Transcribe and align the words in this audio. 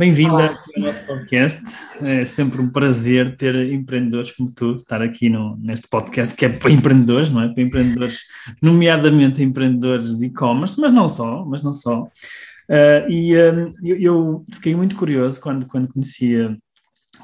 bem-vinda 0.00 0.58
ao 0.76 0.82
nosso 0.82 1.04
podcast. 1.04 1.62
É 2.00 2.24
sempre 2.24 2.58
um 2.62 2.70
prazer 2.70 3.36
ter 3.36 3.54
empreendedores 3.70 4.30
como 4.30 4.50
tu, 4.50 4.76
estar 4.76 5.02
aqui 5.02 5.28
no, 5.28 5.58
neste 5.58 5.86
podcast 5.88 6.34
que 6.34 6.46
é 6.46 6.48
para 6.48 6.70
empreendedores, 6.70 7.28
não 7.28 7.42
é? 7.42 7.48
Para 7.48 7.62
empreendedores, 7.62 8.20
nomeadamente 8.62 9.42
empreendedores 9.42 10.16
de 10.16 10.24
e-commerce, 10.24 10.80
mas 10.80 10.90
não 10.90 11.06
só, 11.06 11.44
mas 11.44 11.62
não 11.62 11.74
só. 11.74 12.04
Uh, 12.04 13.10
e 13.10 13.36
um, 13.36 13.74
eu, 13.82 13.96
eu, 14.00 14.44
fiquei 14.54 14.74
muito 14.74 14.96
curioso 14.96 15.38
quando, 15.38 15.66
quando 15.66 15.92
conhecia, 15.92 16.56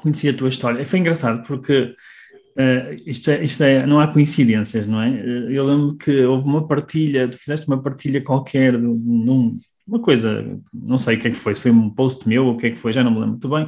conhecia 0.03 0.29
a 0.29 0.35
tua 0.35 0.49
história. 0.49 0.85
Foi 0.85 0.99
engraçado 0.99 1.41
porque 1.47 1.95
uh, 2.59 2.95
isto, 3.07 3.31
é, 3.31 3.43
isto 3.43 3.63
é, 3.63 3.87
não 3.87 3.99
há 3.99 4.07
coincidências, 4.07 4.85
não 4.85 5.01
é? 5.01 5.19
Eu 5.49 5.65
lembro 5.65 5.97
que 5.97 6.23
houve 6.25 6.47
uma 6.47 6.67
partilha, 6.67 7.27
tu 7.27 7.39
fizeste 7.39 7.67
uma 7.67 7.81
partilha 7.81 8.21
qualquer 8.21 8.73
num, 8.77 9.57
uma 9.87 9.99
coisa, 9.99 10.59
não 10.73 10.99
sei 10.99 11.15
o 11.15 11.19
que 11.19 11.29
é 11.29 11.31
que 11.31 11.37
foi, 11.37 11.55
se 11.55 11.61
foi 11.61 11.71
um 11.71 11.89
post 11.89 12.27
meu 12.27 12.45
ou 12.45 12.53
o 12.53 12.57
que 12.57 12.67
é 12.67 12.71
que 12.71 12.77
foi, 12.77 12.91
já 12.91 13.03
não 13.03 13.11
me 13.11 13.17
lembro 13.17 13.31
muito 13.31 13.49
bem. 13.49 13.65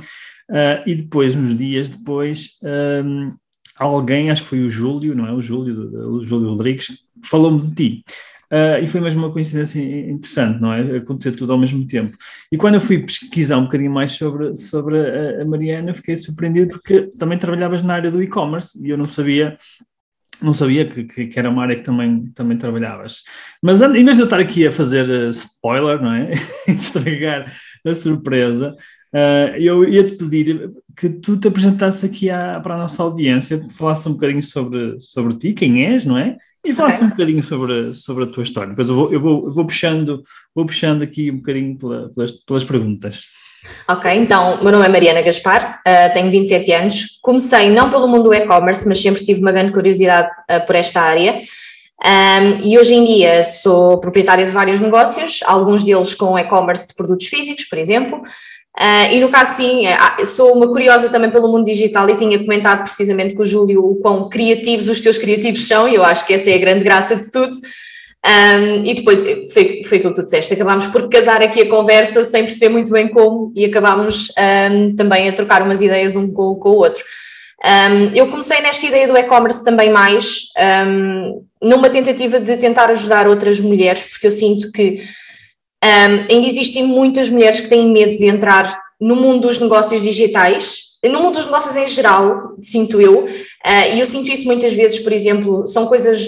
Uh, 0.50 0.84
e 0.86 0.96
depois, 0.96 1.36
uns 1.36 1.58
dias 1.58 1.90
depois, 1.90 2.60
um, 3.06 3.34
alguém, 3.78 4.30
acho 4.30 4.44
que 4.44 4.50
foi 4.50 4.62
o 4.62 4.70
Júlio, 4.70 5.16
não 5.16 5.28
é? 5.28 5.32
O 5.32 5.40
Júlio, 5.40 6.10
o 6.10 6.24
Júlio 6.24 6.50
Rodrigues, 6.50 7.06
falou-me 7.24 7.62
de 7.62 7.74
ti. 7.74 8.04
Uh, 8.52 8.84
e 8.84 8.88
foi 8.88 9.00
mesmo 9.00 9.24
uma 9.24 9.32
coincidência 9.32 9.80
interessante, 9.80 10.60
não 10.60 10.74
é? 10.74 10.98
Acontecer 10.98 11.34
tudo 11.34 11.54
ao 11.54 11.60
mesmo 11.60 11.86
tempo. 11.86 12.18
E 12.52 12.58
quando 12.58 12.76
eu 12.76 12.82
fui 12.82 12.98
pesquisar 12.98 13.58
um 13.58 13.66
bocadinho 13.66 13.92
mais 13.92 14.14
sobre, 14.14 14.56
sobre 14.58 14.98
a, 14.98 15.44
a 15.44 15.46
Mariana, 15.46 15.94
fiquei 15.94 16.16
surpreendido 16.16 16.70
porque 16.72 17.10
também 17.18 17.38
trabalhavas 17.38 17.84
na 17.84 17.94
área 17.94 18.10
do 18.10 18.24
e-commerce 18.24 18.84
e 18.84 18.90
eu 18.90 18.98
não 18.98 19.06
sabia 19.06 19.56
não 20.42 20.54
sabia 20.54 20.88
que, 20.88 21.04
que, 21.04 21.40
era 21.40 21.50
uma 21.50 21.64
área 21.64 21.76
que 21.76 21.84
também, 21.84 22.28
também 22.34 22.58
trabalhavas. 22.58 23.24
Mas 23.62 23.82
em 23.82 24.04
vez 24.04 24.18
de 24.18 24.24
eu 24.24 24.26
estar 24.26 24.40
aqui 24.40 24.68
a 24.68 24.72
fazer 24.72 25.10
uh, 25.10 25.30
spoiler, 25.30 26.02
não 26.02 26.14
é? 26.14 26.32
Estragar 26.68 27.52
a 27.86 27.94
surpresa, 27.94 28.76
uh, 29.14 29.56
eu 29.58 29.88
ia-te 29.88 30.16
pedir 30.16 30.72
que 30.96 31.10
tu 31.10 31.38
te 31.38 31.48
apresentasses 31.48 32.04
aqui 32.04 32.30
à, 32.30 32.60
para 32.60 32.76
a 32.76 32.80
nossa 32.80 33.02
audiência, 33.02 33.66
falasse 33.70 34.08
um 34.10 34.14
bocadinho 34.14 34.44
sobre, 34.44 35.00
sobre 35.00 35.38
ti, 35.38 35.54
quem 35.54 35.86
és, 35.86 36.06
não 36.06 36.18
é? 36.18 36.38
E 36.66 36.74
falasse 36.74 36.98
okay. 36.98 37.08
um 37.08 37.10
bocadinho 37.12 37.44
sobre, 37.44 37.94
sobre 37.94 38.24
a 38.26 38.28
tua 38.28 38.44
história. 38.44 38.70
Depois 38.70 38.90
eu 38.90 38.96
vou, 38.96 39.14
eu 39.14 39.20
vou, 39.20 39.48
eu 39.48 39.54
vou, 39.54 39.66
puxando, 39.66 40.22
vou 40.54 40.66
puxando 40.66 41.02
aqui 41.02 41.32
um 41.32 41.38
bocadinho 41.38 41.78
pela, 41.78 42.10
pelas, 42.10 42.32
pelas 42.32 42.64
perguntas. 42.66 43.24
Ok, 43.88 44.12
então, 44.14 44.62
meu 44.62 44.72
nome 44.72 44.86
é 44.86 44.90
Mariana 44.90 45.22
Gaspar, 45.22 45.82
uh, 45.86 46.14
tenho 46.14 46.30
27 46.30 46.72
anos. 46.72 47.20
Comecei 47.22 47.70
não 47.70 47.90
pelo 47.90 48.08
mundo 48.08 48.26
do 48.26 48.34
e-commerce, 48.34 48.88
mas 48.88 49.02
sempre 49.02 49.24
tive 49.24 49.42
uma 49.42 49.52
grande 49.52 49.72
curiosidade 49.72 50.30
uh, 50.30 50.66
por 50.66 50.76
esta 50.76 51.02
área. 51.02 51.42
Um, 52.02 52.62
e 52.64 52.78
hoje 52.78 52.94
em 52.94 53.04
dia 53.04 53.44
sou 53.44 54.00
proprietária 54.00 54.46
de 54.46 54.52
vários 54.52 54.80
negócios, 54.80 55.40
alguns 55.44 55.84
deles 55.84 56.14
com 56.14 56.40
e-commerce 56.40 56.88
de 56.88 56.94
produtos 56.94 57.28
físicos, 57.28 57.66
por 57.66 57.78
exemplo. 57.78 58.20
Uh, 58.20 59.12
e 59.12 59.20
no 59.20 59.28
caso, 59.30 59.58
sim, 59.58 59.84
sou 60.24 60.54
uma 60.56 60.68
curiosa 60.68 61.10
também 61.10 61.30
pelo 61.30 61.52
mundo 61.52 61.66
digital 61.66 62.10
e 62.10 62.16
tinha 62.16 62.40
comentado 62.40 62.84
precisamente 62.84 63.34
com 63.34 63.42
o 63.42 63.46
Júlio 63.46 63.84
o 63.84 63.96
quão 63.96 64.30
criativos 64.30 64.88
os 64.88 65.00
teus 65.00 65.18
criativos 65.18 65.68
são, 65.68 65.90
e 65.90 65.96
eu 65.96 66.06
acho 66.06 66.26
que 66.26 66.34
essa 66.34 66.50
é 66.50 66.54
a 66.54 66.60
grande 66.60 66.84
graça 66.84 67.16
de 67.16 67.30
tudo. 67.30 67.52
Um, 68.26 68.84
e 68.84 68.94
depois 68.96 69.24
foi, 69.54 69.82
foi 69.84 69.98
aquilo 69.98 70.14
que 70.14 70.20
tu 70.20 70.24
disseste, 70.24 70.54
acabámos 70.54 70.88
por 70.88 71.08
casar 71.10 71.42
aqui 71.42 71.62
a 71.62 71.70
conversa 71.70 72.24
sem 72.24 72.44
perceber 72.44 72.70
muito 72.70 72.92
bem 72.92 73.08
como 73.08 73.54
e 73.56 73.64
acabámos 73.64 74.28
um, 74.72 74.94
também 74.96 75.30
a 75.30 75.34
trocar 75.34 75.62
umas 75.62 75.82
ideias 75.82 76.16
um 76.16 76.34
com, 76.34 76.56
com 76.56 76.70
o 76.70 76.78
outro. 76.78 77.04
Um, 77.64 78.16
eu 78.16 78.28
comecei 78.28 78.62
nesta 78.62 78.86
ideia 78.86 79.08
do 79.08 79.18
e-commerce 79.18 79.64
também 79.64 79.90
mais 79.90 80.48
numa 81.62 81.90
tentativa 81.90 82.40
de 82.40 82.56
tentar 82.58 82.90
ajudar 82.90 83.28
outras 83.28 83.60
mulheres, 83.60 84.04
porque 84.04 84.28
eu 84.28 84.32
sinto 84.32 84.72
que 84.72 85.02
ainda 85.82 86.48
existem 86.48 86.86
muitas 86.86 87.30
mulheres 87.30 87.62
que 87.62 87.70
têm 87.70 87.92
medo 87.92 88.18
de 88.18 88.26
entrar 88.26 88.82
no 89.00 89.16
mundo 89.16 89.48
dos 89.48 89.60
negócios 89.60 90.02
digitais 90.02 90.90
no 91.08 91.22
mundo 91.22 91.36
dos 91.36 91.46
negócios 91.46 91.78
em 91.78 91.88
geral, 91.88 92.58
sinto 92.62 93.00
eu, 93.00 93.24
uh, 93.24 93.94
e 93.94 94.00
eu 94.00 94.06
sinto 94.06 94.30
isso 94.30 94.46
muitas 94.46 94.74
vezes, 94.74 95.00
por 95.00 95.14
exemplo, 95.14 95.66
são 95.66 95.86
coisas 95.88 96.28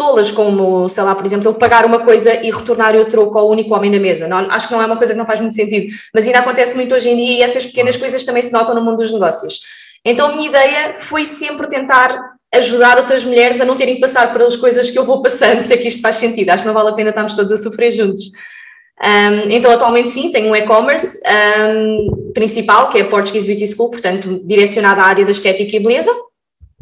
tolas 0.00 0.32
como, 0.32 0.88
sei 0.88 1.04
lá, 1.04 1.14
por 1.14 1.26
exemplo, 1.26 1.46
eu 1.46 1.52
pagar 1.52 1.84
uma 1.84 2.02
coisa 2.02 2.32
e 2.42 2.50
retornar 2.50 2.96
o 2.96 3.04
troco 3.04 3.38
ao 3.38 3.50
único 3.50 3.74
homem 3.74 3.90
na 3.90 3.98
mesa. 3.98 4.26
Não, 4.26 4.38
acho 4.50 4.66
que 4.66 4.72
não 4.72 4.80
é 4.80 4.86
uma 4.86 4.96
coisa 4.96 5.12
que 5.12 5.18
não 5.18 5.26
faz 5.26 5.38
muito 5.40 5.54
sentido, 5.54 5.94
mas 6.14 6.24
ainda 6.24 6.38
acontece 6.38 6.74
muito 6.74 6.94
hoje 6.94 7.10
em 7.10 7.16
dia 7.16 7.32
e 7.38 7.42
essas 7.42 7.66
pequenas 7.66 7.98
coisas 7.98 8.24
também 8.24 8.40
se 8.40 8.50
notam 8.50 8.74
no 8.74 8.82
mundo 8.82 8.96
dos 8.96 9.12
negócios. 9.12 9.60
Então 10.02 10.30
a 10.30 10.32
minha 10.34 10.48
ideia 10.48 10.94
foi 10.96 11.26
sempre 11.26 11.68
tentar 11.68 12.18
ajudar 12.54 12.96
outras 12.96 13.26
mulheres 13.26 13.60
a 13.60 13.66
não 13.66 13.76
terem 13.76 13.96
que 13.96 14.00
passar 14.00 14.32
pelas 14.32 14.56
coisas 14.56 14.90
que 14.90 14.98
eu 14.98 15.04
vou 15.04 15.20
passando, 15.20 15.60
se 15.62 15.74
é 15.74 15.76
que 15.76 15.88
isto 15.88 16.00
faz 16.00 16.16
sentido. 16.16 16.48
Acho 16.48 16.62
que 16.62 16.68
não 16.68 16.74
vale 16.74 16.88
a 16.88 16.94
pena 16.94 17.10
estarmos 17.10 17.34
todos 17.34 17.52
a 17.52 17.58
sofrer 17.58 17.90
juntos. 17.90 18.24
Um, 19.04 19.50
então, 19.50 19.70
atualmente 19.70 20.08
sim, 20.08 20.32
tenho 20.32 20.50
um 20.50 20.56
e-commerce 20.56 21.20
um, 21.26 22.32
principal, 22.32 22.88
que 22.88 22.96
é 22.96 23.02
a 23.02 23.08
Portuguese 23.08 23.46
Beauty 23.46 23.66
School, 23.66 23.90
portanto, 23.90 24.40
direcionado 24.44 25.02
à 25.02 25.04
área 25.04 25.26
da 25.26 25.30
estética 25.30 25.76
e 25.76 25.80
beleza 25.80 26.10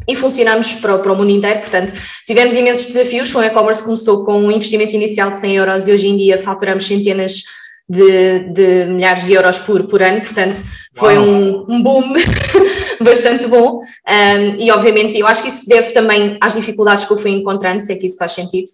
e 0.09 0.15
funcionamos 0.15 0.75
para, 0.75 0.97
para, 0.97 1.13
o 1.13 1.15
mundo 1.15 1.29
inteiro, 1.29 1.59
portanto, 1.59 1.93
tivemos 2.25 2.55
imensos 2.55 2.87
desafios, 2.87 3.33
um 3.35 3.43
e-commerce 3.43 3.83
começou 3.83 4.25
com 4.25 4.39
um 4.39 4.51
investimento 4.51 4.95
inicial 4.95 5.29
de 5.29 5.37
100 5.37 5.55
euros 5.55 5.87
e 5.87 5.91
hoje 5.91 6.07
em 6.07 6.17
dia 6.17 6.37
faturamos 6.39 6.87
centenas 6.87 7.43
de, 7.87 8.39
de 8.51 8.85
milhares 8.85 9.25
de 9.25 9.33
euros 9.33 9.59
por, 9.59 9.85
por 9.85 10.01
ano, 10.01 10.21
portanto, 10.21 10.61
foi 10.95 11.17
um, 11.17 11.65
um, 11.69 11.81
boom 11.81 12.13
bastante 13.01 13.47
bom 13.47 13.79
um, 13.79 14.55
e 14.59 14.71
obviamente 14.71 15.17
eu 15.17 15.27
acho 15.27 15.41
que 15.43 15.47
isso 15.47 15.61
se 15.61 15.67
deve 15.67 15.91
também 15.91 16.37
às 16.41 16.53
dificuldades 16.53 17.05
que 17.05 17.13
eu 17.13 17.17
fui 17.17 17.31
encontrando, 17.31 17.81
sei 17.81 17.97
que 17.97 18.05
isso 18.05 18.17
faz 18.17 18.33
sentido. 18.33 18.67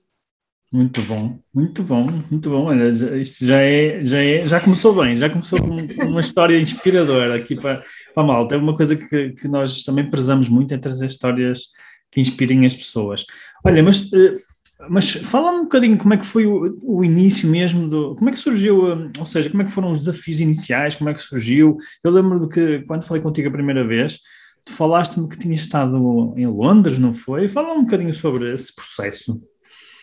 Muito 0.71 1.01
bom, 1.03 1.39
muito 1.53 1.83
bom, 1.83 2.09
muito 2.29 2.49
bom. 2.49 2.65
Olha, 2.65 2.89
isto 3.17 3.45
já 3.45 3.61
é, 3.61 4.03
já 4.03 4.21
é, 4.21 4.45
já 4.45 4.59
começou 4.59 4.93
bem, 4.95 5.15
já 5.15 5.29
começou 5.29 5.59
com 5.59 5.75
uma 6.05 6.19
história 6.19 6.59
inspiradora 6.59 7.35
aqui 7.35 7.55
para, 7.55 7.83
para 8.13 8.23
a 8.23 8.25
malta. 8.25 8.55
É 8.55 8.57
uma 8.57 8.75
coisa 8.75 8.95
que, 8.95 9.29
que 9.31 9.47
nós 9.47 9.83
também 9.83 10.09
prezamos 10.09 10.49
muito 10.49 10.73
é 10.73 10.77
trazer 10.77 11.05
histórias 11.05 11.69
que 12.11 12.19
inspirem 12.19 12.65
as 12.65 12.75
pessoas. 12.75 13.25
Olha, 13.63 13.83
mas, 13.83 14.11
eh, 14.11 14.35
mas 14.89 15.11
fala 15.11 15.51
um 15.51 15.63
bocadinho 15.63 15.97
como 15.97 16.13
é 16.13 16.17
que 16.17 16.25
foi 16.25 16.45
o, 16.45 16.75
o 16.81 17.03
início 17.03 17.47
mesmo 17.49 17.87
do. 17.87 18.15
Como 18.15 18.29
é 18.29 18.33
que 18.33 18.39
surgiu, 18.39 18.91
eh, 18.91 19.11
ou 19.19 19.25
seja, 19.25 19.49
como 19.49 19.61
é 19.61 19.65
que 19.65 19.71
foram 19.71 19.91
os 19.91 19.99
desafios 19.99 20.39
iniciais, 20.39 20.95
como 20.95 21.09
é 21.09 21.13
que 21.13 21.21
surgiu? 21.21 21.77
Eu 22.03 22.11
lembro 22.11 22.49
que 22.49 22.79
quando 22.81 23.03
falei 23.03 23.21
contigo 23.21 23.49
a 23.49 23.51
primeira 23.51 23.85
vez, 23.85 24.19
tu 24.65 24.73
falaste-me 24.73 25.29
que 25.29 25.37
tinhas 25.37 25.61
estado 25.61 26.33
em 26.35 26.47
Londres, 26.47 26.97
não 26.97 27.13
foi? 27.13 27.47
Fala 27.47 27.73
um 27.73 27.83
bocadinho 27.83 28.13
sobre 28.13 28.53
esse 28.53 28.75
processo. 28.75 29.41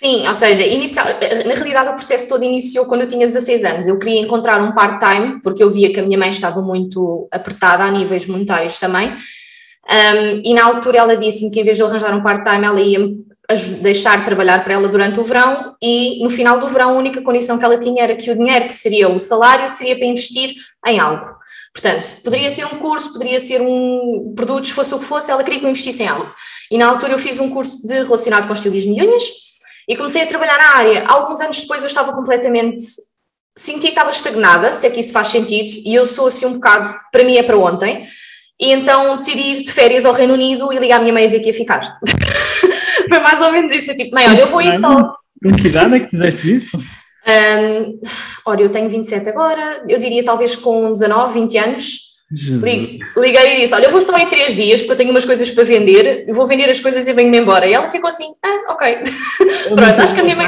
Sim, 0.03 0.27
ou 0.27 0.35
seja, 0.35 0.63
inicial, 0.63 1.07
na 1.47 1.55
realidade 1.55 1.91
o 1.91 1.95
processo 1.95 2.29
todo 2.29 2.43
iniciou 2.43 2.87
quando 2.87 3.03
eu 3.03 3.07
tinha 3.07 3.25
16 3.25 3.63
anos. 3.63 3.87
Eu 3.87 4.01
queria 4.01 4.21
encontrar 4.21 4.61
um 4.61 4.73
part-time, 4.73 5.41
porque 5.41 5.63
eu 5.63 5.71
via 5.71 5.93
que 5.93 6.01
a 6.01 6.03
minha 6.03 6.19
mãe 6.19 6.29
estava 6.29 6.61
muito 6.61 7.29
apertada 7.31 7.85
a 7.85 7.91
níveis 7.91 8.27
monetários 8.27 8.79
também. 8.79 9.11
Um, 9.13 10.43
e 10.45 10.55
na 10.55 10.65
altura 10.65 10.99
ela 10.99 11.17
disse-me 11.17 11.53
que 11.53 11.61
em 11.61 11.65
vez 11.65 11.77
de 11.77 11.85
eu 11.85 11.87
arranjar 11.87 12.13
um 12.17 12.23
part-time, 12.23 12.67
ela 12.67 12.81
ia 12.81 12.99
deixar 13.81 14.19
de 14.19 14.25
trabalhar 14.25 14.65
para 14.65 14.75
ela 14.75 14.89
durante 14.89 15.21
o 15.21 15.25
verão 15.25 15.77
e 15.81 16.23
no 16.23 16.31
final 16.31 16.59
do 16.59 16.67
verão 16.67 16.91
a 16.91 16.99
única 16.99 17.23
condição 17.23 17.59
que 17.59 17.65
ela 17.65 17.79
tinha 17.79 18.03
era 18.03 18.17
que 18.17 18.31
o 18.31 18.35
dinheiro 18.35 18.67
que 18.67 18.75
seria 18.75 19.09
o 19.09 19.19
salário 19.19 19.69
seria 19.69 19.97
para 19.97 20.07
investir 20.07 20.55
em 20.87 20.99
algo. 20.99 21.27
Portanto, 21.73 22.23
poderia 22.25 22.51
ser 22.51 22.65
um 22.67 22.79
curso, 22.79 23.13
poderia 23.13 23.39
ser 23.39 23.61
um 23.61 24.33
produtos, 24.35 24.71
fosse 24.71 24.95
o 24.95 24.99
que 24.99 25.05
fosse, 25.05 25.31
ela 25.31 25.45
queria 25.45 25.61
que 25.61 25.67
eu 25.67 25.71
investisse 25.71 26.03
em 26.03 26.09
algo. 26.09 26.29
E 26.71 26.77
na 26.77 26.87
altura 26.89 27.13
eu 27.13 27.19
fiz 27.19 27.39
um 27.39 27.51
curso 27.51 27.87
de 27.87 27.95
relacionado 28.03 28.47
com 28.47 28.53
estilismo 28.53 28.95
e 28.95 29.07
unhas, 29.07 29.25
e 29.89 29.97
comecei 29.97 30.23
a 30.23 30.27
trabalhar 30.27 30.59
na 30.59 30.77
área. 30.77 31.07
Alguns 31.07 31.41
anos 31.41 31.61
depois 31.61 31.83
eu 31.83 31.89
estava 31.89 32.13
completamente. 32.13 32.85
Senti 33.57 33.81
que 33.81 33.89
estava 33.89 34.11
estagnada, 34.11 34.73
se 34.73 34.87
é 34.87 34.91
que 34.91 35.01
isso 35.01 35.13
faz 35.13 35.29
sentido, 35.29 35.71
e 35.85 35.95
eu 35.95 36.07
sou 36.07 36.29
assim 36.29 36.47
um 36.47 36.55
bocado, 36.55 36.89
para 37.11 37.23
mim 37.23 37.37
é 37.37 37.43
para 37.43 37.59
ontem, 37.59 38.07
e 38.59 38.73
então 38.73 39.17
decidi 39.17 39.41
ir 39.41 39.63
de 39.63 39.73
férias 39.73 40.07
ao 40.07 40.15
Reino 40.15 40.35
Unido 40.35 40.73
e 40.73 40.79
ligar 40.79 40.97
a 40.97 41.01
minha 41.01 41.13
mãe 41.13 41.25
a 41.25 41.27
dizer 41.27 41.41
que 41.41 41.49
ia 41.49 41.55
ficar. 41.55 41.99
Foi 43.09 43.19
mais 43.19 43.43
ou 43.43 43.53
menos 43.53 43.73
isso. 43.73 43.91
Eu 43.91 43.97
tipo, 43.97 44.15
mãe, 44.15 44.27
olha, 44.29 44.41
eu 44.41 44.49
vou 44.49 44.63
ir 44.63 44.73
só. 44.73 45.15
Com 45.43 45.57
que 45.57 45.69
idade 45.69 45.97
é 45.97 46.01
que 46.01 46.09
fizeste 46.09 46.55
isso? 46.55 46.79
Um, 46.79 48.01
olha, 48.47 48.63
eu 48.63 48.71
tenho 48.71 48.89
27 48.89 49.29
agora, 49.29 49.85
eu 49.89 49.99
diria 49.99 50.25
talvez 50.25 50.57
com 50.57 50.93
19, 50.93 51.41
20 51.41 51.59
anos. 51.59 52.12
Liguei 53.17 53.55
e 53.55 53.61
disse: 53.61 53.75
Olha, 53.75 53.87
eu 53.87 53.91
vou 53.91 54.01
só 54.01 54.17
em 54.17 54.29
três 54.29 54.55
dias 54.55 54.81
porque 54.81 54.93
eu 54.93 54.97
tenho 54.97 55.11
umas 55.11 55.25
coisas 55.25 55.51
para 55.51 55.65
vender, 55.65 56.25
eu 56.27 56.35
vou 56.35 56.47
vender 56.47 56.69
as 56.71 56.81
coisas 56.81 57.07
e 57.07 57.13
venho-me 57.13 57.39
embora. 57.39 57.67
E 57.67 57.75
ela 57.75 57.89
ficou 57.91 58.09
assim: 58.09 58.27
Ah, 58.45 58.73
ok. 58.73 58.99
Pronto, 59.75 60.01
acho 60.01 60.15
que 60.15 60.21
a 60.21 60.25
minha 60.25 60.37
mãe. 60.37 60.47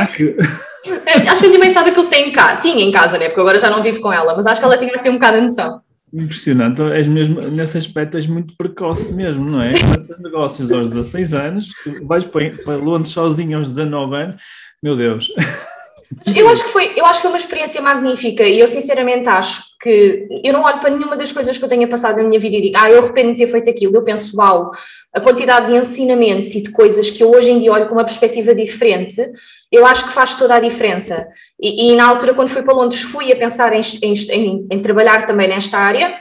É, 1.06 1.28
acho 1.28 1.40
que 1.40 1.46
a 1.46 1.48
minha 1.48 1.58
mãe 1.58 1.70
sabe 1.70 1.90
que 1.92 1.98
eu 1.98 2.06
tenho 2.06 2.32
cá. 2.32 2.56
Tinha 2.56 2.82
em 2.82 2.90
casa, 2.90 3.18
né? 3.18 3.26
Porque 3.26 3.40
agora 3.40 3.58
já 3.58 3.70
não 3.70 3.82
vivo 3.82 4.00
com 4.00 4.12
ela, 4.12 4.34
mas 4.34 4.46
acho 4.46 4.60
que 4.60 4.66
ela 4.66 4.78
tinha 4.78 4.92
assim 4.94 5.10
um 5.10 5.14
bocado 5.14 5.38
a 5.38 5.40
noção. 5.40 5.80
Impressionante, 6.12 6.80
és 6.80 7.08
mesmo, 7.08 7.40
nesse 7.40 7.76
aspecto 7.76 8.16
és 8.16 8.26
muito 8.26 8.56
precoce 8.56 9.12
mesmo, 9.12 9.44
não 9.44 9.60
é? 9.60 9.72
Começas 9.76 10.16
negócios 10.20 10.70
aos 10.70 10.88
16 10.90 11.34
anos, 11.34 11.66
vais 12.04 12.24
para, 12.24 12.50
para 12.50 12.76
Londres 12.76 13.12
sozinho 13.12 13.58
aos 13.58 13.68
19 13.68 14.14
anos, 14.14 14.36
meu 14.80 14.96
Deus. 14.96 15.32
Eu 16.36 16.48
acho, 16.48 16.64
que 16.64 16.70
foi, 16.70 16.92
eu 16.96 17.04
acho 17.04 17.18
que 17.18 17.22
foi 17.22 17.30
uma 17.30 17.38
experiência 17.38 17.80
magnífica 17.80 18.44
e 18.44 18.58
eu 18.58 18.66
sinceramente 18.66 19.28
acho 19.28 19.62
que 19.80 20.26
eu 20.42 20.52
não 20.52 20.62
olho 20.62 20.78
para 20.78 20.90
nenhuma 20.90 21.16
das 21.16 21.32
coisas 21.32 21.58
que 21.58 21.64
eu 21.64 21.68
tenha 21.68 21.86
passado 21.86 22.16
na 22.16 22.24
minha 22.24 22.40
vida 22.40 22.56
e 22.56 22.62
digo, 22.62 22.76
ah, 22.78 22.90
eu 22.90 23.00
arrependo 23.00 23.32
de 23.32 23.38
ter 23.38 23.46
feito 23.46 23.68
aquilo. 23.68 23.96
Eu 23.96 24.02
penso, 24.02 24.36
uau, 24.36 24.70
a 25.12 25.20
quantidade 25.20 25.66
de 25.66 25.76
ensinamentos 25.76 26.54
e 26.54 26.62
de 26.62 26.70
coisas 26.70 27.10
que 27.10 27.22
eu 27.22 27.30
hoje 27.30 27.50
em 27.50 27.60
dia 27.60 27.72
olho 27.72 27.86
com 27.86 27.94
uma 27.94 28.04
perspectiva 28.04 28.54
diferente, 28.54 29.20
eu 29.70 29.84
acho 29.84 30.06
que 30.06 30.12
faz 30.12 30.34
toda 30.34 30.54
a 30.54 30.60
diferença. 30.60 31.26
E, 31.60 31.92
e 31.92 31.96
na 31.96 32.08
altura, 32.08 32.34
quando 32.34 32.48
fui 32.48 32.62
para 32.62 32.74
Londres, 32.74 33.02
fui 33.02 33.32
a 33.32 33.36
pensar 33.36 33.72
em, 33.72 33.82
em, 34.02 34.66
em 34.70 34.80
trabalhar 34.80 35.26
também 35.26 35.48
nesta 35.48 35.78
área. 35.78 36.14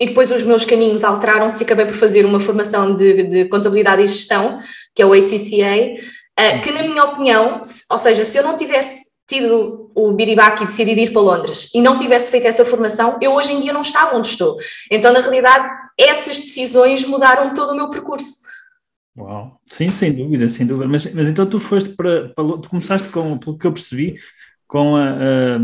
E 0.00 0.06
depois 0.06 0.30
os 0.30 0.42
meus 0.42 0.64
caminhos 0.64 1.04
alteraram-se 1.04 1.62
e 1.62 1.64
acabei 1.64 1.86
por 1.86 1.94
fazer 1.94 2.24
uma 2.24 2.40
formação 2.40 2.94
de, 2.94 3.22
de 3.24 3.44
contabilidade 3.44 4.02
e 4.02 4.06
gestão, 4.06 4.58
que 4.94 5.00
é 5.00 5.06
o 5.06 5.12
ACCA, 5.12 5.94
uh, 6.40 6.62
que 6.62 6.72
na 6.72 6.82
minha 6.82 7.04
opinião, 7.04 7.60
ou 7.90 7.98
seja, 7.98 8.24
se 8.24 8.36
eu 8.36 8.42
não 8.42 8.56
tivesse 8.56 9.13
tido 9.26 9.90
o 9.94 10.12
Biribaki 10.12 10.64
e 10.64 10.66
decidido 10.66 11.00
ir 11.00 11.12
para 11.12 11.22
Londres 11.22 11.70
e 11.74 11.80
não 11.80 11.96
tivesse 11.96 12.30
feito 12.30 12.46
essa 12.46 12.64
formação, 12.64 13.18
eu 13.20 13.32
hoje 13.32 13.52
em 13.52 13.60
dia 13.60 13.72
não 13.72 13.80
estava 13.80 14.16
onde 14.16 14.28
estou. 14.28 14.56
Então, 14.90 15.12
na 15.12 15.20
realidade, 15.20 15.66
essas 15.98 16.38
decisões 16.38 17.04
mudaram 17.04 17.54
todo 17.54 17.70
o 17.70 17.76
meu 17.76 17.88
percurso. 17.88 18.40
Uau, 19.16 19.60
sim, 19.70 19.90
sem 19.90 20.12
dúvida, 20.12 20.48
sem 20.48 20.66
dúvida. 20.66 20.88
Mas, 20.88 21.12
mas 21.14 21.28
então 21.28 21.46
tu 21.46 21.60
foste 21.60 21.90
para, 21.90 22.30
para 22.30 22.58
tu 22.58 22.68
começaste 22.68 23.08
com, 23.08 23.38
pelo 23.38 23.56
que 23.56 23.66
eu 23.66 23.72
percebi, 23.72 24.18
com 24.66 24.96
a, 24.96 25.10
a, 25.10 25.58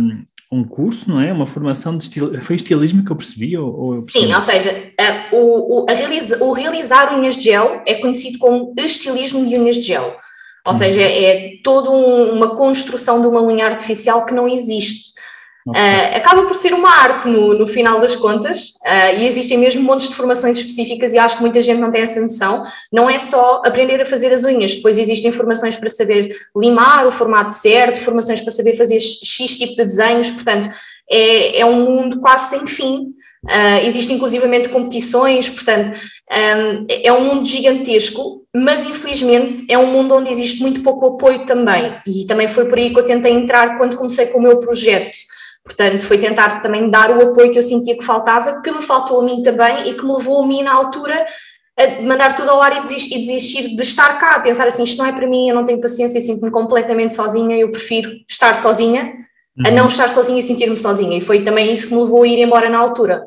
um 0.53 0.65
curso, 0.65 1.11
não 1.11 1.21
é? 1.21 1.33
Uma 1.33 1.47
formação 1.47 1.99
de 1.99 2.05
estil, 2.05 2.41
foi 2.43 2.57
estilismo 2.57 3.05
que 3.05 3.11
eu 3.11 3.17
percebi? 3.17 3.57
Ou, 3.59 3.77
ou 3.77 3.95
eu 3.97 4.03
percebi? 4.03 4.27
Sim, 4.27 4.35
ou 4.35 4.41
seja, 4.41 4.93
a, 4.99 5.35
o, 5.35 5.83
o, 5.83 5.87
realiza, 5.93 6.43
o 6.43 6.53
realizar 6.53 7.13
unhas 7.13 7.37
de 7.37 7.45
gel 7.45 7.83
é 7.87 7.95
conhecido 7.95 8.39
como 8.39 8.73
estilismo 8.79 9.47
de 9.47 9.59
unhas 9.59 9.77
de 9.77 9.83
gel. 9.83 10.17
Ou 10.67 10.75
seja, 10.75 11.01
é 11.01 11.53
toda 11.65 11.91
um, 11.91 12.33
uma 12.33 12.55
construção 12.55 13.21
de 13.21 13.27
uma 13.27 13.43
unha 13.43 13.67
artificial 13.67 14.27
que 14.27 14.35
não 14.35 14.49
existe. 14.49 15.11
Okay. 15.67 15.81
Uh, 15.81 16.17
acaba 16.17 16.43
por 16.45 16.55
ser 16.55 16.73
uma 16.73 16.89
arte 16.89 17.29
no, 17.29 17.53
no 17.53 17.67
final 17.67 18.01
das 18.01 18.17
contas, 18.17 18.71
uh, 18.85 19.19
e 19.19 19.27
existem 19.27 19.59
mesmo 19.59 19.83
montes 19.83 20.09
de 20.09 20.15
formações 20.15 20.57
específicas, 20.57 21.13
e 21.13 21.19
acho 21.19 21.37
que 21.37 21.43
muita 21.43 21.61
gente 21.61 21.81
não 21.81 21.91
tem 21.91 22.01
essa 22.01 22.21
noção. 22.21 22.63
Não 22.91 23.11
é 23.11 23.19
só 23.19 23.63
aprender 23.65 24.01
a 24.01 24.05
fazer 24.05 24.33
as 24.33 24.45
unhas, 24.45 24.75
depois 24.75 24.99
existem 24.99 25.31
formações 25.31 25.77
para 25.77 25.91
saber 25.91 26.31
limar 26.57 27.07
o 27.07 27.13
formato 27.13 27.53
certo, 27.53 28.01
formações 28.01 28.41
para 28.41 28.51
saber 28.51 28.75
fazer 28.75 28.99
X 28.99 29.57
tipo 29.57 29.77
de 29.77 29.85
desenhos, 29.85 30.31
portanto, 30.31 30.71
é, 31.11 31.61
é 31.61 31.67
um 31.67 31.85
mundo 31.85 32.21
quase 32.21 32.51
sem 32.51 32.67
fim. 32.67 33.15
Uh, 33.43 33.85
existem 33.85 34.17
inclusivamente 34.17 34.69
competições, 34.69 35.49
portanto, 35.49 35.91
um, 35.91 36.87
é 36.91 37.11
um 37.11 37.25
mundo 37.25 37.49
gigantesco, 37.49 38.45
mas 38.55 38.85
infelizmente 38.85 39.65
é 39.71 39.79
um 39.79 39.87
mundo 39.87 40.15
onde 40.15 40.31
existe 40.31 40.61
muito 40.61 40.83
pouco 40.83 41.15
apoio 41.15 41.47
também, 41.47 41.95
e 42.07 42.27
também 42.27 42.47
foi 42.47 42.67
por 42.67 42.77
aí 42.77 42.93
que 42.93 42.99
eu 42.99 43.05
tentei 43.05 43.33
entrar 43.33 43.79
quando 43.79 43.97
comecei 43.97 44.27
com 44.27 44.39
o 44.39 44.43
meu 44.43 44.61
projeto. 44.61 45.17
Portanto, 45.65 46.05
foi 46.05 46.19
tentar 46.19 46.61
também 46.61 46.91
dar 46.91 47.17
o 47.17 47.31
apoio 47.31 47.51
que 47.51 47.59
eu 47.59 47.63
sentia 47.63 47.97
que 47.97 48.05
faltava, 48.05 48.61
que 48.61 48.71
me 48.71 48.83
faltou 48.83 49.21
a 49.21 49.25
mim 49.25 49.43
também 49.43 49.89
e 49.89 49.95
que 49.95 50.05
me 50.05 50.13
levou 50.13 50.43
a 50.43 50.47
mim 50.47 50.63
na 50.63 50.75
altura 50.75 51.25
a 51.79 52.03
mandar 52.03 52.35
tudo 52.35 52.51
ao 52.51 52.61
ar 52.61 52.77
e 52.77 52.81
desistir, 52.81 53.15
e 53.15 53.21
desistir 53.21 53.75
de 53.75 53.83
estar 53.83 54.19
cá, 54.19 54.35
a 54.35 54.41
pensar 54.41 54.67
assim, 54.67 54.85
isto 54.85 54.99
não 54.99 55.07
é 55.07 55.13
para 55.13 55.27
mim, 55.27 55.49
eu 55.49 55.55
não 55.55 55.65
tenho 55.65 55.81
paciência 55.81 56.21
sinto-me 56.21 56.51
completamente 56.51 57.15
sozinha, 57.15 57.57
eu 57.57 57.71
prefiro 57.71 58.11
estar 58.29 58.55
sozinha 58.55 59.15
uhum. 59.61 59.67
a 59.67 59.71
não 59.71 59.87
estar 59.87 60.09
sozinha 60.09 60.39
e 60.39 60.43
sentir-me 60.43 60.77
sozinha. 60.77 61.17
E 61.17 61.21
foi 61.21 61.43
também 61.43 61.73
isso 61.73 61.89
que 61.89 61.95
me 61.95 62.03
levou 62.03 62.23
a 62.23 62.29
ir 62.29 62.39
embora 62.39 62.69
na 62.69 62.79
altura. 62.79 63.23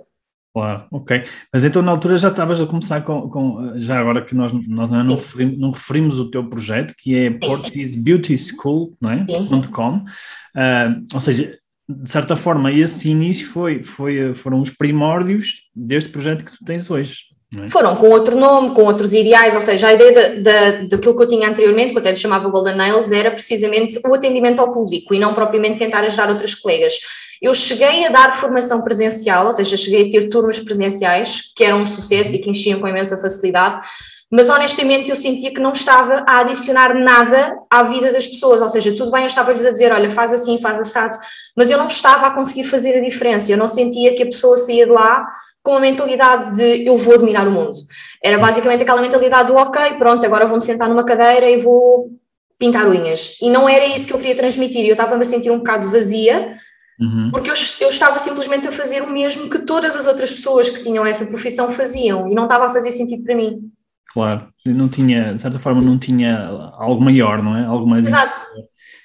Claro, 0.54 0.86
ok. 0.92 1.24
Mas 1.52 1.64
então 1.64 1.82
na 1.82 1.92
altura 1.92 2.16
já 2.16 2.28
estavas 2.28 2.62
a 2.62 2.68
começar 2.68 3.02
com, 3.02 3.28
com 3.28 3.74
já 3.80 4.00
agora 4.00 4.24
que 4.24 4.36
nós, 4.36 4.52
nós 4.68 4.88
não, 4.88 5.16
referimos, 5.16 5.60
não 5.60 5.72
referimos 5.72 6.20
o 6.20 6.30
teu 6.30 6.48
projeto, 6.48 6.94
que 6.96 7.16
é 7.16 7.32
Portuguese 7.32 8.00
Beauty 8.00 8.38
School, 8.38 8.96
não 9.02 9.12
é? 9.12 9.26
.com. 9.72 9.98
Uh, 9.98 11.06
ou 11.12 11.20
seja, 11.20 11.58
de 11.90 12.10
certa 12.10 12.36
forma, 12.36 12.72
esse 12.72 13.10
início 13.10 13.48
foi, 13.48 13.84
foi, 13.84 14.36
foram 14.36 14.62
os 14.62 14.70
primórdios 14.70 15.70
deste 15.76 16.12
projeto 16.12 16.46
que 16.46 16.52
tu 16.52 16.64
tens 16.64 16.90
hoje. 16.90 17.33
É? 17.62 17.68
Foram 17.68 17.96
com 17.96 18.10
outro 18.10 18.36
nome, 18.36 18.74
com 18.74 18.84
outros 18.84 19.14
ideais, 19.14 19.54
ou 19.54 19.62
seja, 19.62 19.88
a 19.88 19.94
ideia 19.94 20.42
daquilo 20.88 21.16
que 21.16 21.24
eu 21.24 21.28
tinha 21.28 21.48
anteriormente, 21.48 21.94
que 21.94 22.00
até 22.00 22.10
lhe 22.10 22.16
chamava 22.16 22.50
Golden 22.50 22.76
Nails, 22.76 23.12
era 23.12 23.30
precisamente 23.30 24.00
o 24.04 24.14
atendimento 24.14 24.60
ao 24.60 24.72
público 24.72 25.14
e 25.14 25.20
não 25.20 25.34
propriamente 25.34 25.78
tentar 25.78 26.04
ajudar 26.04 26.30
outros 26.30 26.56
colegas. 26.56 26.96
Eu 27.42 27.54
cheguei 27.54 28.06
a 28.06 28.10
dar 28.10 28.32
formação 28.32 28.82
presencial, 28.82 29.46
ou 29.46 29.54
seja, 29.54 29.76
cheguei 29.78 30.08
a 30.08 30.12
ter 30.12 30.30
turmas 30.30 30.60
presenciais, 30.60 31.42
que 31.56 31.64
eram 31.64 31.82
um 31.82 31.86
sucesso 31.86 32.36
e 32.36 32.40
que 32.40 32.50
enchiam 32.50 32.80
com 32.80 32.88
imensa 32.88 33.18
facilidade, 33.18 33.86
mas 34.32 34.50
honestamente 34.50 35.12
eu 35.12 35.16
sentia 35.16 35.54
que 35.54 35.60
não 35.60 35.74
estava 35.74 36.24
a 36.28 36.40
adicionar 36.40 36.96
nada 36.96 37.60
à 37.70 37.84
vida 37.84 38.12
das 38.12 38.26
pessoas, 38.26 38.62
ou 38.62 38.70
seja, 38.70 38.96
tudo 38.96 39.12
bem, 39.12 39.22
eu 39.22 39.28
estava-lhes 39.28 39.64
a 39.64 39.70
dizer, 39.70 39.92
olha, 39.92 40.10
faz 40.10 40.34
assim, 40.34 40.58
faz 40.58 40.80
assado, 40.80 41.16
mas 41.56 41.70
eu 41.70 41.78
não 41.78 41.86
estava 41.86 42.26
a 42.26 42.32
conseguir 42.32 42.64
fazer 42.64 42.98
a 42.98 43.02
diferença, 43.02 43.52
eu 43.52 43.58
não 43.58 43.68
sentia 43.68 44.16
que 44.16 44.24
a 44.24 44.26
pessoa 44.26 44.58
saía 44.58 44.88
de 44.88 44.92
lá 44.92 45.28
com 45.64 45.78
a 45.78 45.80
mentalidade 45.80 46.56
de 46.56 46.86
eu 46.86 46.98
vou 46.98 47.18
dominar 47.18 47.48
o 47.48 47.52
mundo. 47.52 47.74
Era 48.22 48.38
basicamente 48.38 48.84
aquela 48.84 49.02
mentalidade 49.02 49.48
do 49.48 49.56
ok, 49.56 49.94
pronto, 49.94 50.24
agora 50.26 50.46
vou-me 50.46 50.62
sentar 50.62 50.90
numa 50.90 51.06
cadeira 51.06 51.50
e 51.50 51.58
vou 51.58 52.12
pintar 52.60 52.88
unhas. 52.88 53.38
E 53.42 53.50
não 53.50 53.68
era 53.68 53.86
isso 53.86 54.06
que 54.06 54.14
eu 54.14 54.18
queria 54.18 54.36
transmitir, 54.36 54.86
eu 54.86 54.92
estava-me 54.92 55.22
a 55.22 55.26
sentir 55.26 55.50
um 55.50 55.58
bocado 55.60 55.90
vazia, 55.90 56.54
uhum. 57.00 57.30
porque 57.32 57.50
eu, 57.50 57.56
eu 57.80 57.88
estava 57.88 58.20
simplesmente 58.20 58.68
a 58.68 58.72
fazer 58.72 59.02
o 59.04 59.10
mesmo 59.10 59.50
que 59.50 59.60
todas 59.60 59.96
as 59.96 60.06
outras 60.06 60.32
pessoas 60.32 60.70
que 60.70 60.84
tinham 60.84 61.06
essa 61.06 61.26
profissão 61.28 61.72
faziam, 61.72 62.30
e 62.30 62.36
não 62.36 62.44
estava 62.44 62.66
a 62.66 62.70
fazer 62.70 62.92
sentido 62.92 63.24
para 63.24 63.36
mim. 63.36 63.72
Claro, 64.14 64.48
não 64.66 64.90
tinha, 64.90 65.34
de 65.34 65.42
certa 65.42 65.58
forma, 65.58 65.82
não 65.82 65.98
tinha 65.98 66.46
algo 66.78 67.04
maior, 67.04 67.42
não 67.42 67.58
é? 67.58 67.66
Algo 67.66 67.88
mais. 67.88 68.06
Exato. 68.06 68.38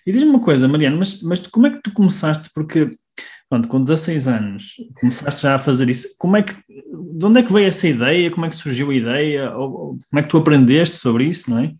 E 0.04 0.12
diz-me 0.12 0.28
uma 0.28 0.40
coisa, 0.40 0.68
Mariana, 0.68 0.96
mas, 0.96 1.22
mas 1.22 1.46
como 1.46 1.66
é 1.66 1.70
que 1.70 1.82
tu 1.82 1.92
começaste? 1.92 2.50
Porque 2.54 2.90
Pronto, 3.48 3.68
com 3.68 3.82
16 3.82 4.28
anos, 4.28 4.74
começaste 5.00 5.42
já 5.42 5.54
a 5.54 5.58
fazer 5.58 5.88
isso. 5.88 6.08
Como 6.18 6.36
é 6.36 6.42
que, 6.42 6.54
de 6.54 7.24
onde 7.24 7.40
é 7.40 7.42
que 7.42 7.52
veio 7.52 7.68
essa 7.68 7.88
ideia? 7.88 8.30
Como 8.30 8.44
é 8.44 8.50
que 8.50 8.56
surgiu 8.56 8.90
a 8.90 8.94
ideia? 8.94 9.56
Ou, 9.56 9.98
como 10.10 10.20
é 10.20 10.22
que 10.22 10.28
tu 10.28 10.36
aprendeste 10.36 10.96
sobre 10.96 11.24
isso, 11.24 11.50
não 11.50 11.58
é? 11.60 11.72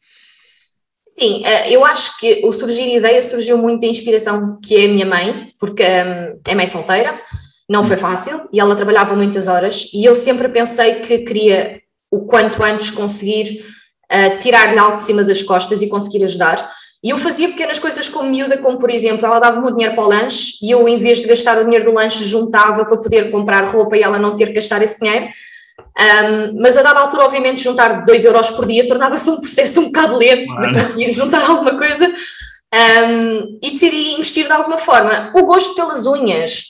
Sim, 1.18 1.42
eh, 1.44 1.72
eu 1.72 1.84
acho 1.84 2.16
que 2.18 2.40
o 2.44 2.52
surgir 2.52 2.94
ideia 2.94 3.20
surgiu 3.20 3.58
muito 3.58 3.80
da 3.80 3.86
inspiração 3.88 4.58
que 4.62 4.76
é 4.76 4.84
a 4.84 4.88
minha 4.88 5.04
mãe, 5.04 5.52
porque 5.58 5.82
hum, 5.82 6.40
é 6.46 6.54
mãe 6.54 6.66
solteira, 6.66 7.20
não 7.68 7.84
foi 7.84 7.96
fácil 7.96 8.48
e 8.52 8.58
ela 8.58 8.76
trabalhava 8.76 9.14
muitas 9.14 9.48
horas 9.48 9.90
e 9.92 10.04
eu 10.04 10.14
sempre 10.14 10.48
pensei 10.48 11.00
que 11.00 11.18
queria 11.18 11.82
o 12.10 12.20
quanto 12.20 12.62
antes 12.62 12.90
conseguir 12.90 13.62
uh, 14.10 14.38
tirar-lhe 14.38 14.78
algo 14.78 14.96
de 14.96 15.04
cima 15.04 15.22
das 15.22 15.42
costas 15.42 15.82
e 15.82 15.88
conseguir 15.88 16.24
ajudar. 16.24 16.70
E 17.02 17.10
eu 17.10 17.18
fazia 17.18 17.48
pequenas 17.48 17.78
coisas 17.78 18.08
como 18.08 18.28
miúda, 18.28 18.58
como 18.58 18.78
por 18.78 18.90
exemplo, 18.90 19.24
ela 19.24 19.38
dava-me 19.38 19.68
o 19.68 19.70
dinheiro 19.70 19.94
para 19.94 20.04
o 20.04 20.08
lanche 20.08 20.54
e 20.60 20.70
eu, 20.70 20.88
em 20.88 20.98
vez 20.98 21.20
de 21.20 21.28
gastar 21.28 21.58
o 21.58 21.64
dinheiro 21.64 21.84
do 21.84 21.92
lanche, 21.92 22.24
juntava 22.24 22.84
para 22.84 22.96
poder 22.96 23.30
comprar 23.30 23.64
roupa 23.68 23.96
e 23.96 24.02
ela 24.02 24.18
não 24.18 24.34
ter 24.34 24.48
que 24.48 24.54
gastar 24.54 24.82
esse 24.82 24.98
dinheiro. 24.98 25.28
Um, 25.78 26.60
mas 26.60 26.76
a 26.76 26.82
dada 26.82 27.00
altura, 27.00 27.24
obviamente, 27.24 27.62
juntar 27.62 28.04
2 28.04 28.24
euros 28.24 28.50
por 28.50 28.66
dia 28.66 28.86
tornava-se 28.86 29.30
um 29.30 29.40
processo 29.40 29.80
um 29.80 29.86
bocado 29.86 30.16
lento 30.16 30.52
de 30.60 30.74
conseguir 30.74 31.12
juntar 31.12 31.48
alguma 31.48 31.76
coisa 31.78 32.06
um, 32.08 33.58
e 33.62 33.70
decidi 33.70 34.14
investir 34.14 34.46
de 34.46 34.52
alguma 34.52 34.78
forma. 34.78 35.32
O 35.34 35.44
gosto 35.44 35.74
pelas 35.74 36.04
unhas, 36.04 36.64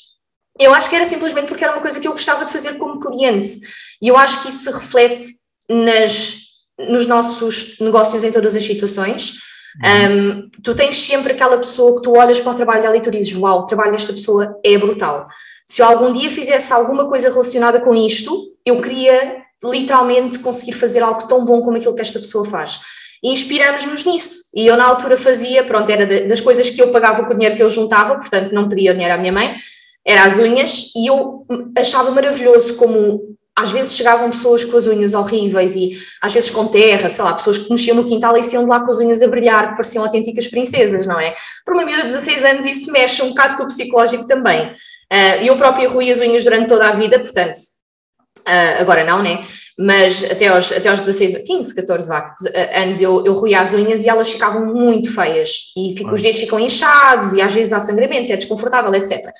eu 0.58 0.74
acho 0.74 0.90
que 0.90 0.96
era 0.96 1.04
simplesmente 1.04 1.48
porque 1.48 1.64
era 1.64 1.72
uma 1.72 1.82
coisa 1.82 2.00
que 2.00 2.06
eu 2.06 2.12
gostava 2.12 2.44
de 2.44 2.52
fazer 2.52 2.74
como 2.74 2.98
cliente 2.98 3.60
e 4.00 4.08
eu 4.08 4.16
acho 4.16 4.42
que 4.42 4.48
isso 4.48 4.64
se 4.64 4.70
reflete 4.70 5.22
nas, 5.68 6.36
nos 6.78 7.06
nossos 7.06 7.78
negócios 7.80 8.24
em 8.24 8.32
todas 8.32 8.56
as 8.56 8.64
situações. 8.64 9.34
Um, 9.84 10.50
tu 10.62 10.74
tens 10.74 10.96
sempre 10.96 11.32
aquela 11.32 11.56
pessoa 11.56 11.96
que 11.96 12.02
tu 12.02 12.16
olhas 12.16 12.40
para 12.40 12.52
o 12.52 12.54
trabalho 12.54 12.82
dela 12.82 12.96
e 12.96 13.00
tu 13.00 13.10
dizes: 13.10 13.34
Uau, 13.34 13.60
o 13.60 13.64
trabalho 13.64 13.92
desta 13.92 14.12
pessoa 14.12 14.58
é 14.64 14.76
brutal. 14.76 15.26
Se 15.66 15.82
eu 15.82 15.86
algum 15.86 16.12
dia 16.12 16.30
fizesse 16.30 16.72
alguma 16.72 17.08
coisa 17.08 17.30
relacionada 17.30 17.80
com 17.80 17.94
isto, 17.94 18.52
eu 18.64 18.80
queria 18.80 19.42
literalmente 19.62 20.38
conseguir 20.38 20.72
fazer 20.72 21.02
algo 21.02 21.28
tão 21.28 21.44
bom 21.44 21.60
como 21.60 21.76
aquilo 21.76 21.94
que 21.94 22.00
esta 22.00 22.18
pessoa 22.18 22.44
faz. 22.44 22.80
E 23.22 23.32
inspiramos-nos 23.32 24.04
nisso. 24.04 24.42
E 24.54 24.66
eu, 24.66 24.76
na 24.76 24.86
altura, 24.86 25.16
fazia, 25.16 25.64
pronto, 25.64 25.90
era 25.90 26.06
das 26.26 26.40
coisas 26.40 26.70
que 26.70 26.80
eu 26.80 26.90
pagava 26.90 27.24
com 27.24 27.32
o 27.32 27.34
dinheiro 27.34 27.56
que 27.56 27.62
eu 27.62 27.68
juntava, 27.68 28.14
portanto, 28.16 28.52
não 28.52 28.68
pedia 28.68 28.92
dinheiro 28.92 29.14
à 29.14 29.18
minha 29.18 29.32
mãe, 29.32 29.56
era 30.04 30.24
as 30.24 30.38
unhas, 30.38 30.92
e 30.96 31.08
eu 31.08 31.44
achava 31.76 32.10
maravilhoso 32.12 32.76
como 32.76 33.36
às 33.58 33.72
vezes 33.72 33.96
chegavam 33.96 34.30
pessoas 34.30 34.64
com 34.64 34.76
as 34.76 34.86
unhas 34.86 35.14
horríveis 35.14 35.74
e 35.74 35.98
às 36.22 36.32
vezes 36.32 36.48
com 36.48 36.68
terra, 36.68 37.10
sei 37.10 37.24
lá, 37.24 37.34
pessoas 37.34 37.58
que 37.58 37.68
mexiam 37.68 37.96
no 37.96 38.04
quintal 38.04 38.36
e 38.38 38.40
iam 38.40 38.62
de 38.62 38.70
lá 38.70 38.78
com 38.78 38.90
as 38.90 38.98
unhas 39.00 39.20
a 39.20 39.26
brilhar, 39.26 39.70
que 39.70 39.76
pareciam 39.76 40.04
autênticas 40.04 40.46
princesas, 40.46 41.06
não 41.06 41.18
é? 41.18 41.34
Para 41.64 41.74
uma 41.74 41.84
miúda 41.84 42.02
de 42.02 42.08
16 42.08 42.44
anos 42.44 42.66
isso 42.66 42.92
mexe 42.92 43.20
um 43.20 43.30
bocado 43.30 43.56
com 43.56 43.64
o 43.64 43.66
psicológico 43.66 44.28
também. 44.28 44.68
Uh, 45.12 45.42
eu 45.42 45.56
própria 45.56 45.88
rui 45.88 46.08
as 46.08 46.20
unhas 46.20 46.44
durante 46.44 46.68
toda 46.68 46.86
a 46.86 46.92
vida, 46.92 47.18
portanto, 47.18 47.56
uh, 47.56 48.80
agora 48.80 49.02
não, 49.02 49.20
né? 49.24 49.40
Mas 49.76 50.22
até 50.22 50.46
aos, 50.46 50.70
até 50.70 50.88
aos 50.88 51.00
16, 51.00 51.38
15, 51.44 51.74
14 51.74 52.08
vá, 52.08 52.34
anos 52.76 53.00
eu, 53.00 53.24
eu 53.26 53.34
ruía 53.34 53.60
as 53.60 53.74
unhas 53.74 54.04
e 54.04 54.08
elas 54.08 54.30
ficavam 54.30 54.66
muito 54.66 55.12
feias 55.12 55.72
e 55.76 55.94
fico, 55.96 56.12
os 56.12 56.22
dedos 56.22 56.40
ficam 56.40 56.60
inchados 56.60 57.32
e 57.32 57.40
às 57.40 57.54
vezes 57.54 57.72
há 57.72 57.80
sangramentos, 57.80 58.30
é 58.30 58.36
desconfortável, 58.36 58.94
etc. 58.94 59.32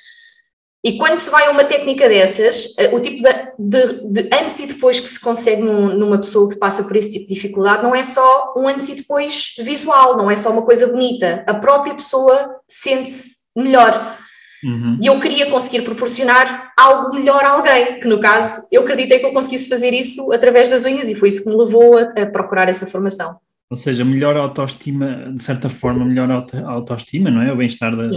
E 0.85 0.97
quando 0.97 1.17
se 1.17 1.29
vai 1.29 1.47
a 1.47 1.51
uma 1.51 1.65
técnica 1.65 2.09
dessas, 2.09 2.75
eh, 2.79 2.95
o 2.95 3.01
tipo 3.01 3.21
de, 3.21 3.33
de, 3.59 4.23
de 4.23 4.29
antes 4.33 4.61
e 4.61 4.67
depois 4.67 5.01
que 5.01 5.09
se 5.09 5.21
consegue 5.21 5.61
num, 5.61 5.97
numa 5.97 6.19
pessoa 6.19 6.49
que 6.49 6.59
passa 6.59 6.85
por 6.85 6.95
esse 6.95 7.11
tipo 7.11 7.27
de 7.27 7.35
dificuldade 7.35 7.83
não 7.83 7.95
é 7.95 8.03
só 8.05 8.55
um 8.57 8.69
antes 8.69 8.89
e 8.89 8.95
depois 8.95 9.55
visual, 9.59 10.17
não 10.17 10.31
é 10.31 10.37
só 10.37 10.53
uma 10.53 10.63
coisa 10.63 10.87
bonita. 10.87 11.43
A 11.49 11.55
própria 11.55 11.95
pessoa 11.95 12.57
sente-se 12.69 13.39
melhor. 13.57 14.17
Uhum. 14.63 14.99
E 15.03 15.07
eu 15.07 15.19
queria 15.19 15.51
conseguir 15.51 15.83
proporcionar 15.83 16.73
algo 16.77 17.15
melhor 17.15 17.45
a 17.45 17.51
alguém, 17.51 17.99
que 17.99 18.07
no 18.07 18.21
caso 18.21 18.67
eu 18.71 18.83
acreditei 18.83 19.19
que 19.19 19.27
eu 19.27 19.33
conseguisse 19.33 19.69
fazer 19.69 19.93
isso 19.93 20.33
através 20.33 20.69
das 20.69 20.85
unhas 20.85 21.09
e 21.09 21.15
foi 21.15 21.29
isso 21.29 21.43
que 21.43 21.51
me 21.51 21.57
levou 21.57 21.99
a, 21.99 22.03
a 22.03 22.27
procurar 22.27 22.69
essa 22.69 22.87
formação. 22.87 23.37
Ou 23.71 23.77
seja, 23.77 24.05
melhor 24.05 24.37
autoestima, 24.37 25.33
de 25.35 25.43
certa 25.43 25.69
forma, 25.69 26.05
melhor 26.05 26.31
autoestima, 26.67 27.31
não 27.31 27.43
é? 27.43 27.53
O 27.53 27.57
bem-estar 27.57 27.95
das, 27.95 28.17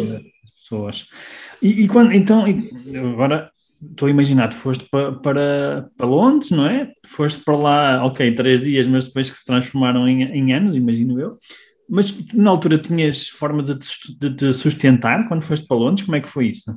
pessoas. 0.72 1.06
E, 1.62 1.84
e 1.84 1.88
quando, 1.88 2.14
então, 2.14 2.46
agora 3.14 3.52
estou 3.92 4.08
a 4.08 4.12
imaginar, 4.12 4.48
tu 4.48 4.56
foste 4.56 4.86
para, 4.90 5.12
para, 5.14 5.90
para 5.98 6.08
Londres, 6.08 6.52
não 6.52 6.66
é? 6.66 6.92
Foste 7.06 7.44
para 7.44 7.58
lá, 7.58 8.06
ok, 8.06 8.34
três 8.36 8.62
dias, 8.62 8.88
mas 8.88 9.04
depois 9.04 9.30
que 9.30 9.38
se 9.38 9.46
transformaram 9.46 10.08
em, 10.08 10.24
em 10.24 10.54
anos, 10.54 10.76
imagino 10.76 11.20
eu. 11.20 11.38
Mas 11.90 12.14
na 12.34 12.50
altura 12.50 12.78
tinhas 12.78 13.28
forma 13.28 13.62
de 13.62 13.78
te 13.78 14.54
sustentar 14.54 15.28
quando 15.28 15.44
foste 15.44 15.68
para 15.68 15.78
Londres? 15.78 16.06
Como 16.06 16.16
é 16.16 16.22
que 16.22 16.30
foi 16.30 16.48
isso? 16.48 16.74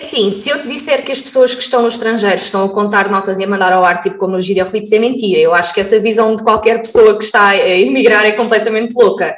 Sim, 0.00 0.30
se 0.30 0.48
eu 0.48 0.62
te 0.62 0.68
disser 0.68 1.04
que 1.04 1.10
as 1.10 1.20
pessoas 1.20 1.54
que 1.54 1.60
estão 1.60 1.82
no 1.82 1.88
estrangeiro 1.88 2.36
estão 2.36 2.64
a 2.64 2.72
contar 2.72 3.10
notas 3.10 3.40
e 3.40 3.44
a 3.44 3.48
mandar 3.48 3.72
ao 3.72 3.84
ar, 3.84 3.98
tipo 3.98 4.16
como 4.16 4.34
nos 4.34 4.46
videoclipes, 4.46 4.92
é 4.92 4.98
mentira. 4.98 5.40
Eu 5.40 5.52
acho 5.52 5.74
que 5.74 5.80
essa 5.80 5.98
visão 5.98 6.36
de 6.36 6.42
qualquer 6.44 6.78
pessoa 6.78 7.18
que 7.18 7.24
está 7.24 7.48
a 7.48 7.56
emigrar 7.56 8.24
é 8.24 8.32
completamente 8.32 8.94
louca. 8.94 9.34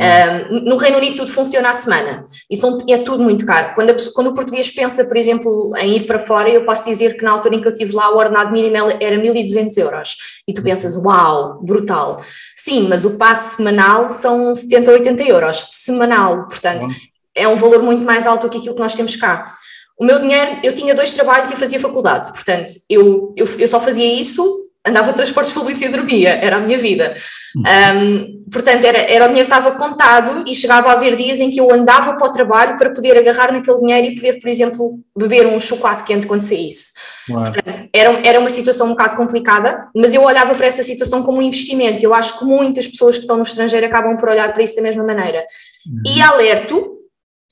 Um, 0.00 0.60
no 0.60 0.76
Reino 0.76 0.96
Unido 0.96 1.16
tudo 1.16 1.30
funciona 1.30 1.68
à 1.68 1.72
semana, 1.74 2.24
isso 2.50 2.78
é 2.88 2.98
tudo 2.98 3.22
muito 3.22 3.44
caro. 3.44 3.74
Quando, 3.74 3.90
a, 3.90 3.96
quando, 4.14 4.28
o 4.28 4.34
português 4.34 4.70
pensa, 4.70 5.04
por 5.04 5.14
exemplo, 5.14 5.72
em 5.76 5.96
ir 5.96 6.06
para 6.06 6.18
fora, 6.18 6.48
eu 6.48 6.64
posso 6.64 6.88
dizer 6.88 7.18
que 7.18 7.22
na 7.22 7.32
altura 7.32 7.56
em 7.56 7.60
que 7.60 7.68
eu 7.68 7.72
estive 7.72 7.92
lá 7.94 8.10
o 8.10 8.16
ordenado 8.16 8.50
mínimo 8.50 8.76
era 8.98 9.16
1.200 9.16 9.76
euros. 9.76 10.16
E 10.48 10.54
tu 10.54 10.62
pensas, 10.62 10.96
uau, 10.96 11.60
brutal. 11.62 12.24
Sim, 12.56 12.88
mas 12.88 13.04
o 13.04 13.18
passe 13.18 13.56
semanal 13.56 14.08
são 14.08 14.54
70 14.54 14.90
ou 14.90 14.96
80 14.96 15.22
euros, 15.24 15.66
semanal, 15.70 16.46
portanto, 16.46 16.86
é 17.34 17.46
um 17.46 17.56
valor 17.56 17.82
muito 17.82 18.02
mais 18.02 18.26
alto 18.26 18.46
do 18.46 18.50
que 18.50 18.58
aquilo 18.58 18.74
que 18.74 18.80
nós 18.80 18.94
temos 18.94 19.16
cá. 19.16 19.52
O 19.98 20.04
meu 20.04 20.18
dinheiro, 20.18 20.60
eu 20.62 20.74
tinha 20.74 20.94
dois 20.94 21.12
trabalhos 21.12 21.50
e 21.50 21.56
fazia 21.56 21.78
faculdade, 21.78 22.30
portanto, 22.30 22.70
eu, 22.88 23.34
eu, 23.36 23.46
eu 23.58 23.68
só 23.68 23.78
fazia 23.78 24.18
isso 24.18 24.69
andava 24.86 25.12
transportes 25.12 25.52
públicos 25.52 25.82
e 25.82 25.88
dormia, 25.88 26.30
era 26.30 26.56
a 26.56 26.60
minha 26.60 26.78
vida. 26.78 27.14
Um, 27.56 28.44
portanto, 28.50 28.84
era, 28.84 28.98
era 28.98 29.24
o 29.26 29.28
dinheiro 29.28 29.48
estava 29.48 29.72
contado 29.72 30.44
e 30.46 30.54
chegava 30.54 30.88
a 30.88 30.92
haver 30.92 31.16
dias 31.16 31.38
em 31.38 31.50
que 31.50 31.60
eu 31.60 31.70
andava 31.70 32.14
para 32.14 32.26
o 32.26 32.32
trabalho 32.32 32.78
para 32.78 32.90
poder 32.90 33.16
agarrar 33.18 33.52
naquele 33.52 33.78
dinheiro 33.78 34.06
e 34.06 34.14
poder, 34.14 34.40
por 34.40 34.48
exemplo, 34.48 35.00
beber 35.16 35.46
um 35.46 35.60
chocolate 35.60 36.04
quente 36.04 36.26
quando 36.26 36.40
saísse. 36.40 36.92
Portanto, 37.26 37.88
era, 37.92 38.20
era 38.24 38.40
uma 38.40 38.48
situação 38.48 38.86
um 38.86 38.90
bocado 38.90 39.16
complicada, 39.16 39.88
mas 39.94 40.14
eu 40.14 40.22
olhava 40.22 40.54
para 40.54 40.66
essa 40.66 40.82
situação 40.82 41.22
como 41.22 41.38
um 41.38 41.42
investimento. 41.42 42.02
Eu 42.02 42.14
acho 42.14 42.38
que 42.38 42.44
muitas 42.44 42.88
pessoas 42.88 43.16
que 43.16 43.22
estão 43.22 43.36
no 43.36 43.42
estrangeiro 43.42 43.84
acabam 43.84 44.16
por 44.16 44.30
olhar 44.30 44.50
para 44.52 44.62
isso 44.62 44.76
da 44.76 44.82
mesma 44.82 45.04
maneira. 45.04 45.44
Uhum. 45.86 46.14
E 46.14 46.22
alerto 46.22 46.99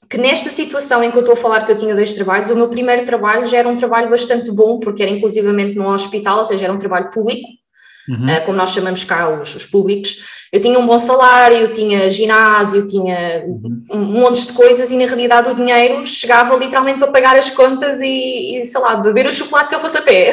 que 0.08 0.16
nesta 0.16 0.48
situação 0.48 1.04
em 1.04 1.10
que 1.10 1.16
eu 1.16 1.20
estou 1.20 1.34
a 1.34 1.36
falar 1.36 1.66
que 1.66 1.72
eu 1.72 1.76
tinha 1.76 1.94
dois 1.94 2.14
trabalhos, 2.14 2.48
o 2.50 2.56
meu 2.56 2.68
primeiro 2.68 3.04
trabalho 3.04 3.44
já 3.44 3.58
era 3.58 3.68
um 3.68 3.76
trabalho 3.76 4.08
bastante 4.08 4.50
bom, 4.50 4.80
porque 4.80 5.02
era 5.02 5.12
inclusivamente 5.12 5.76
num 5.76 5.88
hospital, 5.88 6.38
ou 6.38 6.44
seja, 6.44 6.64
era 6.64 6.72
um 6.72 6.78
trabalho 6.78 7.10
público, 7.10 7.46
uhum. 8.08 8.24
uh, 8.24 8.44
como 8.46 8.56
nós 8.56 8.70
chamamos 8.70 9.04
cá 9.04 9.28
os, 9.28 9.54
os, 9.54 9.66
públicos. 9.66 10.16
Eu 10.50 10.62
tinha 10.62 10.78
um 10.78 10.86
bom 10.86 10.98
salário, 10.98 11.72
tinha 11.72 12.08
ginásio, 12.08 12.88
tinha 12.88 13.44
uhum. 13.46 13.82
um 13.92 14.04
monte 14.04 14.46
de 14.46 14.54
coisas 14.54 14.90
e 14.90 14.96
na 14.96 15.04
realidade 15.04 15.50
o 15.50 15.54
dinheiro 15.54 16.06
chegava 16.06 16.56
literalmente 16.56 16.98
para 16.98 17.12
pagar 17.12 17.36
as 17.36 17.50
contas 17.50 18.00
e, 18.00 18.60
e 18.60 18.64
sei 18.64 18.80
lá, 18.80 18.96
beber 18.96 19.26
o 19.26 19.32
chocolate 19.32 19.68
se 19.68 19.76
eu 19.76 19.80
fosse 19.80 19.98
a 19.98 20.02
pé. 20.02 20.30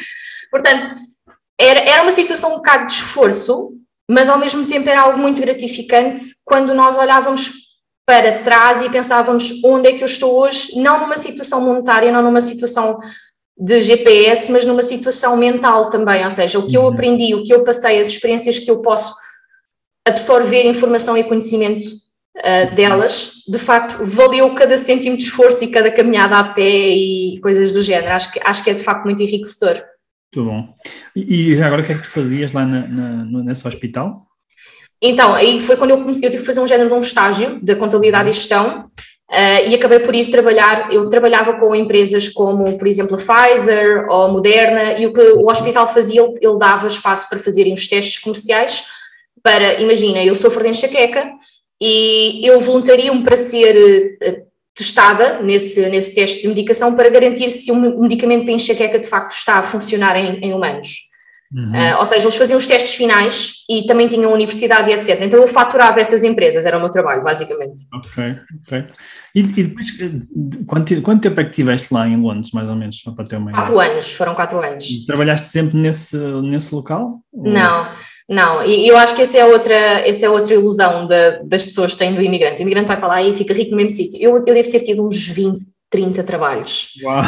Portanto, 0.50 0.96
era, 1.58 1.80
era 1.80 2.02
uma 2.02 2.12
situação 2.12 2.52
um 2.52 2.56
bocado 2.56 2.86
de 2.86 2.92
esforço, 2.92 3.70
mas 4.06 4.28
ao 4.28 4.38
mesmo 4.38 4.66
tempo 4.66 4.86
era 4.86 5.00
algo 5.00 5.18
muito 5.18 5.40
gratificante 5.40 6.20
quando 6.44 6.74
nós 6.74 6.98
olhávamos 6.98 7.63
para 8.06 8.42
trás 8.42 8.82
e 8.82 8.90
pensávamos 8.90 9.62
onde 9.64 9.88
é 9.88 9.92
que 9.92 10.02
eu 10.02 10.06
estou 10.06 10.38
hoje, 10.38 10.76
não 10.76 11.00
numa 11.00 11.16
situação 11.16 11.60
monetária, 11.60 12.12
não 12.12 12.22
numa 12.22 12.40
situação 12.40 12.98
de 13.56 13.80
GPS, 13.80 14.50
mas 14.50 14.64
numa 14.64 14.82
situação 14.82 15.36
mental 15.36 15.88
também, 15.88 16.24
ou 16.24 16.30
seja, 16.30 16.58
o 16.58 16.66
que 16.66 16.76
eu 16.76 16.82
uhum. 16.82 16.88
aprendi, 16.88 17.34
o 17.34 17.42
que 17.42 17.54
eu 17.54 17.62
passei, 17.62 18.00
as 18.00 18.08
experiências 18.08 18.58
que 18.58 18.70
eu 18.70 18.82
posso 18.82 19.14
absorver 20.06 20.66
informação 20.66 21.16
e 21.16 21.24
conhecimento 21.24 21.86
uh, 21.86 22.74
delas, 22.74 23.42
de 23.48 23.58
facto, 23.58 24.04
valeu 24.04 24.54
cada 24.54 24.76
cêntimo 24.76 25.16
de 25.16 25.24
esforço 25.24 25.64
e 25.64 25.70
cada 25.70 25.90
caminhada 25.90 26.36
a 26.36 26.44
pé 26.44 26.90
e 26.90 27.40
coisas 27.40 27.72
do 27.72 27.80
género. 27.80 28.12
Acho 28.12 28.32
que, 28.32 28.40
acho 28.42 28.62
que 28.62 28.70
é 28.70 28.74
de 28.74 28.82
facto 28.82 29.04
muito 29.04 29.22
enriquecedor. 29.22 29.82
Muito 30.34 30.50
bom. 30.50 30.74
E, 31.14 31.52
e 31.52 31.56
já 31.56 31.66
agora 31.66 31.80
o 31.80 31.84
que 31.84 31.92
é 31.92 31.94
que 31.94 32.02
tu 32.02 32.10
fazias 32.10 32.52
lá 32.52 32.66
na, 32.66 32.86
na, 32.86 33.44
nesse 33.44 33.66
hospital? 33.66 34.18
Então, 35.06 35.34
aí 35.34 35.60
foi 35.60 35.76
quando 35.76 35.90
eu 35.90 35.98
comecei, 35.98 36.26
eu 36.26 36.30
tive 36.30 36.42
que 36.42 36.46
fazer 36.46 36.60
um 36.60 36.66
género 36.66 36.88
de 36.88 36.94
um 36.94 37.00
estágio 37.00 37.60
de 37.62 37.76
contabilidade 37.76 38.30
e 38.30 38.32
gestão, 38.32 38.86
Uh, 39.26 39.66
e 39.68 39.74
acabei 39.74 39.98
por 40.00 40.14
ir 40.14 40.30
trabalhar, 40.30 40.92
eu 40.92 41.08
trabalhava 41.08 41.58
com 41.58 41.74
empresas 41.74 42.28
como, 42.28 42.76
por 42.78 42.86
exemplo, 42.86 43.16
a 43.16 43.18
Pfizer 43.18 44.06
ou 44.08 44.26
a 44.26 44.28
Moderna, 44.28 44.98
e 44.98 45.06
o 45.06 45.12
que 45.14 45.20
o 45.20 45.48
hospital 45.48 45.88
fazia, 45.92 46.22
ele, 46.22 46.58
dava 46.58 46.86
espaço 46.86 47.28
para 47.28 47.38
fazerem 47.38 47.72
os 47.72 47.88
testes 47.88 48.18
comerciais, 48.18 48.84
para, 49.42 49.80
imagina, 49.80 50.22
eu 50.22 50.34
sofro 50.34 50.62
de 50.62 50.68
enxaqueca, 50.68 51.32
e 51.80 52.46
eu 52.46 52.60
voluntario-me 52.60 53.24
para 53.24 53.36
ser 53.36 54.18
uh, 54.22 54.46
testada 54.74 55.40
nesse, 55.40 55.80
nesse 55.88 56.14
teste 56.14 56.42
de 56.42 56.48
medicação 56.48 56.94
para 56.94 57.08
garantir 57.08 57.48
se 57.48 57.72
o 57.72 58.00
medicamento 58.00 58.44
para 58.44 58.52
enxaqueca 58.52 58.98
de 58.98 59.08
facto 59.08 59.32
está 59.32 59.54
a 59.54 59.62
funcionar 59.62 60.16
em, 60.16 60.38
em 60.44 60.52
humanos. 60.52 61.08
Uhum. 61.54 61.70
Uh, 61.70 61.98
ou 62.00 62.04
seja, 62.04 62.24
eles 62.24 62.36
faziam 62.36 62.58
os 62.58 62.66
testes 62.66 62.94
finais 62.94 63.52
e 63.70 63.86
também 63.86 64.08
tinham 64.08 64.32
universidade 64.32 64.90
e 64.90 64.92
etc. 64.92 65.20
Então 65.20 65.40
eu 65.40 65.46
faturava 65.46 66.00
essas 66.00 66.24
empresas, 66.24 66.66
era 66.66 66.76
o 66.76 66.80
meu 66.80 66.90
trabalho, 66.90 67.22
basicamente. 67.22 67.82
Ok, 67.94 68.36
ok. 68.66 68.84
E, 69.36 69.40
e 69.40 69.42
depois, 69.44 69.86
quanto, 70.66 71.02
quanto 71.02 71.22
tempo 71.22 71.40
é 71.40 71.44
que 71.44 71.50
estiveste 71.50 71.94
lá 71.94 72.08
em 72.08 72.20
Londres, 72.20 72.50
mais 72.52 72.68
ou 72.68 72.74
menos, 72.74 73.00
para 73.14 73.24
ter 73.24 73.36
uma 73.36 73.52
ideia? 73.52 73.64
Quatro 73.64 73.78
anos, 73.78 74.12
foram 74.12 74.34
quatro 74.34 74.60
anos. 74.60 74.84
E 74.84 75.06
trabalhaste 75.06 75.46
sempre 75.46 75.78
nesse, 75.78 76.16
nesse 76.16 76.74
local? 76.74 77.20
Ou... 77.32 77.44
Não, 77.44 77.88
não, 78.28 78.64
e 78.64 78.88
eu 78.88 78.96
acho 78.96 79.14
que 79.14 79.22
essa 79.22 79.38
é 79.38 79.44
outra, 79.44 79.74
essa 79.74 80.26
é 80.26 80.30
outra 80.30 80.54
ilusão 80.54 81.06
de, 81.06 81.44
das 81.44 81.62
pessoas 81.62 81.92
que 81.92 81.98
têm 81.98 82.14
do 82.14 82.22
imigrante. 82.22 82.60
O 82.60 82.62
imigrante 82.62 82.88
vai 82.88 82.96
para 82.96 83.08
lá 83.08 83.22
e 83.22 83.32
fica 83.32 83.54
rico 83.54 83.70
no 83.70 83.76
mesmo 83.76 83.90
sítio. 83.90 84.18
Eu, 84.20 84.36
eu 84.36 84.42
devo 84.44 84.70
ter 84.70 84.80
tido 84.80 85.06
uns 85.06 85.28
20, 85.28 85.60
30 85.88 86.24
trabalhos. 86.24 86.88
Uau! 87.00 87.22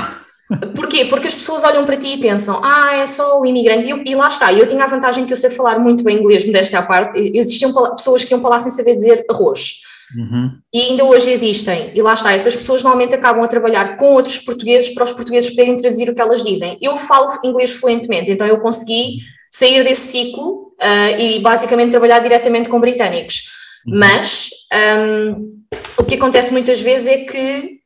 Porquê? 0.74 1.06
Porque 1.06 1.26
as 1.26 1.34
pessoas 1.34 1.64
olham 1.64 1.84
para 1.84 1.96
ti 1.96 2.14
e 2.14 2.20
pensam, 2.20 2.60
ah, 2.62 2.94
é 2.94 3.06
só 3.06 3.40
o 3.40 3.46
imigrante. 3.46 3.86
E, 3.86 3.90
eu, 3.90 4.02
e 4.04 4.14
lá 4.14 4.28
está, 4.28 4.52
eu 4.52 4.66
tinha 4.66 4.84
a 4.84 4.86
vantagem 4.86 5.26
que 5.26 5.32
eu 5.32 5.36
sei 5.36 5.50
falar 5.50 5.78
muito 5.78 6.04
bem 6.04 6.18
inglês, 6.18 6.44
modéstia 6.46 6.78
à 6.78 6.82
parte. 6.82 7.18
Existiam 7.34 7.72
pessoas 7.96 8.22
que 8.22 8.32
iam 8.32 8.40
para 8.40 8.50
lá 8.50 8.58
sem 8.58 8.70
saber 8.70 8.94
dizer 8.94 9.24
arroz. 9.28 9.80
Uhum. 10.16 10.52
E 10.72 10.82
ainda 10.82 11.04
hoje 11.04 11.30
existem. 11.30 11.90
E 11.94 12.00
lá 12.00 12.14
está, 12.14 12.32
essas 12.32 12.54
pessoas 12.54 12.82
normalmente 12.82 13.14
acabam 13.14 13.42
a 13.42 13.48
trabalhar 13.48 13.96
com 13.96 14.12
outros 14.12 14.38
portugueses 14.38 14.90
para 14.90 15.04
os 15.04 15.10
portugueses 15.10 15.50
poderem 15.50 15.76
traduzir 15.76 16.08
o 16.08 16.14
que 16.14 16.20
elas 16.20 16.44
dizem. 16.44 16.78
Eu 16.80 16.96
falo 16.96 17.40
inglês 17.42 17.72
fluentemente, 17.72 18.30
então 18.30 18.46
eu 18.46 18.60
consegui 18.60 19.18
sair 19.50 19.82
desse 19.82 20.12
ciclo 20.12 20.72
uh, 20.80 21.20
e 21.20 21.40
basicamente 21.40 21.90
trabalhar 21.90 22.20
diretamente 22.20 22.68
com 22.68 22.80
britânicos. 22.80 23.42
Uhum. 23.86 23.98
Mas 23.98 24.50
um, 24.98 25.56
o 25.98 26.04
que 26.04 26.14
acontece 26.14 26.52
muitas 26.52 26.80
vezes 26.80 27.06
é 27.08 27.18
que 27.24 27.80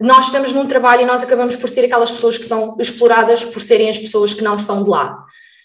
nós 0.00 0.26
estamos 0.26 0.52
num 0.52 0.66
trabalho 0.66 1.02
e 1.02 1.06
nós 1.06 1.22
acabamos 1.22 1.56
por 1.56 1.68
ser 1.68 1.84
aquelas 1.84 2.10
pessoas 2.10 2.38
que 2.38 2.44
são 2.44 2.76
exploradas 2.78 3.44
por 3.44 3.60
serem 3.60 3.88
as 3.88 3.98
pessoas 3.98 4.32
que 4.32 4.42
não 4.42 4.56
são 4.56 4.84
de 4.84 4.90
lá. 4.90 5.24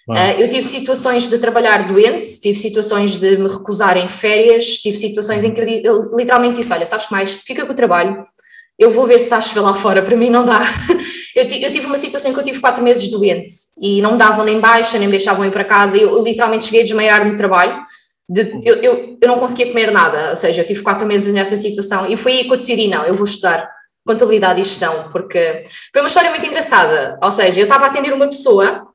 Uh, 0.09 0.41
eu 0.41 0.49
tive 0.49 0.63
situações 0.63 1.29
de 1.29 1.37
trabalhar 1.37 1.87
doente, 1.87 2.41
tive 2.41 2.59
situações 2.59 3.11
de 3.11 3.37
me 3.37 3.47
recusar 3.47 3.95
em 3.95 4.09
férias, 4.09 4.79
tive 4.79 4.97
situações 4.97 5.45
em 5.45 5.53
que 5.53 5.81
eu 5.83 6.13
literalmente 6.15 6.55
disse: 6.55 6.73
Olha, 6.73 6.85
sabes 6.85 7.05
que 7.05 7.11
mais? 7.13 7.33
Fica 7.33 7.65
com 7.65 7.71
o 7.71 7.75
trabalho, 7.75 8.21
eu 8.77 8.91
vou 8.91 9.07
ver 9.07 9.19
se 9.19 9.33
achas 9.33 9.55
lá 9.55 9.73
fora, 9.73 10.01
para 10.01 10.17
mim 10.17 10.29
não 10.29 10.45
dá. 10.45 10.59
eu, 11.33 11.45
eu, 11.45 11.71
tive 11.71 11.85
uma 11.85 11.95
situação 11.95 12.31
em 12.31 12.33
que 12.33 12.39
eu 12.39 12.43
tive 12.43 12.59
quatro 12.59 12.83
meses 12.83 13.07
doente 13.07 13.53
e 13.81 14.01
não 14.01 14.13
me 14.13 14.17
davam 14.17 14.43
nem 14.43 14.59
baixa, 14.59 14.97
nem 14.99 15.07
me 15.07 15.13
deixavam 15.13 15.45
ir 15.45 15.51
para 15.51 15.63
casa, 15.63 15.95
eu, 15.95 16.17
eu 16.17 16.21
literalmente 16.21 16.65
cheguei 16.65 16.81
a 16.81 16.83
desmaiar 16.83 17.25
no 17.25 17.35
trabalho. 17.35 17.81
De, 18.27 18.59
eu, 18.65 18.75
eu, 18.81 19.17
eu 19.21 19.27
não 19.27 19.39
conseguia 19.39 19.67
comer 19.67 19.91
nada, 19.91 20.31
ou 20.31 20.35
seja, 20.35 20.61
eu 20.61 20.65
tive 20.65 20.81
quatro 20.81 21.07
meses 21.07 21.33
nessa 21.33 21.55
situação 21.55 22.09
e 22.09 22.17
foi 22.17 22.33
aí 22.33 22.43
que 22.43 22.51
eu 22.51 22.57
decidi: 22.57 22.89
não, 22.89 23.05
eu 23.05 23.15
vou 23.15 23.25
estudar 23.25 23.69
contabilidade 24.05 24.61
e 24.61 24.63
gestão, 24.63 25.09
porque 25.11 25.63
foi 25.91 26.01
uma 26.01 26.07
história 26.07 26.29
muito 26.29 26.45
engraçada. 26.45 27.17
Ou 27.21 27.31
seja, 27.31 27.59
eu 27.59 27.63
estava 27.63 27.85
a 27.85 27.87
atender 27.87 28.13
uma 28.13 28.27
pessoa 28.27 28.87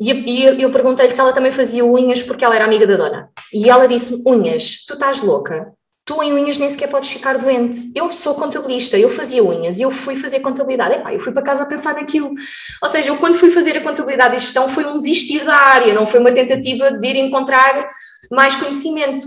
e, 0.00 0.12
e 0.12 0.62
eu 0.62 0.70
perguntei-lhe 0.70 1.12
se 1.12 1.20
ela 1.20 1.32
também 1.32 1.50
fazia 1.50 1.84
unhas 1.84 2.22
porque 2.22 2.44
ela 2.44 2.54
era 2.54 2.64
amiga 2.64 2.86
da 2.86 2.96
dona. 2.96 3.30
E 3.52 3.68
ela 3.68 3.88
disse-me: 3.88 4.22
Unhas, 4.26 4.84
tu 4.86 4.94
estás 4.94 5.20
louca. 5.20 5.72
Tu 6.04 6.22
em 6.22 6.32
unhas 6.32 6.56
nem 6.56 6.68
sequer 6.68 6.88
podes 6.88 7.10
ficar 7.10 7.36
doente. 7.36 7.92
Eu 7.94 8.10
sou 8.10 8.34
contabilista, 8.34 8.96
eu 8.96 9.10
fazia 9.10 9.44
unhas 9.44 9.78
e 9.78 9.82
eu 9.82 9.90
fui 9.90 10.16
fazer 10.16 10.40
contabilidade. 10.40 10.94
Epá, 10.94 11.12
eu 11.12 11.20
fui 11.20 11.32
para 11.32 11.42
casa 11.42 11.64
a 11.64 11.66
pensar 11.66 11.94
naquilo. 11.94 12.32
Ou 12.82 12.88
seja, 12.88 13.10
eu 13.10 13.18
quando 13.18 13.34
fui 13.34 13.50
fazer 13.50 13.76
a 13.76 13.82
contabilidade 13.82 14.36
e 14.36 14.38
gestão 14.38 14.68
foi 14.70 14.86
um 14.86 14.96
desistir 14.96 15.44
da 15.44 15.54
área, 15.54 15.92
não 15.92 16.06
foi 16.06 16.20
uma 16.20 16.32
tentativa 16.32 16.90
de 16.92 17.06
ir 17.06 17.16
encontrar 17.16 17.90
mais 18.30 18.54
conhecimento. 18.54 19.20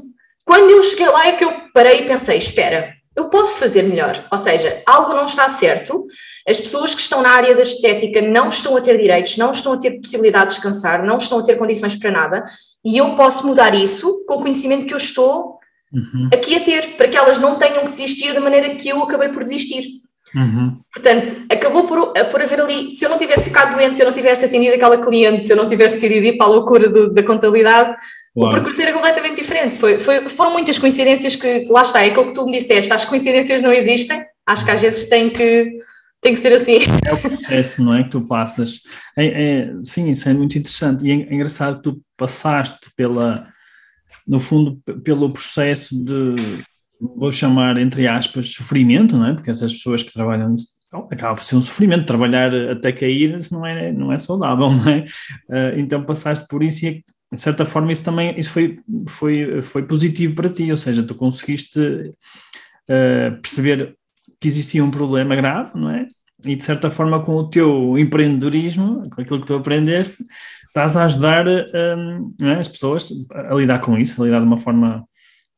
Quando 0.43 0.71
eu 0.71 0.81
cheguei 0.81 1.07
lá 1.07 1.27
é 1.27 1.33
que 1.33 1.43
eu 1.43 1.53
parei 1.71 1.99
e 1.99 2.05
pensei: 2.07 2.37
espera, 2.37 2.95
eu 3.15 3.25
posso 3.25 3.57
fazer 3.57 3.83
melhor. 3.83 4.25
Ou 4.31 4.37
seja, 4.37 4.81
algo 4.85 5.13
não 5.13 5.25
está 5.25 5.47
certo, 5.49 6.05
as 6.47 6.59
pessoas 6.59 6.93
que 6.93 7.01
estão 7.01 7.21
na 7.21 7.29
área 7.29 7.55
da 7.55 7.61
estética 7.61 8.21
não 8.21 8.49
estão 8.49 8.75
a 8.77 8.81
ter 8.81 8.97
direitos, 8.97 9.37
não 9.37 9.51
estão 9.51 9.73
a 9.73 9.77
ter 9.77 9.99
possibilidade 9.99 10.49
de 10.49 10.55
descansar, 10.55 11.03
não 11.03 11.17
estão 11.17 11.39
a 11.39 11.43
ter 11.43 11.57
condições 11.57 11.95
para 11.95 12.11
nada, 12.11 12.43
e 12.83 12.97
eu 12.97 13.15
posso 13.15 13.45
mudar 13.45 13.75
isso 13.75 14.25
com 14.25 14.35
o 14.35 14.41
conhecimento 14.41 14.85
que 14.85 14.93
eu 14.93 14.97
estou 14.97 15.59
uhum. 15.93 16.29
aqui 16.33 16.55
a 16.55 16.61
ter, 16.61 16.95
para 16.95 17.07
que 17.07 17.17
elas 17.17 17.37
não 17.37 17.55
tenham 17.55 17.83
que 17.83 17.89
desistir 17.89 18.33
da 18.33 18.39
maneira 18.39 18.75
que 18.75 18.89
eu 18.89 19.01
acabei 19.03 19.29
por 19.29 19.43
desistir. 19.43 20.01
Uhum. 20.33 20.79
Portanto, 20.93 21.27
acabou 21.49 21.83
por, 21.83 22.13
por 22.31 22.41
haver 22.41 22.61
ali. 22.61 22.89
Se 22.89 23.05
eu 23.05 23.09
não 23.09 23.17
tivesse 23.17 23.45
ficado 23.45 23.75
doente, 23.75 23.95
se 23.95 24.01
eu 24.01 24.05
não 24.05 24.13
tivesse 24.13 24.45
atendido 24.45 24.75
aquela 24.75 24.97
cliente, 24.97 25.45
se 25.45 25.51
eu 25.51 25.57
não 25.57 25.67
tivesse 25.67 25.95
decidido 25.95 26.25
ir 26.25 26.37
para 26.37 26.47
a 26.47 26.49
loucura 26.49 26.89
do, 26.89 27.13
da 27.13 27.21
contabilidade, 27.21 27.95
Claro. 28.33 28.47
O 28.47 28.55
percurso 28.55 28.81
era 28.81 28.93
completamente 28.93 29.41
diferente. 29.41 29.77
Foi, 29.77 29.99
foi, 29.99 30.29
foram 30.29 30.53
muitas 30.53 30.79
coincidências 30.79 31.35
que, 31.35 31.65
lá 31.69 31.81
está, 31.81 32.01
é 32.01 32.09
aquilo 32.09 32.27
que 32.27 32.33
tu 32.33 32.45
me 32.45 32.53
disseste, 32.53 32.93
as 32.93 33.05
coincidências 33.05 33.61
não 33.61 33.73
existem, 33.73 34.23
acho 34.45 34.63
que 34.63 34.71
às 34.71 34.81
vezes 34.81 35.09
tem 35.09 35.29
que, 35.29 35.77
tem 36.21 36.33
que 36.33 36.39
ser 36.39 36.53
assim. 36.53 36.77
É 37.05 37.13
o 37.13 37.17
processo, 37.17 37.83
não 37.83 37.95
é? 37.95 38.03
Que 38.03 38.09
tu 38.11 38.21
passas. 38.21 38.81
É, 39.17 39.25
é, 39.25 39.73
sim, 39.83 40.09
isso 40.09 40.29
é 40.29 40.33
muito 40.33 40.57
interessante. 40.57 41.05
E 41.05 41.11
é, 41.11 41.15
é 41.15 41.33
engraçado 41.33 41.77
que 41.77 41.83
tu 41.83 42.01
passaste 42.15 42.89
pela, 42.95 43.47
no 44.25 44.39
fundo, 44.39 44.81
pelo 45.03 45.31
processo 45.31 45.93
de, 46.03 46.35
vou 46.99 47.31
chamar, 47.31 47.77
entre 47.77 48.07
aspas, 48.07 48.53
sofrimento, 48.53 49.17
não 49.17 49.27
é? 49.27 49.33
Porque 49.33 49.51
essas 49.51 49.73
pessoas 49.73 50.03
que 50.03 50.13
trabalham 50.13 50.55
acaba 51.09 51.35
por 51.35 51.43
ser 51.43 51.55
um 51.55 51.61
sofrimento, 51.61 52.05
trabalhar 52.05 52.53
até 52.69 52.91
cair 52.91 53.37
não 53.49 53.65
é, 53.65 53.91
não 53.91 54.11
é 54.11 54.17
saudável, 54.17 54.69
não 54.71 54.89
é? 54.89 55.05
Uh, 55.49 55.79
então 55.79 56.03
passaste 56.03 56.45
por 56.47 56.63
isso 56.63 56.85
e 56.85 57.03
de 57.33 57.41
certa 57.41 57.65
forma 57.65 57.91
isso 57.91 58.03
também 58.03 58.37
isso 58.37 58.51
foi, 58.51 58.79
foi, 59.07 59.61
foi 59.61 59.83
positivo 59.83 60.35
para 60.35 60.49
ti, 60.49 60.69
ou 60.69 60.77
seja, 60.77 61.03
tu 61.03 61.15
conseguiste 61.15 61.79
uh, 61.79 63.41
perceber 63.41 63.95
que 64.39 64.47
existia 64.47 64.83
um 64.83 64.91
problema 64.91 65.35
grave, 65.35 65.71
não 65.75 65.89
é? 65.89 66.07
E 66.43 66.55
de 66.55 66.63
certa 66.63 66.89
forma 66.89 67.23
com 67.23 67.33
o 67.33 67.49
teu 67.49 67.97
empreendedorismo, 67.97 69.09
com 69.11 69.21
aquilo 69.21 69.39
que 69.39 69.45
tu 69.45 69.53
aprendeste, 69.53 70.23
estás 70.67 70.97
a 70.97 71.05
ajudar 71.05 71.45
um, 71.47 72.29
é? 72.41 72.55
as 72.55 72.67
pessoas 72.67 73.11
a 73.31 73.53
lidar 73.53 73.79
com 73.79 73.97
isso, 73.97 74.21
a 74.21 74.25
lidar 74.25 74.39
de 74.39 74.45
uma 74.45 74.57
forma 74.57 75.05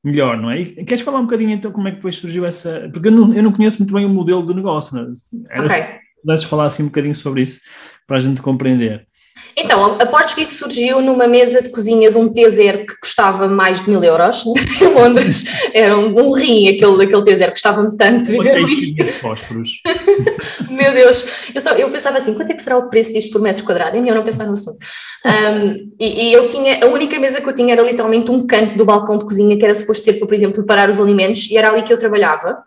melhor, 0.04 0.38
não 0.38 0.52
é? 0.52 0.60
E 0.60 0.84
queres 0.84 1.02
falar 1.02 1.20
um 1.20 1.24
bocadinho 1.24 1.52
então 1.52 1.72
como 1.72 1.88
é 1.88 1.92
que 1.92 1.98
depois 1.98 2.16
surgiu 2.16 2.46
essa... 2.46 2.90
Porque 2.92 3.08
eu 3.08 3.12
não, 3.12 3.34
eu 3.34 3.42
não 3.42 3.54
conheço 3.54 3.80
muito 3.80 3.94
bem 3.94 4.06
o 4.06 4.10
modelo 4.10 4.44
do 4.44 4.54
negócio, 4.54 4.96
não 4.96 5.14
é? 5.50 5.62
Ok. 5.62 5.86
Podes 6.26 6.44
falar 6.44 6.66
assim 6.66 6.84
um 6.84 6.88
bocadinho 6.88 7.16
sobre 7.16 7.42
isso 7.42 7.62
para 8.06 8.18
a 8.18 8.20
gente 8.20 8.42
compreender. 8.42 9.08
Então, 9.56 9.98
a 10.00 10.06
Português 10.06 10.50
surgiu 10.50 11.02
numa 11.02 11.28
mesa 11.28 11.62
de 11.62 11.70
cozinha 11.70 12.10
de 12.10 12.18
um 12.18 12.30
T0 12.30 12.86
que 12.86 13.00
custava 13.00 13.48
mais 13.48 13.82
de 13.82 13.90
mil 13.90 14.04
euros 14.04 14.44
em 14.82 14.88
Londres. 14.88 15.46
Era 15.74 15.98
um, 15.98 16.32
rim 16.32 16.70
aquele, 16.70 17.04
aquele 17.04 17.22
T0, 17.22 17.52
custava-me 17.52 17.96
tanto 17.96 18.32
viver 18.32 18.56
ali. 18.56 18.94
de 18.94 19.08
fósforos. 19.08 19.82
Meu 20.70 20.92
Deus, 20.94 21.50
eu, 21.54 21.62
só, 21.62 21.72
eu 21.74 21.90
pensava 21.92 22.18
assim, 22.18 22.34
quanto 22.34 22.52
é 22.52 22.54
que 22.56 22.62
será 22.62 22.78
o 22.78 22.90
preço 22.90 23.14
disto 23.14 23.32
por 23.32 23.42
metro 23.42 23.64
quadrado? 23.64 23.98
É 23.98 24.02
melhor 24.02 24.16
não 24.16 24.24
pensar 24.24 24.46
no 24.46 24.54
assunto. 24.54 24.78
Um, 25.26 25.92
e, 26.00 26.30
e, 26.30 26.34
eu 26.34 26.48
tinha, 26.48 26.84
a 26.84 26.88
única 26.88 27.20
mesa 27.20 27.40
que 27.40 27.48
eu 27.48 27.54
tinha 27.54 27.74
era 27.74 27.82
literalmente 27.82 28.32
um 28.32 28.46
canto 28.46 28.78
do 28.78 28.86
balcão 28.86 29.18
de 29.18 29.26
cozinha 29.26 29.58
que 29.58 29.64
era 29.64 29.74
suposto 29.74 30.04
ser 30.04 30.14
para, 30.14 30.28
por 30.28 30.34
exemplo, 30.34 30.56
preparar 30.56 30.90
os 30.90 31.00
alimentos 31.00 31.50
e 31.50 31.58
era 31.58 31.70
ali 31.70 31.84
que 31.84 31.94
eu 31.94 31.98
trabalhava. 31.98 32.64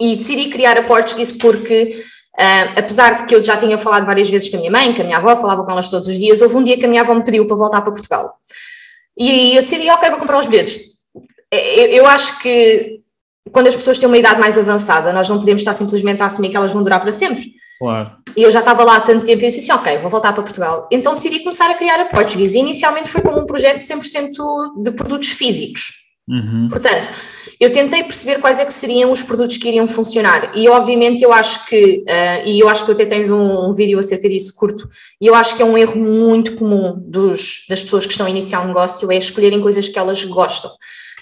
E 0.00 0.16
decidi 0.16 0.48
criar 0.48 0.78
a 0.78 0.82
Português 0.82 1.30
porque 1.30 1.90
Uh, 2.38 2.74
apesar 2.76 3.14
de 3.14 3.26
que 3.26 3.34
eu 3.34 3.44
já 3.44 3.56
tinha 3.56 3.78
falado 3.78 4.04
várias 4.04 4.28
vezes 4.28 4.48
com 4.48 4.56
a 4.56 4.58
minha 4.58 4.70
mãe, 4.70 4.92
com 4.92 5.02
a 5.02 5.04
minha 5.04 5.18
avó, 5.18 5.36
falava 5.36 5.64
com 5.64 5.70
elas 5.70 5.88
todos 5.88 6.08
os 6.08 6.16
dias, 6.16 6.42
houve 6.42 6.56
um 6.56 6.64
dia 6.64 6.76
que 6.76 6.84
a 6.84 6.88
minha 6.88 7.02
avó 7.02 7.14
me 7.14 7.22
pediu 7.22 7.46
para 7.46 7.56
voltar 7.56 7.80
para 7.80 7.92
Portugal. 7.92 8.34
E 9.16 9.54
eu 9.54 9.62
decidi, 9.62 9.88
ok, 9.88 10.10
vou 10.10 10.18
comprar 10.18 10.40
os 10.40 10.46
bilhetes. 10.46 10.80
É, 11.50 11.80
eu, 11.80 12.02
eu 12.02 12.06
acho 12.06 12.40
que 12.40 13.00
quando 13.52 13.68
as 13.68 13.76
pessoas 13.76 13.98
têm 13.98 14.08
uma 14.08 14.18
idade 14.18 14.40
mais 14.40 14.58
avançada, 14.58 15.12
nós 15.12 15.28
não 15.28 15.38
podemos 15.38 15.62
estar 15.62 15.72
simplesmente 15.72 16.20
a 16.22 16.26
assumir 16.26 16.50
que 16.50 16.56
elas 16.56 16.72
vão 16.72 16.82
durar 16.82 17.00
para 17.00 17.12
sempre. 17.12 17.52
Claro. 17.78 18.10
E 18.36 18.42
eu 18.42 18.50
já 18.50 18.60
estava 18.60 18.82
lá 18.82 18.96
há 18.96 19.00
tanto 19.00 19.24
tempo 19.24 19.40
e 19.40 19.44
eu 19.44 19.48
disse 19.48 19.60
assim, 19.60 19.80
ok, 19.80 19.98
vou 19.98 20.10
voltar 20.10 20.32
para 20.32 20.42
Portugal. 20.42 20.88
Então 20.90 21.14
decidi 21.14 21.40
começar 21.40 21.70
a 21.70 21.74
criar 21.74 22.00
a 22.00 22.06
Portuguese. 22.06 22.58
E 22.58 22.60
inicialmente 22.60 23.10
foi 23.10 23.20
como 23.20 23.38
um 23.38 23.46
projeto 23.46 23.78
de 23.78 23.84
100% 23.84 24.82
de 24.82 24.90
produtos 24.92 25.28
físicos. 25.28 26.03
Uhum. 26.26 26.68
Portanto, 26.70 27.10
eu 27.60 27.70
tentei 27.70 28.02
perceber 28.02 28.40
quais 28.40 28.58
é 28.58 28.64
que 28.64 28.72
seriam 28.72 29.12
os 29.12 29.22
produtos 29.22 29.58
que 29.58 29.68
iriam 29.68 29.86
funcionar 29.86 30.52
e 30.56 30.66
obviamente 30.68 31.22
eu 31.22 31.32
acho 31.32 31.66
que, 31.66 32.02
uh, 32.08 32.48
e 32.48 32.58
eu 32.60 32.68
acho 32.68 32.84
que 32.86 32.92
até 32.92 33.04
tens 33.04 33.28
um, 33.28 33.68
um, 33.68 33.72
vídeo 33.74 33.98
acerca 33.98 34.28
disso 34.28 34.54
curto, 34.56 34.88
e 35.20 35.26
eu 35.26 35.34
acho 35.34 35.54
que 35.54 35.62
é 35.62 35.66
um 35.66 35.76
erro 35.76 36.00
muito 36.00 36.54
comum 36.54 36.94
dos, 36.98 37.66
das 37.68 37.82
pessoas 37.82 38.06
que 38.06 38.12
estão 38.12 38.26
a 38.26 38.30
iniciar 38.30 38.62
um 38.62 38.68
negócio, 38.68 39.10
é 39.12 39.18
escolherem 39.18 39.60
coisas 39.60 39.88
que 39.88 39.98
elas 39.98 40.24
gostam. 40.24 40.70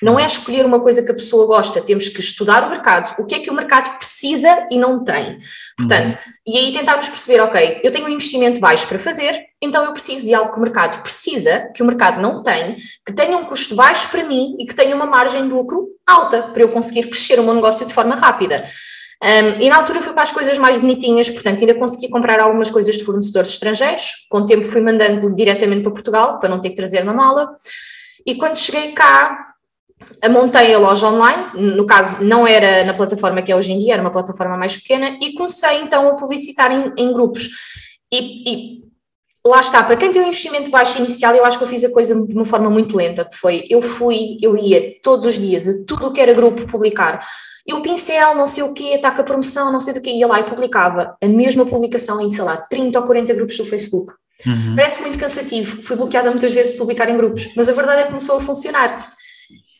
Não 0.02 0.18
é 0.18 0.26
escolher 0.26 0.66
uma 0.66 0.80
coisa 0.80 1.02
que 1.02 1.12
a 1.12 1.14
pessoa 1.14 1.46
gosta, 1.46 1.80
temos 1.80 2.08
que 2.08 2.20
estudar 2.20 2.66
o 2.66 2.70
mercado, 2.70 3.14
o 3.18 3.24
que 3.24 3.36
é 3.36 3.38
que 3.38 3.50
o 3.50 3.54
mercado 3.54 3.96
precisa 3.96 4.66
e 4.70 4.78
não 4.78 5.04
tem. 5.04 5.38
Portanto, 5.78 6.12
uhum. 6.12 6.32
e 6.46 6.58
aí 6.58 6.72
tentarmos 6.72 7.08
perceber, 7.08 7.40
ok, 7.40 7.80
eu 7.84 7.92
tenho 7.92 8.06
um 8.06 8.08
investimento 8.08 8.58
baixo 8.58 8.86
para 8.88 8.98
fazer, 8.98 9.46
então 9.62 9.84
eu 9.84 9.92
preciso 9.92 10.26
de 10.26 10.34
algo 10.34 10.50
que 10.50 10.58
o 10.58 10.62
mercado 10.62 11.00
precisa, 11.02 11.70
que 11.74 11.82
o 11.82 11.86
mercado 11.86 12.20
não 12.20 12.42
tem, 12.42 12.76
que 13.06 13.12
tenha 13.12 13.36
um 13.36 13.44
custo 13.44 13.76
baixo 13.76 14.08
para 14.10 14.24
mim 14.24 14.56
e 14.58 14.66
que 14.66 14.74
tenha 14.74 14.94
uma 14.94 15.06
margem 15.06 15.46
de 15.46 15.54
lucro 15.54 15.88
alta, 16.06 16.42
para 16.42 16.62
eu 16.62 16.68
conseguir 16.68 17.04
crescer 17.08 17.38
o 17.38 17.44
meu 17.44 17.54
negócio 17.54 17.86
de 17.86 17.94
forma 17.94 18.16
rápida. 18.16 18.64
Um, 19.22 19.60
e 19.60 19.68
na 19.68 19.76
altura 19.76 20.00
eu 20.00 20.02
fui 20.02 20.12
para 20.12 20.24
as 20.24 20.32
coisas 20.32 20.58
mais 20.58 20.78
bonitinhas, 20.78 21.30
portanto 21.30 21.60
ainda 21.60 21.76
consegui 21.76 22.08
comprar 22.08 22.40
algumas 22.40 22.72
coisas 22.72 22.96
de 22.96 23.04
fornecedores 23.04 23.52
estrangeiros, 23.52 24.26
com 24.28 24.38
o 24.38 24.44
tempo 24.44 24.66
fui 24.66 24.80
mandando 24.80 25.32
diretamente 25.32 25.82
para 25.82 25.92
Portugal, 25.92 26.40
para 26.40 26.48
não 26.48 26.58
ter 26.58 26.70
que 26.70 26.74
trazer 26.74 27.04
na 27.04 27.14
mala, 27.14 27.48
e 28.26 28.34
quando 28.34 28.56
cheguei 28.56 28.90
cá 28.90 29.51
montei 30.30 30.74
a 30.74 30.78
loja 30.78 31.08
online, 31.08 31.46
no 31.54 31.86
caso 31.86 32.24
não 32.24 32.46
era 32.46 32.84
na 32.84 32.94
plataforma 32.94 33.42
que 33.42 33.52
é 33.52 33.56
hoje 33.56 33.72
em 33.72 33.78
dia, 33.78 33.94
era 33.94 34.02
uma 34.02 34.10
plataforma 34.10 34.56
mais 34.56 34.76
pequena, 34.76 35.18
e 35.20 35.32
comecei 35.34 35.80
então 35.80 36.08
a 36.08 36.14
publicitar 36.14 36.70
em, 36.72 36.92
em 36.96 37.12
grupos. 37.12 37.48
E, 38.12 38.50
e, 38.50 38.82
lá 39.46 39.60
está, 39.60 39.82
para 39.82 39.96
quem 39.96 40.12
tem 40.12 40.22
um 40.22 40.26
investimento 40.26 40.70
baixo 40.70 40.98
inicial, 40.98 41.34
eu 41.34 41.44
acho 41.44 41.58
que 41.58 41.64
eu 41.64 41.68
fiz 41.68 41.84
a 41.84 41.92
coisa 41.92 42.14
de 42.14 42.32
uma 42.32 42.44
forma 42.44 42.70
muito 42.70 42.96
lenta, 42.96 43.24
que 43.24 43.36
foi, 43.36 43.66
eu 43.68 43.82
fui, 43.82 44.38
eu 44.40 44.56
ia 44.56 45.00
todos 45.02 45.26
os 45.26 45.34
dias 45.34 45.66
a 45.66 45.72
tudo 45.86 46.06
o 46.08 46.12
que 46.12 46.20
era 46.20 46.32
grupo 46.32 46.66
publicar, 46.66 47.20
e 47.66 47.72
o 47.72 47.80
pincel, 47.80 48.34
não 48.34 48.46
sei 48.46 48.64
o 48.64 48.74
quê, 48.74 48.94
está 48.94 49.10
com 49.12 49.20
a 49.20 49.24
promoção, 49.24 49.72
não 49.72 49.80
sei 49.80 49.94
do 49.94 50.00
que, 50.00 50.10
ia 50.10 50.26
lá 50.26 50.40
e 50.40 50.44
publicava 50.44 51.16
a 51.22 51.28
mesma 51.28 51.64
publicação 51.64 52.20
em, 52.20 52.30
sei 52.30 52.44
lá, 52.44 52.56
30 52.56 52.98
ou 52.98 53.06
40 53.06 53.34
grupos 53.34 53.56
do 53.56 53.64
Facebook. 53.64 54.12
Uhum. 54.44 54.74
Parece 54.74 55.00
muito 55.00 55.18
cansativo, 55.18 55.82
fui 55.82 55.94
bloqueada 55.94 56.30
muitas 56.30 56.52
vezes 56.52 56.72
por 56.72 56.78
publicar 56.78 57.08
em 57.08 57.16
grupos, 57.16 57.50
mas 57.56 57.68
a 57.68 57.72
verdade 57.72 58.00
é 58.00 58.02
que 58.04 58.08
começou 58.08 58.38
a 58.38 58.40
funcionar. 58.40 59.08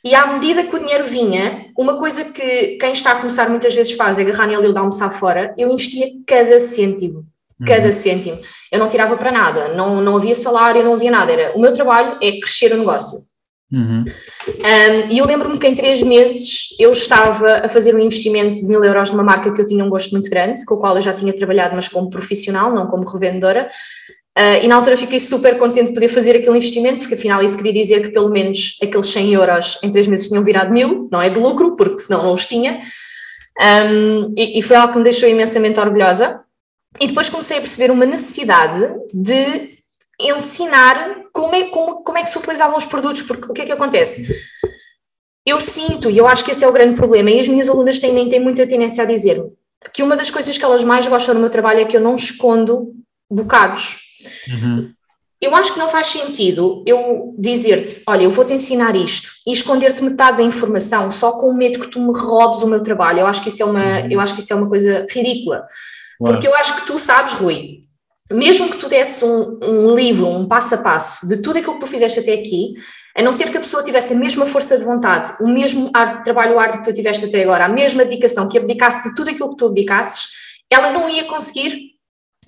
E 0.05 0.15
à 0.15 0.27
medida 0.33 0.65
que 0.65 0.75
o 0.75 0.79
dinheiro 0.79 1.05
vinha, 1.05 1.67
uma 1.79 1.97
coisa 1.97 2.33
que 2.33 2.77
quem 2.77 2.93
está 2.93 3.13
a 3.13 3.17
começar 3.17 3.49
muitas 3.49 3.75
vezes 3.75 3.93
faz 3.93 4.19
é 4.19 4.23
agarrar 4.23 4.47
nele 4.47 4.73
e 4.73 4.77
almoçar 4.77 5.11
fora, 5.11 5.55
eu 5.57 5.71
investia 5.71 6.07
cada 6.27 6.59
cêntimo. 6.59 7.25
Cada 7.65 7.87
uhum. 7.87 7.93
cêntimo. 7.93 8.41
Eu 8.73 8.81
não 8.81 8.89
tirava 8.89 9.17
para 9.17 9.31
nada, 9.31 9.69
não, 9.69 10.01
não 10.01 10.17
havia 10.17 10.35
salário, 10.35 10.83
não 10.83 10.95
havia 10.95 11.11
nada. 11.13 11.33
Era 11.33 11.57
o 11.57 11.61
meu 11.61 11.73
trabalho 11.73 12.19
é 12.21 12.41
crescer 12.41 12.73
o 12.73 12.79
negócio. 12.79 13.19
Uhum. 13.73 14.05
Um, 14.05 15.11
e 15.11 15.19
eu 15.19 15.25
lembro-me 15.25 15.59
que 15.59 15.67
em 15.67 15.75
três 15.75 16.03
meses 16.03 16.77
eu 16.79 16.91
estava 16.91 17.65
a 17.65 17.69
fazer 17.69 17.95
um 17.95 18.01
investimento 18.01 18.61
de 18.61 18.67
mil 18.67 18.85
euros 18.85 19.11
numa 19.11 19.23
marca 19.23 19.53
que 19.53 19.61
eu 19.61 19.67
tinha 19.67 19.83
um 19.83 19.89
gosto 19.89 20.11
muito 20.11 20.29
grande, 20.29 20.65
com 20.67 20.75
a 20.75 20.81
qual 20.81 20.97
eu 20.97 21.03
já 21.03 21.15
tinha 21.15 21.35
trabalhado, 21.35 21.75
mas 21.75 21.89
como 21.89 22.11
profissional, 22.11 22.71
não 22.75 22.87
como 22.89 23.09
revendedora. 23.09 23.71
Uh, 24.39 24.65
e 24.65 24.69
na 24.69 24.77
altura 24.77 24.97
fiquei 24.97 25.19
super 25.19 25.59
contente 25.59 25.89
de 25.89 25.95
poder 25.95 26.09
fazer 26.09 26.37
aquele 26.37 26.57
investimento, 26.57 27.01
porque 27.01 27.15
afinal 27.15 27.43
isso 27.43 27.57
queria 27.57 27.73
dizer 27.73 28.03
que 28.03 28.09
pelo 28.09 28.31
menos 28.31 28.79
aqueles 28.83 29.07
100 29.09 29.35
euros 29.35 29.79
em 29.83 29.91
três 29.91 30.07
meses 30.07 30.29
tinham 30.29 30.43
virado 30.43 30.73
mil, 30.73 31.07
não 31.13 31.21
é 31.21 31.29
de 31.29 31.39
lucro, 31.39 31.77
porque 31.77 31.99
senão 31.99 32.23
não 32.23 32.33
os 32.33 32.47
tinha. 32.47 32.81
Um, 33.61 34.33
e, 34.35 34.59
e, 34.59 34.63
foi 34.63 34.77
algo 34.77 34.93
que 34.93 34.99
me 34.99 35.05
deixou 35.05 35.29
imensamente 35.29 35.79
orgulhosa. 35.79 36.43
E 36.99 37.07
depois 37.07 37.29
comecei 37.29 37.59
a 37.59 37.61
perceber 37.61 37.91
uma 37.91 38.07
necessidade 38.07 38.95
de 39.13 39.79
ensinar 40.19 41.25
como 41.33 41.55
é, 41.55 41.65
como, 41.65 42.03
como 42.03 42.17
é 42.17 42.23
que 42.23 42.31
se 42.31 42.39
utilizavam 42.39 42.77
os 42.77 42.87
produtos, 42.87 43.23
porque 43.23 43.51
o 43.51 43.53
que 43.53 43.63
é 43.63 43.65
que 43.67 43.73
acontece? 43.73 44.35
Eu 45.45 45.61
sinto, 45.61 46.09
e 46.09 46.17
eu 46.17 46.27
acho 46.27 46.45
que 46.45 46.53
esse 46.53 46.65
é 46.65 46.69
o 46.69 46.73
grande 46.73 46.95
problema, 46.95 47.31
e 47.31 47.41
as 47.41 47.49
minhas 47.49 47.69
alunas 47.69 47.99
têm, 47.99 48.29
têm 48.29 48.41
muita 48.41 48.67
tendência 48.67 49.05
a 49.05 49.07
dizer-me 49.07 49.53
que 49.93 50.03
uma 50.03 50.17
das 50.17 50.31
coisas 50.31 50.57
que 50.57 50.65
elas 50.65 50.85
mais 50.85 51.07
gostam 51.07 51.35
no 51.35 51.41
meu 51.41 51.51
trabalho 51.51 51.81
é 51.81 51.85
que 51.85 51.97
eu 51.97 52.01
não 52.01 52.15
escondo 52.15 52.95
bocados 53.31 54.12
Uhum. 54.49 54.93
Eu 55.41 55.57
acho 55.57 55.73
que 55.73 55.79
não 55.79 55.89
faz 55.89 56.07
sentido 56.07 56.85
eu 56.87 57.35
dizer-te, 57.37 58.01
olha, 58.07 58.23
eu 58.23 58.31
vou-te 58.31 58.53
ensinar 58.53 58.95
isto 58.95 59.29
e 59.45 59.53
esconder-te 59.53 60.05
metade 60.05 60.37
da 60.37 60.43
informação 60.45 61.11
só 61.11 61.33
com 61.33 61.49
o 61.49 61.55
medo 61.55 61.81
que 61.81 61.89
tu 61.89 62.01
me 62.01 62.17
roubes 62.17 62.63
o 62.63 62.67
meu 62.69 62.81
trabalho. 62.81 63.21
Eu 63.21 63.27
acho 63.27 63.43
que 63.43 63.49
isso 63.49 63.63
é 63.63 63.67
uma, 63.67 63.81
uhum. 63.81 64.11
eu 64.11 64.21
acho 64.21 64.35
que 64.35 64.41
isso 64.41 64.53
é 64.53 64.57
uma 64.57 64.69
coisa 64.69 65.05
ridícula. 65.11 65.67
Porque 66.19 66.47
eu 66.47 66.55
acho 66.55 66.77
que 66.77 66.87
tu 66.87 66.99
sabes, 66.99 67.33
Rui, 67.33 67.83
mesmo 68.31 68.71
que 68.71 68.77
tu 68.77 68.89
desse 68.89 69.25
um, 69.25 69.59
um, 69.63 69.95
livro, 69.95 70.29
um 70.29 70.47
passo 70.47 70.77
a 70.77 70.79
passo 70.79 71.29
de 71.29 71.43
tudo 71.43 71.59
aquilo 71.59 71.75
que 71.75 71.81
tu 71.81 71.87
fizeste 71.87 72.21
até 72.21 72.35
aqui, 72.35 72.75
a 73.17 73.23
não 73.23 73.33
ser 73.33 73.51
que 73.51 73.57
a 73.57 73.61
pessoa 73.61 73.83
tivesse 73.83 74.15
a 74.15 74.17
mesma 74.17 74.47
força 74.47 74.79
de 74.79 74.85
vontade, 74.85 75.35
o 75.41 75.49
mesmo 75.49 75.91
trabalho 76.25 76.59
árduo 76.59 76.79
que 76.81 76.89
tu 76.89 76.95
tiveste 76.95 77.25
até 77.25 77.43
agora, 77.43 77.65
a 77.65 77.69
mesma 77.69 78.05
dedicação, 78.05 78.49
que 78.49 78.57
abdicasse 78.57 79.09
de 79.09 79.15
tudo 79.15 79.31
aquilo 79.31 79.51
que 79.51 79.57
tu 79.57 79.67
abdicasses, 79.67 80.29
ela 80.71 80.91
não 80.91 81.09
ia 81.09 81.25
conseguir 81.25 81.92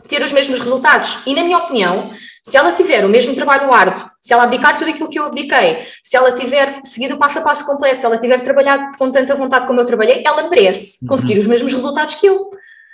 ter 0.09 0.23
os 0.23 0.33
mesmos 0.33 0.59
resultados. 0.59 1.19
E, 1.27 1.35
na 1.35 1.43
minha 1.43 1.59
opinião, 1.59 2.11
se 2.43 2.57
ela 2.57 2.73
tiver 2.73 3.05
o 3.05 3.09
mesmo 3.09 3.35
trabalho 3.35 3.73
árduo, 3.73 4.05
se 4.21 4.33
ela 4.33 4.45
abdicar 4.45 4.77
tudo 4.77 4.91
aquilo 4.91 5.09
que 5.09 5.19
eu 5.19 5.27
abdiquei, 5.27 5.83
se 6.03 6.17
ela 6.17 6.33
tiver 6.33 6.81
seguido 6.85 7.15
o 7.15 7.19
passo 7.19 7.39
a 7.39 7.43
passo 7.43 7.65
completo, 7.65 8.01
se 8.01 8.07
ela 8.07 8.19
tiver 8.19 8.41
trabalhado 8.41 8.97
com 8.99 9.11
tanta 9.11 9.35
vontade 9.35 9.67
como 9.67 9.81
eu 9.81 9.87
trabalhei, 9.87 10.23
ela 10.27 10.49
merece 10.49 10.99
uhum. 11.03 11.09
conseguir 11.09 11.39
os 11.39 11.47
mesmos 11.47 11.73
resultados 11.73 12.15
que 12.17 12.27
eu. 12.27 12.51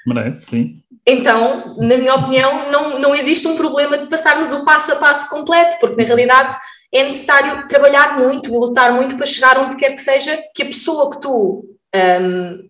Merece, 0.07 0.47
sim. 0.47 0.83
Então, 1.07 1.77
na 1.79 1.97
minha 1.97 2.15
opinião, 2.15 2.71
não, 2.71 2.99
não 2.99 3.15
existe 3.15 3.49
um 3.49 3.57
problema 3.57 3.99
de 3.99 4.07
passarmos 4.07 4.53
o 4.53 4.65
passo 4.65 4.93
a 4.93 4.97
passo 4.97 5.29
completo, 5.29 5.77
porque 5.81 6.01
na 6.01 6.07
realidade 6.07 6.57
é 6.93 7.03
necessário 7.05 7.67
trabalhar 7.69 8.19
muito 8.19 8.49
e 8.49 8.53
lutar 8.53 8.93
muito 8.93 9.17
para 9.17 9.27
chegar 9.27 9.59
onde 9.59 9.77
quer 9.77 9.91
que 9.91 10.01
seja 10.01 10.39
que 10.55 10.63
a 10.63 10.67
pessoa 10.67 11.11
que 11.11 11.21
tu 11.21 11.65
um, 11.95 12.69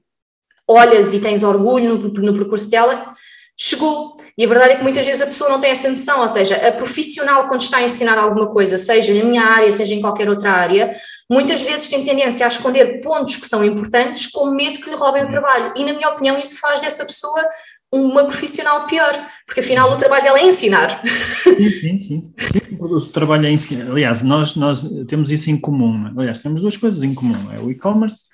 olhas 0.68 1.12
e 1.12 1.20
tens 1.20 1.42
orgulho 1.42 1.98
no, 1.98 2.08
no 2.08 2.34
percurso 2.34 2.70
dela 2.70 3.14
chegou. 3.60 4.16
E 4.38 4.44
a 4.44 4.48
verdade 4.48 4.72
é 4.72 4.76
que 4.76 4.82
muitas 4.82 5.04
vezes 5.04 5.20
a 5.20 5.26
pessoa 5.26 5.50
não 5.50 5.60
tem 5.60 5.70
essa 5.70 5.90
noção, 5.90 6.22
ou 6.22 6.28
seja, 6.28 6.56
a 6.56 6.72
profissional 6.72 7.46
quando 7.46 7.60
está 7.60 7.76
a 7.76 7.82
ensinar 7.82 8.16
alguma 8.16 8.46
coisa, 8.46 8.78
seja 8.78 9.12
na 9.12 9.22
minha 9.22 9.42
área, 9.42 9.70
seja 9.70 9.94
em 9.94 10.00
qualquer 10.00 10.30
outra 10.30 10.50
área, 10.50 10.88
muitas 11.30 11.60
vezes 11.60 11.88
tem 11.88 12.02
tendência 12.02 12.46
a 12.46 12.48
esconder 12.48 13.02
pontos 13.02 13.36
que 13.36 13.46
são 13.46 13.62
importantes 13.62 14.28
com 14.28 14.50
medo 14.50 14.80
que 14.80 14.88
lhe 14.88 14.96
roubem 14.96 15.24
o 15.24 15.28
trabalho. 15.28 15.74
E 15.76 15.84
na 15.84 15.92
minha 15.92 16.08
opinião 16.08 16.38
isso 16.38 16.58
faz 16.58 16.80
dessa 16.80 17.04
pessoa 17.04 17.44
uma 17.92 18.24
profissional 18.24 18.86
pior, 18.86 19.12
porque 19.44 19.60
afinal 19.60 19.92
o 19.92 19.96
trabalho 19.96 20.22
dela 20.22 20.38
é 20.38 20.46
ensinar. 20.46 21.02
Sim, 21.42 21.70
sim, 21.70 21.98
sim. 21.98 22.34
sim 22.38 22.76
o 22.78 23.00
trabalho 23.00 23.44
é 23.46 23.50
ensinar. 23.50 23.90
Aliás, 23.90 24.22
nós, 24.22 24.54
nós 24.56 24.88
temos 25.06 25.30
isso 25.30 25.50
em 25.50 25.58
comum. 25.58 26.10
Aliás, 26.16 26.38
temos 26.38 26.62
duas 26.62 26.78
coisas 26.78 27.02
em 27.02 27.12
comum, 27.12 27.52
é 27.52 27.60
o 27.60 27.70
e-commerce 27.70 28.24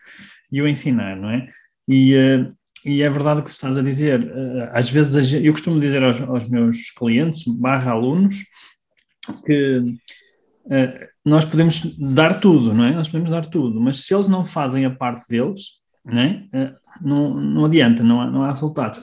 e 0.52 0.62
o 0.62 0.68
ensinar, 0.68 1.16
não 1.16 1.30
é? 1.30 1.48
E, 1.88 2.14
uh, 2.16 2.55
e 2.86 3.02
é 3.02 3.10
verdade 3.10 3.40
o 3.40 3.42
que 3.42 3.50
estás 3.50 3.76
a 3.76 3.82
dizer. 3.82 4.20
Uh, 4.20 4.70
às 4.72 4.88
vezes, 4.88 5.32
eu 5.32 5.52
costumo 5.52 5.80
dizer 5.80 6.04
aos, 6.04 6.20
aos 6.20 6.48
meus 6.48 6.90
clientes, 6.92 7.42
barra 7.44 7.90
alunos, 7.90 8.44
que 9.44 9.78
uh, 9.78 11.06
nós 11.24 11.44
podemos 11.44 11.96
dar 11.98 12.38
tudo, 12.38 12.72
não 12.72 12.84
é? 12.84 12.92
Nós 12.92 13.08
podemos 13.08 13.28
dar 13.28 13.44
tudo, 13.44 13.80
mas 13.80 14.04
se 14.04 14.14
eles 14.14 14.28
não 14.28 14.44
fazem 14.44 14.84
a 14.84 14.90
parte 14.90 15.28
deles, 15.28 15.80
não, 16.06 16.20
é? 16.20 16.76
não, 17.00 17.34
não 17.34 17.64
adianta, 17.64 18.02
não 18.02 18.20
há, 18.20 18.30
não 18.30 18.42
há 18.42 18.48
resultado. 18.48 19.02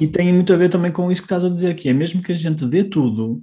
E 0.00 0.06
tem 0.06 0.32
muito 0.32 0.52
a 0.52 0.56
ver 0.56 0.68
também 0.68 0.92
com 0.92 1.10
isso 1.10 1.20
que 1.20 1.26
estás 1.26 1.44
a 1.44 1.48
dizer 1.48 1.70
aqui, 1.70 1.88
é 1.88 1.92
mesmo 1.92 2.22
que 2.22 2.32
a 2.32 2.34
gente 2.34 2.64
dê 2.64 2.84
tudo, 2.84 3.42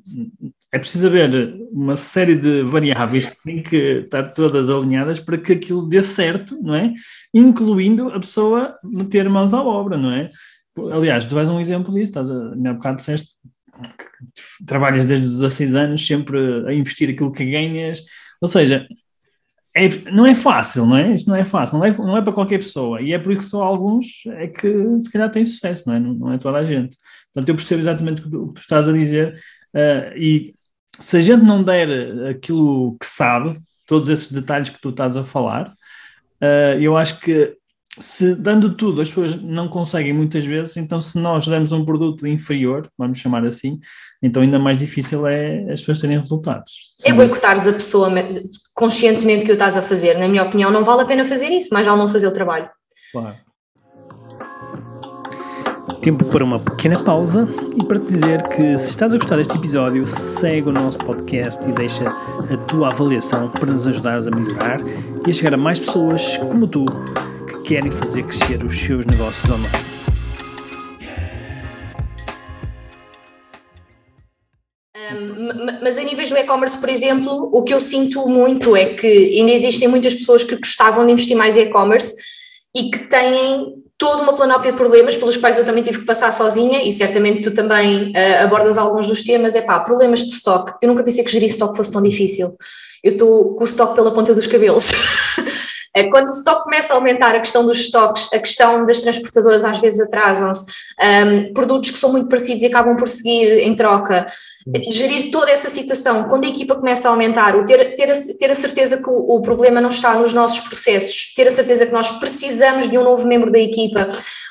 é 0.72 0.80
preciso 0.80 1.08
haver 1.08 1.56
uma 1.72 1.98
série 1.98 2.36
de 2.36 2.64
variáveis 2.64 3.26
que 3.26 3.42
têm 3.44 3.62
que 3.62 3.76
estar 3.76 4.32
todas 4.32 4.70
alinhadas 4.70 5.20
para 5.20 5.38
que 5.38 5.54
aquilo 5.54 5.88
dê 5.88 6.02
certo, 6.04 6.58
não 6.62 6.76
é? 6.76 6.94
Incluindo 7.34 8.10
a 8.10 8.20
pessoa 8.20 8.78
meter 8.84 9.30
mãos 9.30 9.54
à 9.54 9.62
obra, 9.62 9.98
não 9.98 10.12
é? 10.12 10.30
Aliás, 10.92 11.26
tu 11.26 11.36
vais 11.36 11.50
um 11.50 11.60
exemplo 11.60 11.94
disso, 11.94 12.12
estás 12.12 12.30
a, 12.30 12.36
há 12.36 12.74
bocado 12.74 12.98
disseste 12.98 13.30
que 13.98 14.66
trabalhas 14.66 15.06
desde 15.06 15.26
os 15.28 15.36
16 15.36 15.76
anos 15.76 16.06
sempre 16.06 16.38
a 16.68 16.74
investir 16.74 17.10
aquilo 17.10 17.32
que 17.32 17.46
ganhas, 17.46 18.04
ou 18.42 18.48
seja, 18.48 18.88
é, 19.78 20.12
não 20.12 20.26
é 20.26 20.34
fácil, 20.34 20.86
não 20.86 20.98
é? 20.98 21.14
Isto 21.14 21.30
não 21.30 21.36
é 21.36 21.46
fácil, 21.46 21.78
não 21.78 21.86
é, 21.86 21.96
não 21.96 22.18
é 22.18 22.22
para 22.22 22.34
qualquer 22.34 22.58
pessoa, 22.58 23.02
e 23.02 23.14
é 23.14 23.20
por 23.20 23.32
isso 23.32 23.42
que 23.42 23.48
só 23.48 23.64
alguns 23.64 24.24
é 24.26 24.48
que 24.48 25.02
se 25.02 25.12
calhar 25.12 25.30
têm 25.32 25.46
sucesso, 25.46 25.84
não 25.88 25.96
é? 25.96 26.00
Não, 26.00 26.14
não 26.14 26.34
é 26.34 26.38
toda 26.38 26.58
a 26.58 26.64
gente. 26.64 26.98
Portanto, 27.34 27.50
eu 27.50 27.56
percebo 27.56 27.82
exatamente 27.82 28.22
o 28.22 28.26
que 28.26 28.32
tu, 28.32 28.54
estás 28.58 28.88
a 28.88 28.92
dizer, 28.92 29.40
uh, 29.76 30.18
e 30.18 30.56
se 31.00 31.18
a 31.18 31.20
gente 31.20 31.44
não 31.44 31.62
der 31.62 32.28
aquilo 32.30 32.98
que 33.00 33.06
sabe, 33.06 33.60
todos 33.86 34.10
esses 34.10 34.32
detalhes 34.32 34.70
que 34.70 34.82
tu 34.82 34.90
estás 34.90 35.16
a 35.16 35.24
falar, 35.24 35.70
uh, 36.42 36.80
eu 36.80 36.98
acho 36.98 37.20
que 37.20 37.56
se 38.00 38.36
dando 38.36 38.72
tudo 38.72 39.02
as 39.02 39.10
pessoas 39.10 39.36
não 39.42 39.68
conseguem 39.68 40.14
muitas 40.14 40.46
vezes, 40.46 40.78
então 40.78 41.02
se 41.02 41.18
nós 41.18 41.48
damos 41.48 41.72
um 41.72 41.84
produto 41.84 42.28
inferior, 42.28 42.90
vamos 42.98 43.18
chamar 43.18 43.46
assim, 43.46 43.80
então 44.22 44.42
ainda 44.42 44.60
mais 44.60 44.78
difícil 44.78 45.26
é 45.28 45.64
as 45.72 45.80
pessoas 45.80 46.00
terem 46.00 46.18
resultados. 46.18 46.96
É 47.04 47.14
boicotares 47.14 47.68
a 47.68 47.74
pessoa 47.74 48.10
conscientemente 48.74 49.46
que 49.46 49.52
o 49.52 49.54
estás 49.54 49.78
a 49.78 49.82
fazer. 49.82 50.18
Na 50.18 50.28
minha 50.28 50.44
opinião, 50.44 50.72
não 50.72 50.84
vale 50.84 51.02
a 51.02 51.06
pena 51.06 51.26
fazer 51.26 51.48
isso, 51.48 51.70
mas 51.72 51.86
já 51.86 51.96
não 51.96 52.10
fazer 52.10 52.28
o 52.28 52.32
trabalho. 52.32 52.70
Claro. 53.12 53.36
Tempo 56.02 56.26
para 56.26 56.44
uma 56.44 56.60
pequena 56.60 57.04
pausa 57.04 57.48
e 57.76 57.84
para 57.84 58.00
te 58.00 58.06
dizer 58.06 58.48
que 58.50 58.78
se 58.78 58.90
estás 58.92 59.14
a 59.14 59.18
gostar 59.18 59.38
deste 59.38 59.56
episódio, 59.56 60.06
segue 60.08 60.70
o 60.70 60.72
nosso 60.72 60.98
podcast 61.00 61.68
e 61.68 61.72
deixa 61.72 62.04
a 62.06 62.58
tua 62.68 62.90
avaliação 62.90 63.50
para 63.50 63.72
nos 63.72 63.88
ajudares 63.88 64.28
a 64.28 64.32
melhorar 64.32 64.80
e 65.26 65.30
a 65.30 65.34
chegar 65.34 65.54
a 65.54 65.58
mais 65.58 65.80
pessoas 65.80 66.38
como 66.38 66.68
tu 66.68 66.86
querem 67.68 67.92
fazer 67.92 68.24
crescer 68.24 68.64
os 68.64 68.80
seus 68.80 69.06
negócios 69.06 69.44
online. 69.52 69.68
Mas 75.84 75.98
a 75.98 76.04
níveis 76.04 76.30
do 76.30 76.38
e-commerce, 76.38 76.78
por 76.78 76.88
exemplo, 76.88 77.50
o 77.52 77.64
que 77.64 77.74
eu 77.74 77.80
sinto 77.82 78.26
muito 78.26 78.74
é 78.74 78.94
que 78.94 79.08
ainda 79.38 79.52
existem 79.52 79.90
muitas 79.90 80.16
pessoas 80.16 80.46
que 80.46 80.56
gostavam 80.56 81.06
de 81.06 81.12
investir 81.12 81.36
mais 81.36 81.58
em 81.58 81.64
e-commerce 81.64 82.16
e 82.74 82.90
que 82.90 83.00
têm 83.00 83.84
toda 83.98 84.24
uma 84.24 84.34
planóplia 84.34 84.72
de 84.72 84.78
problemas 84.78 85.18
pelos 85.18 85.36
quais 85.36 85.58
eu 85.58 85.66
também 85.66 85.84
tive 85.84 86.00
que 86.00 86.06
passar 86.06 86.32
sozinha 86.32 86.88
e 86.88 86.92
certamente 86.92 87.42
tu 87.42 87.54
também 87.54 88.12
uh, 88.12 88.44
abordas 88.44 88.78
alguns 88.78 89.08
dos 89.08 89.24
temas, 89.24 89.56
é 89.56 89.62
pá, 89.62 89.82
problemas 89.82 90.22
de 90.22 90.32
stock. 90.32 90.72
Eu 90.82 90.88
nunca 90.88 91.04
pensei 91.04 91.22
que 91.22 91.32
gerir 91.32 91.50
stock 91.50 91.76
fosse 91.76 91.92
tão 91.92 92.02
difícil. 92.02 92.56
Eu 93.04 93.12
estou 93.12 93.56
com 93.56 93.64
o 93.64 93.68
stock 93.68 93.94
pela 93.94 94.14
ponta 94.14 94.34
dos 94.34 94.48
cabelos. 94.48 94.92
É 95.98 96.04
quando 96.12 96.28
o 96.28 96.32
stock 96.32 96.64
começa 96.64 96.94
a 96.94 96.96
aumentar, 96.96 97.34
a 97.34 97.40
questão 97.40 97.66
dos 97.66 97.80
stocks, 97.80 98.30
a 98.32 98.38
questão 98.38 98.86
das 98.86 99.02
transportadoras 99.02 99.66
às 99.66 99.80
vezes 99.80 100.00
atrasam-se, 100.00 100.68
um, 101.02 101.54
produtos 101.54 101.90
que 101.90 101.98
são 101.98 102.12
muito 102.12 102.28
parecidos 102.28 102.62
e 102.62 102.68
acabam 102.68 102.96
por 102.96 103.08
seguir 103.08 103.58
em 103.64 103.74
troca, 103.74 104.28
gerir 104.92 105.32
toda 105.32 105.50
essa 105.50 105.70
situação, 105.70 106.30
quando 106.30 106.46
a 106.46 106.50
equipa 106.50 106.76
começa 106.76 107.08
a 107.08 107.12
aumentar, 107.12 107.56
o 107.56 107.66
ter, 107.66 107.96
ter, 107.96 108.12
a, 108.12 108.16
ter 108.38 108.52
a 108.52 108.56
certeza 108.56 108.98
que 108.98 109.10
o, 109.10 109.38
o, 109.38 109.42
problema 109.42 109.82
não 109.82 109.90
está 109.90 110.14
nos 110.14 110.34
nossos 110.34 110.60
processos, 110.68 111.34
ter 111.36 111.48
a 111.48 111.52
certeza 111.52 111.88
que 111.88 111.94
nós 111.94 112.12
precisamos 112.12 112.88
de 112.88 112.96
um 112.96 113.04
novo 113.04 113.28
membro 113.28 113.52
da 113.52 113.60
equipa, 113.60 114.08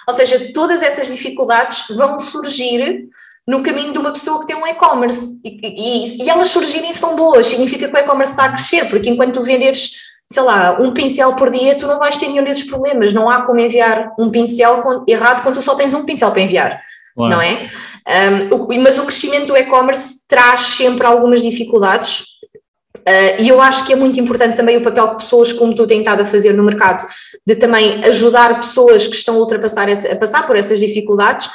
ou 0.09 0.15
seja, 0.15 0.53
todas 0.53 0.83
essas 0.83 1.07
dificuldades 1.07 1.85
vão 1.95 2.19
surgir 2.19 3.09
no 3.47 3.63
caminho 3.63 3.93
de 3.93 3.99
uma 3.99 4.11
pessoa 4.11 4.41
que 4.41 4.49
tem 4.49 4.57
um 4.57 4.67
e-commerce. 4.67 5.41
E, 5.45 5.61
e, 5.63 6.25
e, 6.25 6.29
elas 6.29 6.49
surgirem 6.49 6.93
são 6.93 7.15
boas, 7.15 7.47
significa 7.47 7.89
que 7.89 7.95
o 7.95 7.99
e-commerce 7.99 8.33
está 8.33 8.47
a 8.47 8.49
crescer, 8.53 8.89
porque 8.89 9.09
enquanto 9.09 9.35
tu 9.35 9.45
venderes, 9.45 9.93
sei 10.29 10.43
lá, 10.43 10.77
um 10.81 10.93
pincel 10.93 11.35
por 11.35 11.51
dia, 11.51 11.79
tu 11.79 11.87
não 11.87 11.99
vais 11.99 12.17
ter 12.17 12.29
nenhum 12.29 12.45
desses 12.45 12.65
problemas, 12.65 13.13
não 13.13 13.31
há 13.31 13.43
como 13.43 13.61
enviar 13.61 14.13
um 14.19 14.31
pincel 14.31 15.05
errado 15.07 15.43
quando 15.43 15.55
tu 15.55 15.63
só 15.63 15.75
tens 15.75 15.95
um 15.95 16.05
pincel 16.05 16.31
para 16.33 16.43
enviar, 16.43 16.83
não 17.17 17.41
é? 17.41 17.69
Um, 18.07 18.83
mas 18.83 18.99
o 18.99 19.03
crescimento 19.03 19.47
do 19.47 19.57
e-commerce 19.57 20.27
traz 20.29 20.61
sempre 20.61 21.07
algumas 21.07 21.43
dificuldades. 21.43 22.37
Uh, 22.99 23.41
e 23.41 23.49
eu 23.49 23.61
acho 23.61 23.87
que 23.87 23.93
é 23.93 23.97
muito 23.97 24.19
importante 24.19 24.57
também 24.57 24.77
o 24.77 24.83
papel 24.83 25.11
que 25.11 25.17
pessoas 25.17 25.53
como 25.53 25.75
tu 25.75 25.87
têm 25.87 26.01
estado 26.01 26.23
a 26.23 26.27
fazer 26.27 26.55
no 26.55 26.65
mercado, 26.65 27.07
de 27.47 27.55
também 27.55 28.05
ajudar 28.05 28.59
pessoas 28.59 29.07
que 29.07 29.15
estão 29.15 29.37
a 29.37 29.39
ultrapassar, 29.39 29.89
essa, 29.89 30.13
a 30.13 30.17
passar 30.17 30.45
por 30.47 30.57
essas 30.57 30.81
dificuldades, 30.81 31.49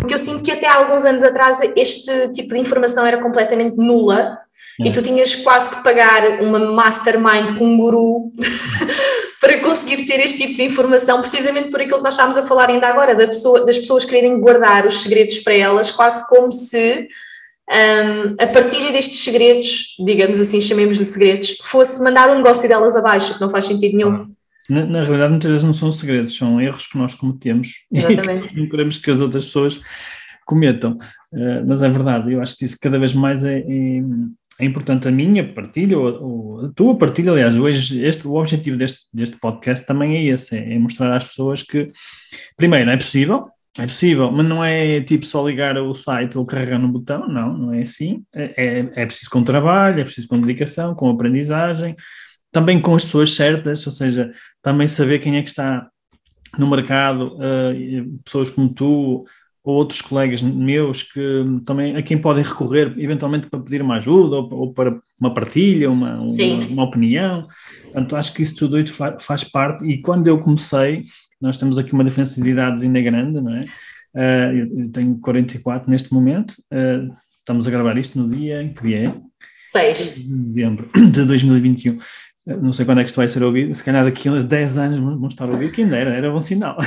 porque 0.00 0.14
eu 0.14 0.18
sinto 0.18 0.42
que 0.42 0.50
até 0.50 0.66
há 0.66 0.76
alguns 0.76 1.04
anos 1.04 1.22
atrás 1.22 1.60
este 1.76 2.28
tipo 2.32 2.54
de 2.54 2.60
informação 2.60 3.06
era 3.06 3.20
completamente 3.20 3.76
nula 3.76 4.38
e 4.84 4.92
tu 4.92 5.02
tinhas 5.02 5.34
quase 5.34 5.70
que 5.70 5.82
pagar 5.82 6.40
uma 6.40 6.58
mastermind 6.58 7.58
com 7.58 7.64
um 7.64 7.76
guru 7.76 8.32
para 9.40 9.60
conseguir 9.60 10.06
ter 10.06 10.20
este 10.20 10.38
tipo 10.38 10.56
de 10.56 10.64
informação, 10.64 11.20
precisamente 11.20 11.70
por 11.70 11.80
aquilo 11.80 11.98
que 11.98 12.04
nós 12.04 12.14
estávamos 12.14 12.38
a 12.38 12.42
falar 12.42 12.68
ainda 12.68 12.86
agora, 12.86 13.14
da 13.14 13.26
pessoa, 13.26 13.64
das 13.64 13.78
pessoas 13.78 14.04
quererem 14.04 14.40
guardar 14.40 14.86
os 14.86 15.02
segredos 15.02 15.38
para 15.40 15.54
elas, 15.54 15.90
quase 15.90 16.26
como 16.28 16.50
se 16.52 17.08
um, 17.70 18.34
a 18.42 18.46
partilha 18.46 18.90
destes 18.92 19.20
segredos, 19.20 19.96
digamos 20.04 20.40
assim, 20.40 20.60
chamemos-lhe 20.60 21.06
segredos, 21.06 21.58
fosse 21.64 22.02
mandar 22.02 22.30
um 22.30 22.36
negócio 22.36 22.68
delas 22.68 22.96
abaixo, 22.96 23.34
que 23.34 23.40
não 23.40 23.50
faz 23.50 23.66
sentido 23.66 23.96
nenhum. 23.96 24.30
Na, 24.68 24.84
na, 24.84 25.02
realidade, 25.02 25.30
muitas 25.30 25.50
vezes 25.50 25.64
não 25.64 25.74
são 25.74 25.90
segredos, 25.90 26.36
são 26.36 26.60
erros 26.60 26.86
que 26.86 26.98
nós 26.98 27.14
cometemos 27.14 27.86
Exatamente. 27.92 28.54
e 28.54 28.60
não 28.60 28.68
queremos 28.68 28.98
que 28.98 29.10
as 29.10 29.20
outras 29.20 29.46
pessoas 29.46 29.80
cometam. 30.46 30.98
Uh, 31.32 31.66
mas 31.66 31.82
é 31.82 31.88
verdade, 31.88 32.32
eu 32.32 32.40
acho 32.40 32.56
que 32.56 32.64
isso 32.64 32.78
cada 32.80 32.98
vez 32.98 33.12
mais 33.12 33.44
é, 33.44 33.58
é, 33.58 34.02
é 34.60 34.64
importante 34.64 35.06
a 35.06 35.10
minha 35.10 35.52
partilha, 35.52 35.98
ou, 35.98 36.22
ou, 36.22 36.66
a 36.66 36.68
tua 36.70 36.96
partilha, 36.96 37.32
aliás, 37.32 37.58
hoje 37.58 38.02
este, 38.04 38.26
o 38.26 38.34
objetivo 38.34 38.76
deste, 38.76 39.00
deste 39.12 39.36
podcast 39.36 39.86
também 39.86 40.16
é 40.16 40.32
esse, 40.32 40.56
é, 40.56 40.74
é 40.74 40.78
mostrar 40.78 41.14
às 41.14 41.24
pessoas 41.24 41.62
que, 41.62 41.86
primeiro, 42.56 42.90
é 42.90 42.96
possível, 42.96 43.44
é 43.78 43.86
possível, 43.86 44.32
mas 44.32 44.46
não 44.46 44.64
é 44.64 45.00
tipo 45.02 45.24
só 45.24 45.46
ligar 45.46 45.78
o 45.78 45.94
site 45.94 46.36
ou 46.36 46.44
carregar 46.44 46.80
no 46.80 46.88
botão, 46.88 47.28
não, 47.28 47.56
não 47.56 47.72
é 47.72 47.82
assim, 47.82 48.24
é, 48.34 48.52
é, 48.56 49.02
é 49.02 49.06
preciso 49.06 49.30
com 49.30 49.44
trabalho, 49.44 50.00
é 50.00 50.04
preciso 50.04 50.26
com 50.26 50.40
dedicação, 50.40 50.94
com 50.94 51.08
aprendizagem, 51.08 51.94
também 52.50 52.80
com 52.80 52.94
as 52.94 53.04
pessoas 53.04 53.34
certas, 53.34 53.86
ou 53.86 53.92
seja, 53.92 54.32
também 54.62 54.88
saber 54.88 55.18
quem 55.18 55.36
é 55.36 55.42
que 55.42 55.50
está 55.50 55.88
no 56.58 56.66
mercado, 56.66 57.36
uh, 57.36 58.20
pessoas 58.24 58.50
como 58.50 58.68
tu, 58.70 59.26
ou 59.68 59.74
outros 59.74 60.00
colegas 60.00 60.40
meus 60.40 61.02
que 61.02 61.44
também 61.66 61.94
a 61.94 62.02
quem 62.02 62.16
podem 62.16 62.42
recorrer 62.42 62.94
eventualmente 62.96 63.48
para 63.48 63.60
pedir 63.60 63.82
uma 63.82 63.96
ajuda 63.96 64.36
ou, 64.36 64.54
ou 64.54 64.72
para 64.72 64.98
uma 65.20 65.34
partilha, 65.34 65.90
uma, 65.90 66.20
uma, 66.20 66.66
uma, 66.70 66.84
opinião. 66.84 67.46
Portanto, 67.82 68.16
acho 68.16 68.32
que 68.32 68.42
isso 68.42 68.56
tudo 68.56 68.82
faz, 69.20 69.44
parte. 69.44 69.84
E 69.84 70.00
quando 70.00 70.26
eu 70.26 70.38
comecei, 70.38 71.04
nós 71.38 71.58
temos 71.58 71.78
aqui 71.78 71.92
uma 71.92 72.04
diferença 72.04 72.40
de 72.40 72.48
idades 72.48 72.82
ainda 72.82 73.00
grande, 73.02 73.42
não 73.42 73.54
é? 73.54 73.64
Uh, 74.14 74.80
eu 74.80 74.90
tenho 74.90 75.18
44 75.18 75.90
neste 75.90 76.14
momento. 76.14 76.52
Uh, 76.72 77.12
estamos 77.38 77.66
a 77.66 77.70
gravar 77.70 77.98
isto 77.98 78.18
no 78.18 78.26
dia 78.26 78.62
em 78.62 78.68
que 78.68 78.82
dia 78.82 79.08
é? 79.08 79.14
6 79.66 80.14
de 80.14 80.38
dezembro 80.38 80.90
de 81.12 81.24
2021. 81.24 81.98
Não 82.56 82.72
sei 82.72 82.84
quando 82.84 83.00
é 83.00 83.04
que 83.04 83.10
isto 83.10 83.16
vai 83.16 83.28
ser 83.28 83.42
ouvido, 83.42 83.74
se 83.74 83.84
calhar 83.84 84.04
daqui 84.04 84.28
a 84.28 84.32
uns 84.32 84.44
10 84.44 84.78
anos 84.78 84.98
vão 84.98 85.28
estar 85.28 85.44
a 85.44 85.52
ouvir, 85.52 85.70
que 85.70 85.82
ainda 85.82 85.96
era, 85.96 86.14
era 86.14 86.30
bom 86.30 86.40
sinal. 86.40 86.78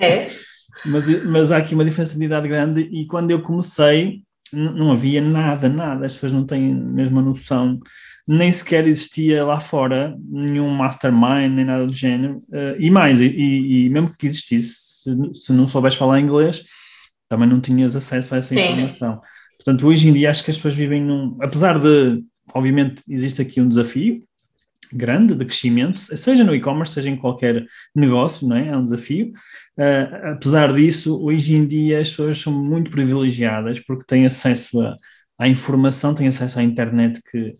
É. 0.00 0.26
mas, 0.86 1.24
mas 1.24 1.52
há 1.52 1.58
aqui 1.58 1.74
uma 1.74 1.84
diferença 1.84 2.18
de 2.18 2.24
idade 2.24 2.48
grande 2.48 2.80
e 2.80 3.06
quando 3.06 3.30
eu 3.30 3.42
comecei 3.42 4.22
não 4.52 4.92
havia 4.92 5.20
nada, 5.20 5.68
nada, 5.68 6.06
as 6.06 6.14
pessoas 6.14 6.32
não 6.32 6.46
têm 6.46 6.72
mesmo 6.72 7.18
a 7.18 7.22
noção, 7.22 7.80
nem 8.26 8.50
sequer 8.50 8.86
existia 8.86 9.44
lá 9.44 9.58
fora 9.58 10.16
nenhum 10.28 10.68
mastermind, 10.70 11.52
nem 11.52 11.64
nada 11.64 11.86
do 11.86 11.92
género, 11.92 12.38
uh, 12.48 12.76
e 12.78 12.90
mais, 12.90 13.20
e, 13.20 13.26
e, 13.26 13.88
mesmo 13.90 14.14
que 14.16 14.26
existisse, 14.26 14.74
se, 15.02 15.34
se 15.34 15.52
não 15.52 15.66
soubes 15.66 15.94
falar 15.94 16.20
inglês, 16.20 16.64
também 17.28 17.48
não 17.48 17.60
tinhas 17.60 17.94
acesso 17.96 18.34
a 18.34 18.38
essa 18.38 18.54
Sim. 18.54 18.60
informação. 18.60 19.20
Portanto, 19.56 19.86
hoje 19.86 20.08
em 20.08 20.12
dia 20.12 20.30
acho 20.30 20.44
que 20.44 20.50
as 20.50 20.56
pessoas 20.56 20.74
vivem 20.74 21.02
num. 21.02 21.36
Apesar 21.40 21.78
de, 21.78 22.22
obviamente, 22.54 23.02
existe 23.08 23.42
aqui 23.42 23.60
um 23.60 23.68
desafio 23.68 24.20
grande 24.92 25.34
de 25.34 25.44
crescimento, 25.44 25.98
seja 25.98 26.44
no 26.44 26.54
e-commerce, 26.54 26.94
seja 26.94 27.10
em 27.10 27.16
qualquer 27.16 27.64
negócio, 27.94 28.46
não 28.48 28.56
é? 28.56 28.68
É 28.68 28.76
um 28.76 28.84
desafio. 28.84 29.32
Uh, 29.78 30.32
apesar 30.32 30.72
disso, 30.72 31.22
hoje 31.22 31.54
em 31.54 31.66
dia 31.66 32.00
as 32.00 32.10
pessoas 32.10 32.38
são 32.38 32.52
muito 32.52 32.90
privilegiadas 32.90 33.80
porque 33.80 34.04
têm 34.06 34.26
acesso 34.26 34.80
a, 34.80 34.96
à 35.38 35.48
informação, 35.48 36.14
têm 36.14 36.28
acesso 36.28 36.58
à 36.58 36.62
internet 36.62 37.20
que 37.30 37.52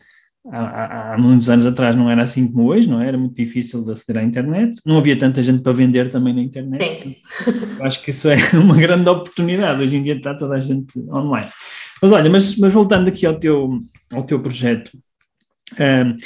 há, 0.51 1.15
há, 1.15 1.19
muitos 1.19 1.51
anos 1.51 1.67
atrás 1.67 1.95
não 1.97 2.11
era 2.11 2.23
assim 2.23 2.51
como 2.51 2.69
hoje, 2.69 2.89
não 2.89 3.01
é? 3.01 3.09
Era 3.09 3.19
muito 3.19 3.35
difícil 3.35 3.85
de 3.85 3.93
aceder 3.93 4.23
à 4.23 4.25
internet, 4.25 4.81
não 4.85 4.99
havia 4.99 5.19
tanta 5.19 5.43
gente 5.43 5.63
para 5.63 5.73
vender 5.73 6.09
também 6.09 6.35
na 6.35 6.43
internet. 6.43 7.21
Acho 7.81 8.03
que 8.03 8.11
isso 8.11 8.29
é 8.29 8.37
uma 8.55 8.77
grande 8.77 9.09
oportunidade. 9.09 9.83
Hoje 9.83 9.97
em 9.97 10.03
dia 10.03 10.17
está 10.17 10.35
toda 10.35 10.57
a 10.57 10.59
gente 10.59 10.99
online. 11.11 11.49
Mas 12.01 12.13
olha, 12.13 12.31
mas, 12.31 12.57
mas 12.59 12.73
voltando 12.73 13.09
aqui 13.09 13.27
ao 13.27 13.39
teu, 13.39 13.81
ao 14.13 14.23
teu 14.23 14.41
projeto, 14.41 14.91
um, 15.81 16.17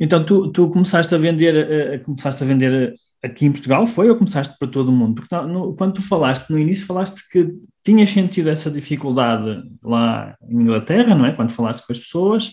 então 0.00 0.24
tu, 0.24 0.50
tu 0.50 0.70
começaste 0.70 1.14
a 1.14 1.18
vender, 1.18 2.00
uh, 2.00 2.04
começaste 2.04 2.42
a 2.42 2.46
vender 2.46 2.94
aqui 3.22 3.46
em 3.46 3.52
Portugal, 3.52 3.86
foi 3.86 4.08
ou 4.08 4.16
começaste 4.16 4.56
para 4.58 4.68
todo 4.68 4.88
o 4.88 4.92
mundo? 4.92 5.16
Porque 5.16 5.34
no, 5.46 5.74
quando 5.74 5.94
tu 5.94 6.02
falaste 6.02 6.48
no 6.50 6.58
início, 6.58 6.86
falaste 6.86 7.20
que 7.30 7.52
tinhas 7.84 8.08
sentido 8.08 8.48
essa 8.48 8.70
dificuldade 8.70 9.62
lá 9.82 10.34
em 10.48 10.62
Inglaterra, 10.62 11.14
não 11.14 11.26
é? 11.26 11.32
Quando 11.32 11.52
falaste 11.52 11.86
com 11.86 11.92
as 11.92 11.98
pessoas, 11.98 12.52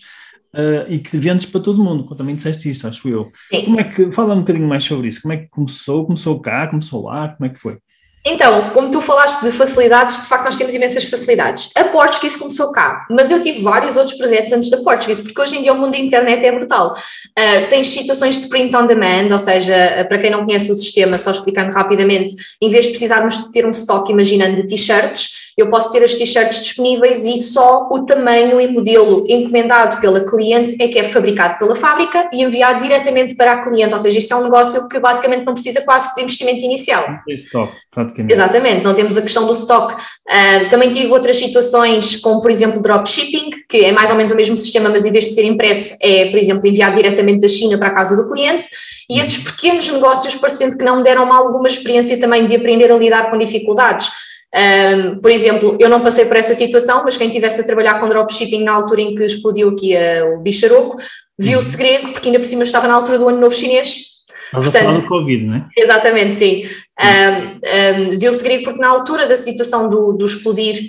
uh, 0.54 0.90
e 0.90 0.98
que 0.98 1.16
vendes 1.16 1.46
para 1.46 1.60
todo 1.60 1.80
o 1.80 1.84
mundo, 1.84 2.14
também 2.14 2.36
disseste 2.36 2.70
isto, 2.70 2.86
acho 2.86 3.08
eu. 3.08 3.30
Sim. 3.50 3.64
Como 3.64 3.80
é 3.80 3.84
que, 3.84 4.12
fala 4.12 4.34
um 4.34 4.40
bocadinho 4.40 4.68
mais 4.68 4.84
sobre 4.84 5.08
isso, 5.08 5.22
como 5.22 5.34
é 5.34 5.38
que 5.38 5.48
começou, 5.48 6.04
começou 6.04 6.40
cá, 6.40 6.66
começou 6.68 7.04
lá, 7.04 7.28
como 7.30 7.46
é 7.46 7.52
que 7.52 7.58
foi? 7.58 7.78
Então, 8.24 8.70
como 8.70 8.90
tu 8.90 9.00
falaste 9.00 9.42
de 9.42 9.50
facilidades, 9.50 10.20
de 10.20 10.28
facto 10.28 10.44
nós 10.44 10.56
temos 10.56 10.74
imensas 10.74 11.04
facilidades. 11.04 11.70
A 11.74 11.84
Portuguese 11.84 12.38
começou 12.38 12.72
cá, 12.72 13.06
mas 13.10 13.30
eu 13.30 13.40
tive 13.40 13.62
vários 13.62 13.96
outros 13.96 14.16
projetos 14.16 14.52
antes 14.52 14.68
da 14.70 14.78
Portuguese, 14.78 15.22
porque 15.22 15.40
hoje 15.40 15.56
em 15.56 15.62
dia 15.62 15.72
o 15.72 15.78
mundo 15.78 15.92
da 15.92 15.98
internet 15.98 16.44
é 16.44 16.52
brutal. 16.52 16.92
Uh, 16.92 17.68
tens 17.70 17.88
situações 17.88 18.40
de 18.40 18.48
print 18.48 18.74
on 18.76 18.86
demand, 18.86 19.28
ou 19.30 19.38
seja, 19.38 20.04
para 20.08 20.18
quem 20.18 20.30
não 20.30 20.44
conhece 20.44 20.70
o 20.70 20.74
sistema, 20.74 21.16
só 21.16 21.30
explicando 21.30 21.72
rapidamente, 21.72 22.34
em 22.60 22.68
vez 22.68 22.84
de 22.84 22.90
precisarmos 22.90 23.38
de 23.38 23.52
ter 23.52 23.64
um 23.64 23.70
estoque, 23.70 24.12
imaginando, 24.12 24.56
de 24.56 24.66
t-shirts, 24.66 25.47
eu 25.58 25.68
posso 25.68 25.90
ter 25.90 26.04
as 26.04 26.14
t-shirts 26.14 26.60
disponíveis 26.60 27.26
e 27.26 27.36
só 27.36 27.88
o 27.90 28.06
tamanho 28.06 28.60
e 28.60 28.68
modelo 28.68 29.26
encomendado 29.28 30.00
pela 30.00 30.20
cliente 30.20 30.80
é 30.80 30.86
que 30.86 31.00
é 31.00 31.02
fabricado 31.02 31.58
pela 31.58 31.74
fábrica 31.74 32.30
e 32.32 32.42
enviado 32.42 32.78
diretamente 32.78 33.34
para 33.34 33.54
a 33.54 33.58
cliente, 33.58 33.92
ou 33.92 33.98
seja, 33.98 34.18
isto 34.18 34.32
é 34.32 34.36
um 34.36 34.44
negócio 34.44 34.88
que 34.88 35.00
basicamente 35.00 35.44
não 35.44 35.54
precisa 35.54 35.80
quase 35.82 36.14
de 36.14 36.22
investimento 36.22 36.64
inicial. 36.64 37.04
Estoque, 37.26 37.72
praticamente. 37.90 38.32
Exatamente, 38.32 38.84
não 38.84 38.94
temos 38.94 39.18
a 39.18 39.22
questão 39.22 39.46
do 39.46 39.52
estoque. 39.52 39.94
Uh, 39.94 40.68
também 40.70 40.92
tive 40.92 41.08
outras 41.08 41.36
situações, 41.36 42.14
como 42.14 42.40
por 42.40 42.52
exemplo 42.52 42.80
dropshipping, 42.80 43.50
que 43.68 43.78
é 43.78 43.90
mais 43.90 44.10
ou 44.10 44.16
menos 44.16 44.30
o 44.30 44.36
mesmo 44.36 44.56
sistema, 44.56 44.88
mas 44.88 45.04
em 45.04 45.10
vez 45.10 45.24
de 45.24 45.30
ser 45.32 45.44
impresso, 45.44 45.96
é, 46.00 46.26
por 46.30 46.38
exemplo, 46.38 46.64
enviado 46.64 46.94
diretamente 46.94 47.40
da 47.40 47.48
China 47.48 47.76
para 47.76 47.88
a 47.88 47.94
casa 47.94 48.16
do 48.16 48.30
cliente, 48.30 48.66
e 49.10 49.18
esses 49.18 49.38
pequenos 49.38 49.88
negócios, 49.90 50.36
parecendo 50.36 50.78
que 50.78 50.84
não 50.84 50.98
me 50.98 51.02
deram 51.02 51.32
alguma 51.32 51.66
experiência 51.66 52.16
também 52.20 52.46
de 52.46 52.54
aprender 52.54 52.92
a 52.92 52.96
lidar 52.96 53.28
com 53.30 53.38
dificuldades. 53.38 54.08
Um, 54.54 55.18
por 55.20 55.30
exemplo, 55.30 55.76
eu 55.78 55.88
não 55.88 56.02
passei 56.02 56.24
por 56.24 56.36
essa 56.36 56.54
situação, 56.54 57.04
mas 57.04 57.16
quem 57.16 57.28
tivesse 57.28 57.60
a 57.60 57.64
trabalhar 57.64 58.00
com 58.00 58.08
dropshipping 58.08 58.64
na 58.64 58.72
altura 58.72 59.02
em 59.02 59.14
que 59.14 59.24
explodiu 59.24 59.68
aqui 59.68 59.94
uh, 59.94 60.34
o 60.34 60.40
bicharoco, 60.40 60.96
viu-se 61.38 61.72
uhum. 61.72 61.78
grego, 61.78 62.12
porque 62.12 62.28
ainda 62.28 62.38
por 62.38 62.46
cima 62.46 62.62
estava 62.62 62.88
na 62.88 62.94
altura 62.94 63.18
do 63.18 63.28
ano 63.28 63.40
novo 63.40 63.54
chinês. 63.54 64.08
Estás 64.46 64.64
Portanto, 64.64 64.76
a 64.76 64.92
falar 64.92 64.98
do 65.00 65.08
Covid, 65.08 65.44
não 65.44 65.54
é? 65.56 65.66
Exatamente, 65.76 66.34
sim. 66.34 66.64
Um, 66.98 68.14
um, 68.14 68.18
viu-se 68.18 68.42
grego 68.42 68.64
porque 68.64 68.80
na 68.80 68.88
altura 68.88 69.26
da 69.26 69.36
situação 69.36 69.90
do, 69.90 70.12
do 70.14 70.24
explodir 70.24 70.80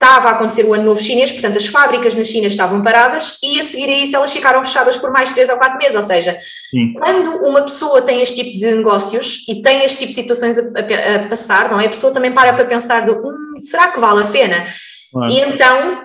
estava 0.00 0.28
a 0.28 0.32
acontecer 0.32 0.64
o 0.64 0.72
ano 0.72 0.84
novo 0.84 1.02
chinês, 1.02 1.32
portanto 1.32 1.56
as 1.56 1.66
fábricas 1.66 2.14
na 2.14 2.22
China 2.22 2.46
estavam 2.46 2.80
paradas 2.82 3.36
e 3.42 3.58
a 3.58 3.64
seguir 3.64 3.90
a 3.90 3.98
isso 3.98 4.14
elas 4.14 4.32
ficaram 4.32 4.64
fechadas 4.64 4.96
por 4.96 5.10
mais 5.10 5.32
três 5.32 5.48
ou 5.48 5.56
quatro 5.56 5.76
meses, 5.76 5.96
ou 5.96 6.02
seja, 6.02 6.38
Sim. 6.70 6.92
quando 6.94 7.44
uma 7.44 7.62
pessoa 7.62 8.00
tem 8.00 8.22
este 8.22 8.36
tipo 8.36 8.58
de 8.58 8.76
negócios 8.76 9.44
e 9.48 9.60
tem 9.60 9.82
este 9.82 9.98
tipo 9.98 10.10
de 10.10 10.14
situações 10.14 10.56
a, 10.56 10.62
a, 10.62 11.16
a 11.16 11.28
passar, 11.28 11.68
não 11.68 11.80
é? 11.80 11.86
A 11.86 11.90
pessoa 11.90 12.12
também 12.12 12.30
para 12.30 12.52
para 12.52 12.64
pensar 12.64 13.06
do, 13.06 13.14
hum, 13.14 13.60
será 13.60 13.88
que 13.88 13.98
vale 13.98 14.22
a 14.22 14.26
pena? 14.28 14.64
Claro. 15.12 15.32
E 15.32 15.40
então, 15.40 16.04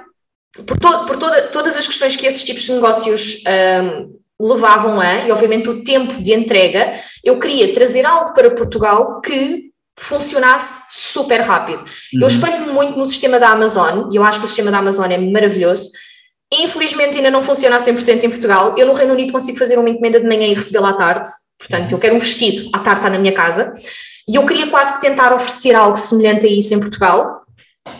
por, 0.65 0.79
to, 0.79 1.05
por 1.05 1.17
toda, 1.17 1.43
todas 1.43 1.77
as 1.77 1.85
questões 1.85 2.15
que 2.15 2.25
esses 2.25 2.43
tipos 2.43 2.63
de 2.63 2.73
negócios 2.73 3.43
um, 3.47 4.47
levavam 4.47 4.99
a, 4.99 5.27
e 5.27 5.31
obviamente 5.31 5.69
o 5.69 5.83
tempo 5.83 6.19
de 6.19 6.33
entrega, 6.33 6.93
eu 7.23 7.39
queria 7.39 7.71
trazer 7.73 8.05
algo 8.05 8.33
para 8.33 8.49
Portugal 8.49 9.21
que 9.21 9.71
funcionasse 9.97 10.81
super 10.89 11.41
rápido. 11.41 11.81
Uhum. 11.81 12.21
Eu 12.21 12.27
espanho-me 12.27 12.71
muito 12.71 12.97
no 12.97 13.05
sistema 13.05 13.39
da 13.39 13.49
Amazon, 13.49 14.11
e 14.11 14.15
eu 14.15 14.23
acho 14.23 14.39
que 14.39 14.45
o 14.45 14.47
sistema 14.47 14.71
da 14.71 14.79
Amazon 14.79 15.09
é 15.11 15.17
maravilhoso. 15.17 15.91
Infelizmente 16.53 17.17
ainda 17.17 17.31
não 17.31 17.43
funciona 17.43 17.75
a 17.75 17.79
100% 17.79 18.23
em 18.23 18.29
Portugal. 18.29 18.75
Eu 18.77 18.85
no 18.85 18.93
Reino 18.93 19.13
Unido 19.13 19.31
consigo 19.31 19.57
fazer 19.57 19.77
uma 19.77 19.89
encomenda 19.89 20.19
de 20.19 20.27
manhã 20.27 20.45
e 20.45 20.53
recebê-la 20.53 20.89
à 20.89 20.93
tarde. 20.93 21.29
Portanto, 21.57 21.91
eu 21.91 21.99
quero 21.99 22.15
um 22.15 22.19
vestido, 22.19 22.69
à 22.73 22.79
tarde 22.79 22.99
está 22.99 23.09
na 23.09 23.17
minha 23.17 23.33
casa. 23.33 23.73
E 24.27 24.35
eu 24.35 24.45
queria 24.45 24.69
quase 24.69 24.93
que 24.93 25.01
tentar 25.01 25.33
oferecer 25.33 25.75
algo 25.75 25.97
semelhante 25.97 26.45
a 26.45 26.49
isso 26.49 26.73
em 26.73 26.79
Portugal, 26.79 27.41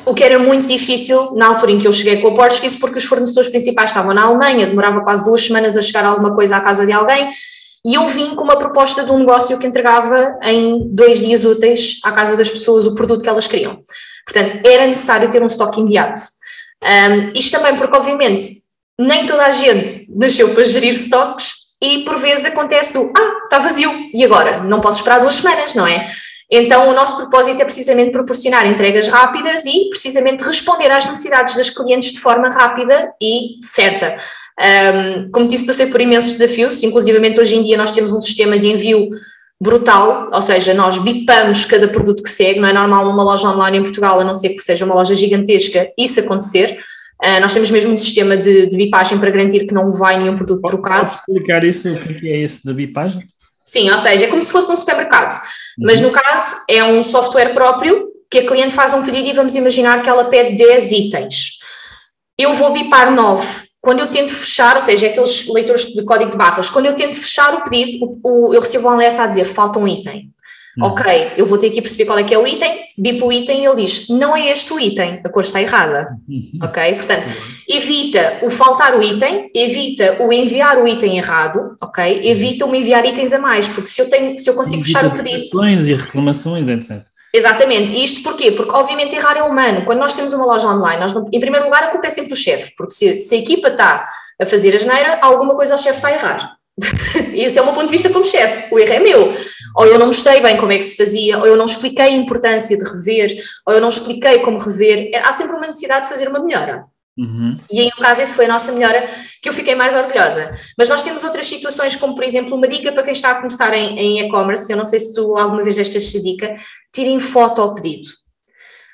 o 0.05 0.13
que 0.13 0.23
era 0.23 0.39
muito 0.39 0.67
difícil 0.67 1.33
na 1.35 1.47
altura 1.47 1.71
em 1.71 1.79
que 1.79 1.87
eu 1.87 1.91
cheguei 1.91 2.21
com 2.21 2.29
o 2.29 2.33
Portuguese, 2.33 2.77
porque 2.77 2.97
os 2.97 3.05
fornecedores 3.05 3.49
principais 3.49 3.89
estavam 3.89 4.13
na 4.13 4.23
Alemanha, 4.23 4.67
demorava 4.67 5.01
quase 5.01 5.25
duas 5.25 5.45
semanas 5.45 5.75
a 5.75 5.81
chegar 5.81 6.05
alguma 6.05 6.33
coisa 6.33 6.57
à 6.57 6.61
casa 6.61 6.85
de 6.85 6.91
alguém, 6.91 7.29
e 7.85 7.95
eu 7.95 8.07
vim 8.07 8.35
com 8.35 8.43
uma 8.43 8.57
proposta 8.57 9.03
de 9.03 9.11
um 9.11 9.19
negócio 9.19 9.57
que 9.59 9.67
entregava 9.67 10.37
em 10.43 10.87
dois 10.89 11.19
dias 11.19 11.43
úteis 11.43 11.99
à 12.03 12.11
casa 12.11 12.37
das 12.37 12.49
pessoas 12.49 12.85
o 12.85 12.95
produto 12.95 13.23
que 13.23 13.29
elas 13.29 13.47
queriam. 13.47 13.81
Portanto, 14.25 14.65
era 14.65 14.87
necessário 14.87 15.29
ter 15.29 15.41
um 15.41 15.47
estoque 15.47 15.81
imediato. 15.81 16.21
Um, 16.81 17.37
isto 17.37 17.57
também 17.57 17.75
porque, 17.75 17.95
obviamente, 17.95 18.45
nem 18.99 19.25
toda 19.25 19.45
a 19.45 19.51
gente 19.51 20.07
nasceu 20.09 20.53
para 20.53 20.63
gerir 20.63 20.91
estoques 20.91 21.51
e 21.81 22.05
por 22.05 22.17
vezes 22.17 22.45
acontece 22.45 22.93
do, 22.93 23.11
ah, 23.17 23.43
está 23.43 23.59
vazio, 23.59 23.91
e 24.13 24.23
agora? 24.23 24.63
Não 24.63 24.79
posso 24.79 24.99
esperar 24.99 25.19
duas 25.19 25.35
semanas, 25.35 25.73
não 25.75 25.85
é? 25.85 26.09
Então, 26.49 26.87
o 26.87 26.93
nosso 26.93 27.17
propósito 27.17 27.61
é 27.61 27.65
precisamente 27.65 28.11
proporcionar 28.11 28.65
entregas 28.65 29.07
rápidas 29.07 29.65
e 29.65 29.89
precisamente 29.89 30.43
responder 30.43 30.91
às 30.91 31.03
necessidades 31.03 31.55
das 31.55 31.69
clientes 31.69 32.13
de 32.13 32.19
forma 32.19 32.47
rápida 32.49 33.11
e 33.21 33.57
certa. 33.59 34.15
Um, 34.59 35.31
como 35.31 35.47
disse, 35.47 35.65
passei 35.65 35.87
por 35.87 35.99
imensos 35.99 36.33
desafios, 36.33 36.83
inclusivamente 36.83 37.39
hoje 37.39 37.55
em 37.55 37.63
dia 37.63 37.77
nós 37.77 37.91
temos 37.91 38.13
um 38.13 38.21
sistema 38.21 38.59
de 38.59 38.67
envio 38.67 39.09
brutal, 39.59 40.29
ou 40.31 40.41
seja, 40.41 40.73
nós 40.73 40.99
bipamos 40.99 41.65
cada 41.65 41.87
produto 41.87 42.21
que 42.21 42.29
segue, 42.29 42.59
não 42.59 42.67
é 42.67 42.73
normal 42.73 43.05
numa 43.05 43.23
loja 43.23 43.47
online 43.49 43.77
em 43.77 43.83
Portugal, 43.83 44.19
a 44.19 44.23
não 44.23 44.35
ser 44.35 44.49
que 44.49 44.59
seja 44.59 44.85
uma 44.85 44.93
loja 44.93 45.15
gigantesca, 45.15 45.89
isso 45.97 46.19
acontecer. 46.19 46.77
Uh, 47.23 47.39
nós 47.39 47.53
temos 47.53 47.71
mesmo 47.71 47.93
um 47.93 47.97
sistema 47.97 48.35
de, 48.35 48.67
de, 48.67 48.75
bipagem 48.75 49.17
para 49.17 49.31
garantir 49.31 49.65
que 49.65 49.73
não 49.73 49.93
vai 49.93 50.17
nenhum 50.17 50.35
produto 50.35 50.61
Pode, 50.61 50.73
trocado. 50.73 51.09
Pode 51.09 51.15
explicar 51.15 51.63
isso, 51.63 51.89
o 51.89 51.97
que 51.97 52.27
é 52.27 52.41
esse 52.41 52.65
da 52.65 52.73
bipagem? 52.73 53.23
Sim, 53.63 53.89
ou 53.89 53.97
seja, 53.97 54.25
é 54.25 54.27
como 54.27 54.41
se 54.41 54.51
fosse 54.51 54.69
um 54.69 54.75
supermercado, 54.75 55.31
uhum. 55.31 55.85
mas 55.85 56.01
no 56.01 56.11
caso 56.11 56.57
é 56.69 56.83
um 56.83 57.01
software 57.01 57.53
próprio 57.53 58.09
que 58.29 58.39
a 58.39 58.45
cliente 58.45 58.73
faz 58.73 58.93
um 58.93 59.05
pedido 59.05 59.29
e 59.29 59.33
vamos 59.33 59.55
imaginar 59.55 60.03
que 60.03 60.09
ela 60.09 60.25
pede 60.25 60.57
10 60.57 60.91
itens. 60.91 61.59
Eu 62.37 62.55
vou 62.55 62.73
bipar 62.73 63.11
9 63.13 63.45
quando 63.83 63.99
eu 63.99 64.07
tento 64.07 64.33
fechar, 64.33 64.77
ou 64.77 64.81
seja, 64.81 65.07
aqueles 65.07 65.45
leitores 65.49 65.87
de 65.87 66.03
código 66.05 66.31
de 66.31 66.37
barras, 66.37 66.69
quando 66.69 66.85
eu 66.85 66.95
tento 66.95 67.17
fechar 67.17 67.53
o 67.53 67.65
pedido, 67.65 68.17
o, 68.23 68.47
o, 68.47 68.53
eu 68.53 68.61
recebo 68.61 68.87
um 68.87 68.91
alerta 68.91 69.23
a 69.23 69.27
dizer 69.27 69.43
falta 69.43 69.77
um 69.77 69.85
item. 69.85 70.31
Uhum. 70.77 70.87
Ok, 70.87 71.33
eu 71.37 71.45
vou 71.45 71.57
ter 71.57 71.69
que 71.69 71.81
perceber 71.81 72.05
qual 72.05 72.17
é 72.17 72.23
que 72.23 72.33
é 72.33 72.39
o 72.39 72.47
item, 72.47 72.79
bipo 72.97 73.27
o 73.27 73.31
item 73.31 73.61
e 73.61 73.65
ele 73.65 73.81
diz, 73.81 74.07
não 74.07 74.35
é 74.35 74.49
este 74.49 74.71
o 74.71 74.79
item, 74.79 75.19
a 75.21 75.27
cor 75.27 75.43
está 75.43 75.61
errada. 75.61 76.17
Uhum. 76.29 76.59
Ok? 76.63 76.93
Portanto, 76.93 77.27
evita 77.69 78.39
o 78.41 78.49
faltar 78.49 78.97
o 78.97 79.03
item, 79.03 79.51
evita 79.53 80.15
o 80.23 80.31
enviar 80.31 80.81
o 80.81 80.87
item 80.87 81.17
errado, 81.17 81.75
ok? 81.81 82.21
Evita 82.23 82.65
o 82.65 82.73
enviar 82.73 83.05
itens 83.05 83.33
a 83.33 83.37
mais, 83.37 83.67
porque 83.67 83.89
se 83.89 84.01
eu, 84.01 84.09
tenho, 84.09 84.39
se 84.39 84.49
eu 84.49 84.53
consigo 84.55 84.81
evita 84.81 84.99
fechar 84.99 85.13
o 85.13 85.17
pedido... 85.17 85.49
e 85.89 85.93
reclamações, 85.93 86.69
etc. 86.69 87.03
Exatamente. 87.33 87.93
E 87.93 88.03
isto 88.03 88.21
porquê? 88.21 88.51
Porque, 88.51 88.73
obviamente, 88.75 89.15
errar 89.15 89.35
é 89.35 89.43
humano. 89.43 89.83
Quando 89.85 89.99
nós 89.99 90.13
temos 90.13 90.33
uma 90.33 90.45
loja 90.45 90.67
online, 90.67 91.01
nós 91.01 91.11
em 91.11 91.39
primeiro 91.39 91.65
lugar, 91.65 91.83
a 91.83 91.87
culpa 91.87 92.05
é 92.05 92.09
sempre 92.11 92.29
do 92.29 92.35
chefe, 92.35 92.73
porque 92.77 92.93
se, 92.93 93.19
se, 93.19 93.33
a 93.33 93.37
equipa 93.39 93.69
está 93.69 94.07
a 94.39 94.45
fazer 94.45 94.75
a 94.75 94.77
geneira, 94.77 95.19
alguma 95.21 95.55
coisa 95.55 95.73
o 95.73 95.77
chefe 95.77 95.97
está 95.97 96.09
a 96.09 96.13
errar. 96.13 96.57
Esse 97.33 97.57
é 97.57 97.61
o 97.61 97.65
meu 97.65 97.73
ponto 97.73 97.87
de 97.87 97.91
vista 97.91 98.09
como 98.09 98.25
chefe, 98.25 98.73
o 98.73 98.77
erro 98.77 98.93
é 98.93 98.99
meu. 98.99 99.33
Ou 99.75 99.85
eu 99.87 99.97
não 99.97 100.07
mostrei 100.07 100.41
bem 100.41 100.57
como 100.57 100.71
é 100.71 100.77
que 100.77 100.83
se 100.83 100.95
fazia, 100.95 101.39
ou 101.39 101.47
eu 101.47 101.57
não 101.57 101.65
expliquei 101.65 102.05
a 102.05 102.11
importância 102.11 102.77
de 102.77 102.83
rever, 102.83 103.43
ou 103.65 103.73
eu 103.73 103.81
não 103.81 103.89
expliquei 103.89 104.39
como 104.39 104.59
rever. 104.59 105.09
Há 105.23 105.31
sempre 105.31 105.55
uma 105.55 105.65
necessidade 105.65 106.03
de 106.03 106.09
fazer 106.09 106.27
uma 106.27 106.39
melhora. 106.39 106.85
Uhum. 107.17 107.59
E 107.71 107.79
aí, 107.79 107.89
no 107.95 108.03
caso, 108.03 108.21
essa 108.21 108.33
foi 108.33 108.45
a 108.45 108.47
nossa 108.47 108.71
melhora 108.71 109.05
que 109.41 109.47
eu 109.47 109.53
fiquei 109.53 109.75
mais 109.75 109.93
orgulhosa. 109.93 110.51
Mas 110.77 110.89
nós 110.89 111.01
temos 111.01 111.23
outras 111.23 111.45
situações, 111.45 111.95
como 111.95 112.15
por 112.15 112.23
exemplo, 112.23 112.55
uma 112.55 112.67
dica 112.67 112.91
para 112.91 113.03
quem 113.03 113.13
está 113.13 113.31
a 113.31 113.35
começar 113.35 113.73
em 113.73 114.19
e-commerce. 114.19 114.71
Eu 114.71 114.77
não 114.77 114.85
sei 114.85 114.99
se 114.99 115.13
tu 115.13 115.37
alguma 115.37 115.63
vez 115.63 115.75
deste 115.75 115.97
esta 115.97 116.19
dica: 116.19 116.55
tirem 116.91 117.19
foto 117.19 117.61
ao 117.61 117.75
pedido. 117.75 118.07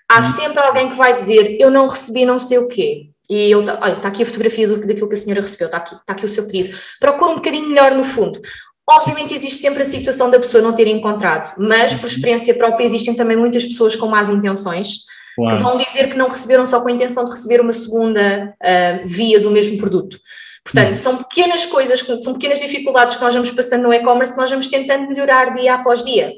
Há 0.09 0.17
uhum. 0.17 0.21
sempre 0.21 0.59
alguém 0.59 0.89
que 0.89 0.97
vai 0.97 1.15
dizer: 1.15 1.57
Eu 1.59 1.71
não 1.71 1.87
recebi 1.87 2.25
não 2.25 2.37
sei 2.37 2.57
o 2.57 2.67
quê. 2.67 3.09
E 3.29 3.51
eu, 3.51 3.59
olha, 3.59 3.93
está 3.93 4.07
aqui 4.07 4.23
a 4.23 4.25
fotografia 4.25 4.67
do, 4.67 4.79
daquilo 4.85 5.07
que 5.07 5.13
a 5.13 5.17
senhora 5.17 5.41
recebeu, 5.41 5.67
está 5.67 5.77
aqui, 5.77 5.93
está 5.93 6.13
aqui 6.13 6.25
o 6.25 6.27
seu 6.27 6.47
pedido. 6.47 6.75
Procura 6.99 7.31
um 7.31 7.35
bocadinho 7.35 7.69
melhor 7.69 7.95
no 7.95 8.03
fundo. 8.03 8.41
Obviamente 8.89 9.35
existe 9.35 9.59
sempre 9.59 9.83
a 9.83 9.85
situação 9.85 10.31
da 10.31 10.39
pessoa 10.39 10.63
não 10.63 10.73
ter 10.73 10.87
encontrado, 10.87 11.53
mas 11.59 11.93
por 11.93 12.05
uhum. 12.05 12.07
experiência 12.07 12.55
própria 12.55 12.83
existem 12.83 13.13
também 13.13 13.37
muitas 13.37 13.63
pessoas 13.63 13.95
com 13.95 14.07
más 14.07 14.29
intenções 14.29 15.05
claro. 15.39 15.57
que 15.57 15.63
vão 15.63 15.77
dizer 15.77 16.09
que 16.09 16.17
não 16.17 16.29
receberam 16.29 16.65
só 16.65 16.81
com 16.81 16.87
a 16.87 16.91
intenção 16.91 17.25
de 17.25 17.31
receber 17.31 17.61
uma 17.61 17.73
segunda 17.73 18.55
uh, 18.61 19.07
via 19.07 19.39
do 19.39 19.51
mesmo 19.51 19.77
produto. 19.77 20.19
Portanto, 20.63 20.87
uhum. 20.87 20.93
são 20.93 21.17
pequenas 21.17 21.65
coisas, 21.65 21.99
são 21.99 22.33
pequenas 22.33 22.59
dificuldades 22.59 23.15
que 23.15 23.21
nós 23.21 23.33
vamos 23.33 23.51
passando 23.51 23.83
no 23.83 23.93
e-commerce 23.93 24.33
que 24.33 24.39
nós 24.39 24.49
vamos 24.49 24.67
tentando 24.67 25.07
melhorar 25.07 25.51
dia 25.51 25.75
após 25.75 26.03
dia. 26.03 26.31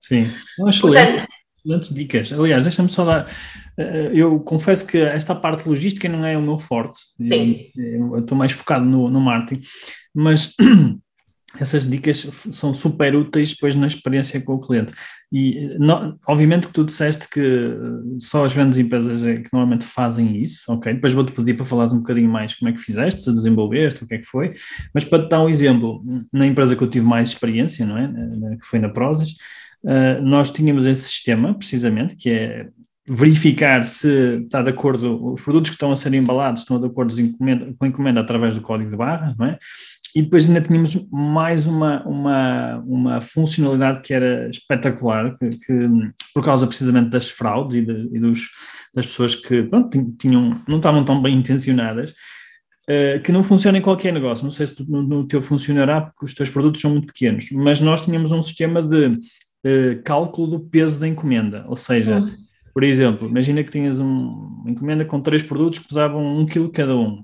Sim, 0.00 0.30
excelente. 0.66 1.26
Excelentes 1.64 1.94
dicas. 1.94 2.32
Aliás, 2.32 2.62
deixa-me 2.62 2.88
só 2.88 3.04
dar. 3.04 3.30
Eh, 3.76 4.10
eu 4.14 4.40
confesso 4.40 4.86
que 4.86 4.98
esta 4.98 5.34
parte 5.34 5.68
logística 5.68 6.08
não 6.08 6.24
é 6.24 6.36
o 6.36 6.42
meu 6.42 6.58
forte. 6.58 6.98
Sim. 7.16 7.70
Eu, 7.76 8.18
estou 8.18 8.36
mais 8.36 8.52
focado 8.52 8.84
no, 8.84 9.10
no 9.10 9.20
marketing, 9.20 9.66
mas 10.14 10.54
essas 11.58 11.88
dicas 11.88 12.28
são 12.52 12.74
super 12.74 13.16
úteis 13.16 13.52
depois 13.52 13.74
na 13.74 13.86
experiência 13.86 14.40
com 14.40 14.54
o 14.54 14.60
cliente. 14.60 14.92
E 15.32 15.76
obviamente 16.26 16.66
que 16.66 16.72
tu 16.72 16.84
disseste 16.84 17.28
que 17.28 17.74
só 18.18 18.44
as 18.44 18.52
grandes 18.52 18.78
empresas 18.78 19.24
é 19.26 19.36
que 19.36 19.48
normalmente 19.52 19.86
fazem 19.86 20.42
isso, 20.42 20.70
ok? 20.70 20.92
Depois 20.92 21.12
vou-te 21.12 21.32
pedir 21.32 21.54
para 21.54 21.64
falares 21.64 21.92
um 21.92 21.98
bocadinho 21.98 22.28
mais 22.28 22.54
como 22.54 22.68
é 22.68 22.72
que 22.72 22.80
fizeste, 22.80 23.22
se 23.22 23.32
desenvolveste, 23.32 24.04
o 24.04 24.06
que 24.06 24.14
é 24.14 24.18
que 24.18 24.26
foi, 24.26 24.54
mas 24.94 25.04
para 25.04 25.22
te 25.22 25.30
dar 25.30 25.42
um 25.42 25.48
exemplo, 25.48 26.04
na 26.32 26.46
empresa 26.46 26.76
que 26.76 26.82
eu 26.82 26.90
tive 26.90 27.06
mais 27.06 27.30
experiência, 27.30 27.86
não 27.86 27.96
é? 27.96 28.56
Que 28.56 28.66
foi 28.66 28.78
na 28.78 28.88
Prozis, 28.88 29.32
uh, 29.84 30.22
nós 30.22 30.50
tínhamos 30.50 30.86
esse 30.86 31.02
sistema, 31.02 31.54
precisamente, 31.54 32.14
que 32.14 32.30
é 32.30 32.68
verificar 33.10 33.86
se 33.86 34.42
está 34.44 34.62
de 34.62 34.68
acordo, 34.68 35.32
os 35.32 35.40
produtos 35.40 35.70
que 35.70 35.76
estão 35.76 35.90
a 35.90 35.96
ser 35.96 36.12
embalados 36.12 36.60
estão 36.60 36.78
de 36.78 36.86
acordo 36.86 37.14
com 37.78 37.84
a 37.84 37.88
encomenda 37.88 38.20
através 38.20 38.54
do 38.54 38.60
código 38.60 38.90
de 38.90 38.96
barras, 38.96 39.34
não 39.36 39.46
é? 39.46 39.58
E 40.18 40.22
depois 40.22 40.44
ainda 40.44 40.60
tínhamos 40.60 41.08
mais 41.12 41.64
uma, 41.64 42.02
uma, 42.04 42.78
uma 42.78 43.20
funcionalidade 43.20 44.00
que 44.00 44.12
era 44.12 44.50
espetacular, 44.50 45.32
que, 45.38 45.48
que 45.48 45.88
por 46.34 46.44
causa 46.44 46.66
precisamente 46.66 47.10
das 47.10 47.30
fraudes 47.30 47.76
e, 47.76 47.82
de, 47.82 48.16
e 48.16 48.18
dos, 48.18 48.50
das 48.92 49.06
pessoas 49.06 49.36
que 49.36 49.62
pronto, 49.62 50.16
tinham, 50.18 50.60
não 50.68 50.78
estavam 50.78 51.04
tão 51.04 51.22
bem 51.22 51.36
intencionadas, 51.36 52.14
uh, 52.90 53.22
que 53.22 53.30
não 53.30 53.44
funciona 53.44 53.78
em 53.78 53.80
qualquer 53.80 54.12
negócio. 54.12 54.42
Não 54.42 54.50
sei 54.50 54.66
se 54.66 54.90
no, 54.90 55.04
no, 55.04 55.24
teu 55.24 55.40
funcionará, 55.40 56.00
porque 56.00 56.24
os 56.24 56.34
teus 56.34 56.50
produtos 56.50 56.80
são 56.80 56.90
muito 56.90 57.06
pequenos, 57.06 57.48
mas 57.52 57.80
nós 57.80 58.00
tínhamos 58.00 58.32
um 58.32 58.42
sistema 58.42 58.82
de 58.82 59.06
uh, 59.06 60.02
cálculo 60.04 60.48
do 60.48 60.58
peso 60.58 60.98
da 60.98 61.06
encomenda, 61.06 61.64
ou 61.68 61.76
seja, 61.76 62.18
uhum. 62.18 62.34
por 62.74 62.82
exemplo, 62.82 63.28
imagina 63.28 63.62
que 63.62 63.70
tinhas 63.70 64.00
um, 64.00 64.30
uma 64.62 64.70
encomenda 64.72 65.04
com 65.04 65.20
três 65.20 65.44
produtos 65.44 65.78
que 65.78 65.86
pesavam 65.86 66.40
um 66.40 66.44
quilo 66.44 66.72
cada 66.72 66.96
um 66.96 67.22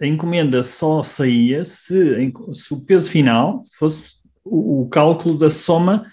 a 0.00 0.06
encomenda 0.06 0.62
só 0.62 1.02
saía 1.02 1.64
se, 1.64 2.32
se 2.52 2.74
o 2.74 2.80
peso 2.80 3.10
final 3.10 3.64
fosse 3.78 4.16
o, 4.44 4.82
o, 4.82 4.88
cálculo 4.88 5.38
da 5.38 5.50
soma 5.50 6.06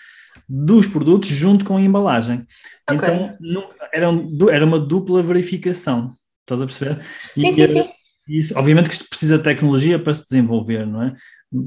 dos 0.47 0.87
produtos 0.87 1.29
junto 1.29 1.65
com 1.65 1.77
a 1.77 1.81
embalagem. 1.81 2.45
Okay. 2.89 2.95
Então 2.95 3.37
não, 3.39 3.69
era, 3.93 4.07
era 4.51 4.65
uma 4.65 4.79
dupla 4.79 5.21
verificação. 5.21 6.13
Estás 6.41 6.61
a 6.61 6.65
perceber? 6.65 7.01
Sim, 7.35 7.47
e, 7.47 7.51
sim, 7.51 7.67
sim. 7.67 7.89
Isso, 8.27 8.57
obviamente 8.57 8.87
que 8.87 8.95
isto 8.95 9.09
precisa 9.09 9.37
de 9.37 9.43
tecnologia 9.43 9.97
para 9.99 10.13
se 10.13 10.23
desenvolver, 10.23 10.85
não 10.85 11.03
é? 11.03 11.15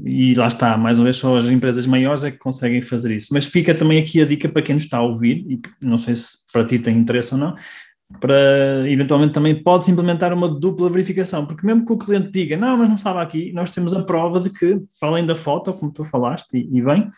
E 0.05 0.33
lá 0.33 0.47
está, 0.47 0.75
mais 0.77 0.97
uma 0.97 1.03
vez, 1.03 1.17
só 1.17 1.37
as 1.37 1.45
empresas 1.45 1.85
maiores 1.85 2.23
é 2.23 2.31
que 2.31 2.37
conseguem 2.37 2.81
fazer 2.81 3.15
isso. 3.15 3.27
Mas 3.31 3.45
fica 3.45 3.75
também 3.75 3.99
aqui 3.99 4.21
a 4.21 4.25
dica 4.25 4.49
para 4.49 4.61
quem 4.61 4.73
nos 4.73 4.83
está 4.83 4.97
a 4.97 5.03
ouvir, 5.03 5.45
e 5.47 5.61
não 5.81 5.97
sei 5.97 6.15
se 6.15 6.37
para 6.51 6.65
ti 6.65 6.79
tem 6.79 6.97
interesse 6.97 7.33
ou 7.33 7.39
não, 7.39 7.55
para 8.19 8.89
eventualmente 8.89 9.33
também 9.33 9.61
podes 9.61 9.89
implementar 9.89 10.31
uma 10.31 10.47
dupla 10.47 10.89
verificação, 10.89 11.45
porque 11.45 11.65
mesmo 11.65 11.85
que 11.85 11.93
o 11.93 11.97
cliente 11.97 12.31
diga, 12.31 12.55
não, 12.55 12.77
mas 12.77 12.87
não 12.87 12.95
estava 12.95 13.21
aqui, 13.21 13.51
nós 13.51 13.71
temos 13.71 13.93
a 13.93 14.03
prova 14.03 14.39
de 14.39 14.49
que, 14.49 14.79
além 15.01 15.25
da 15.25 15.35
foto, 15.35 15.73
como 15.73 15.91
tu 15.91 16.03
falaste, 16.03 16.57
e, 16.57 16.77
e 16.77 16.81
bem, 16.81 17.09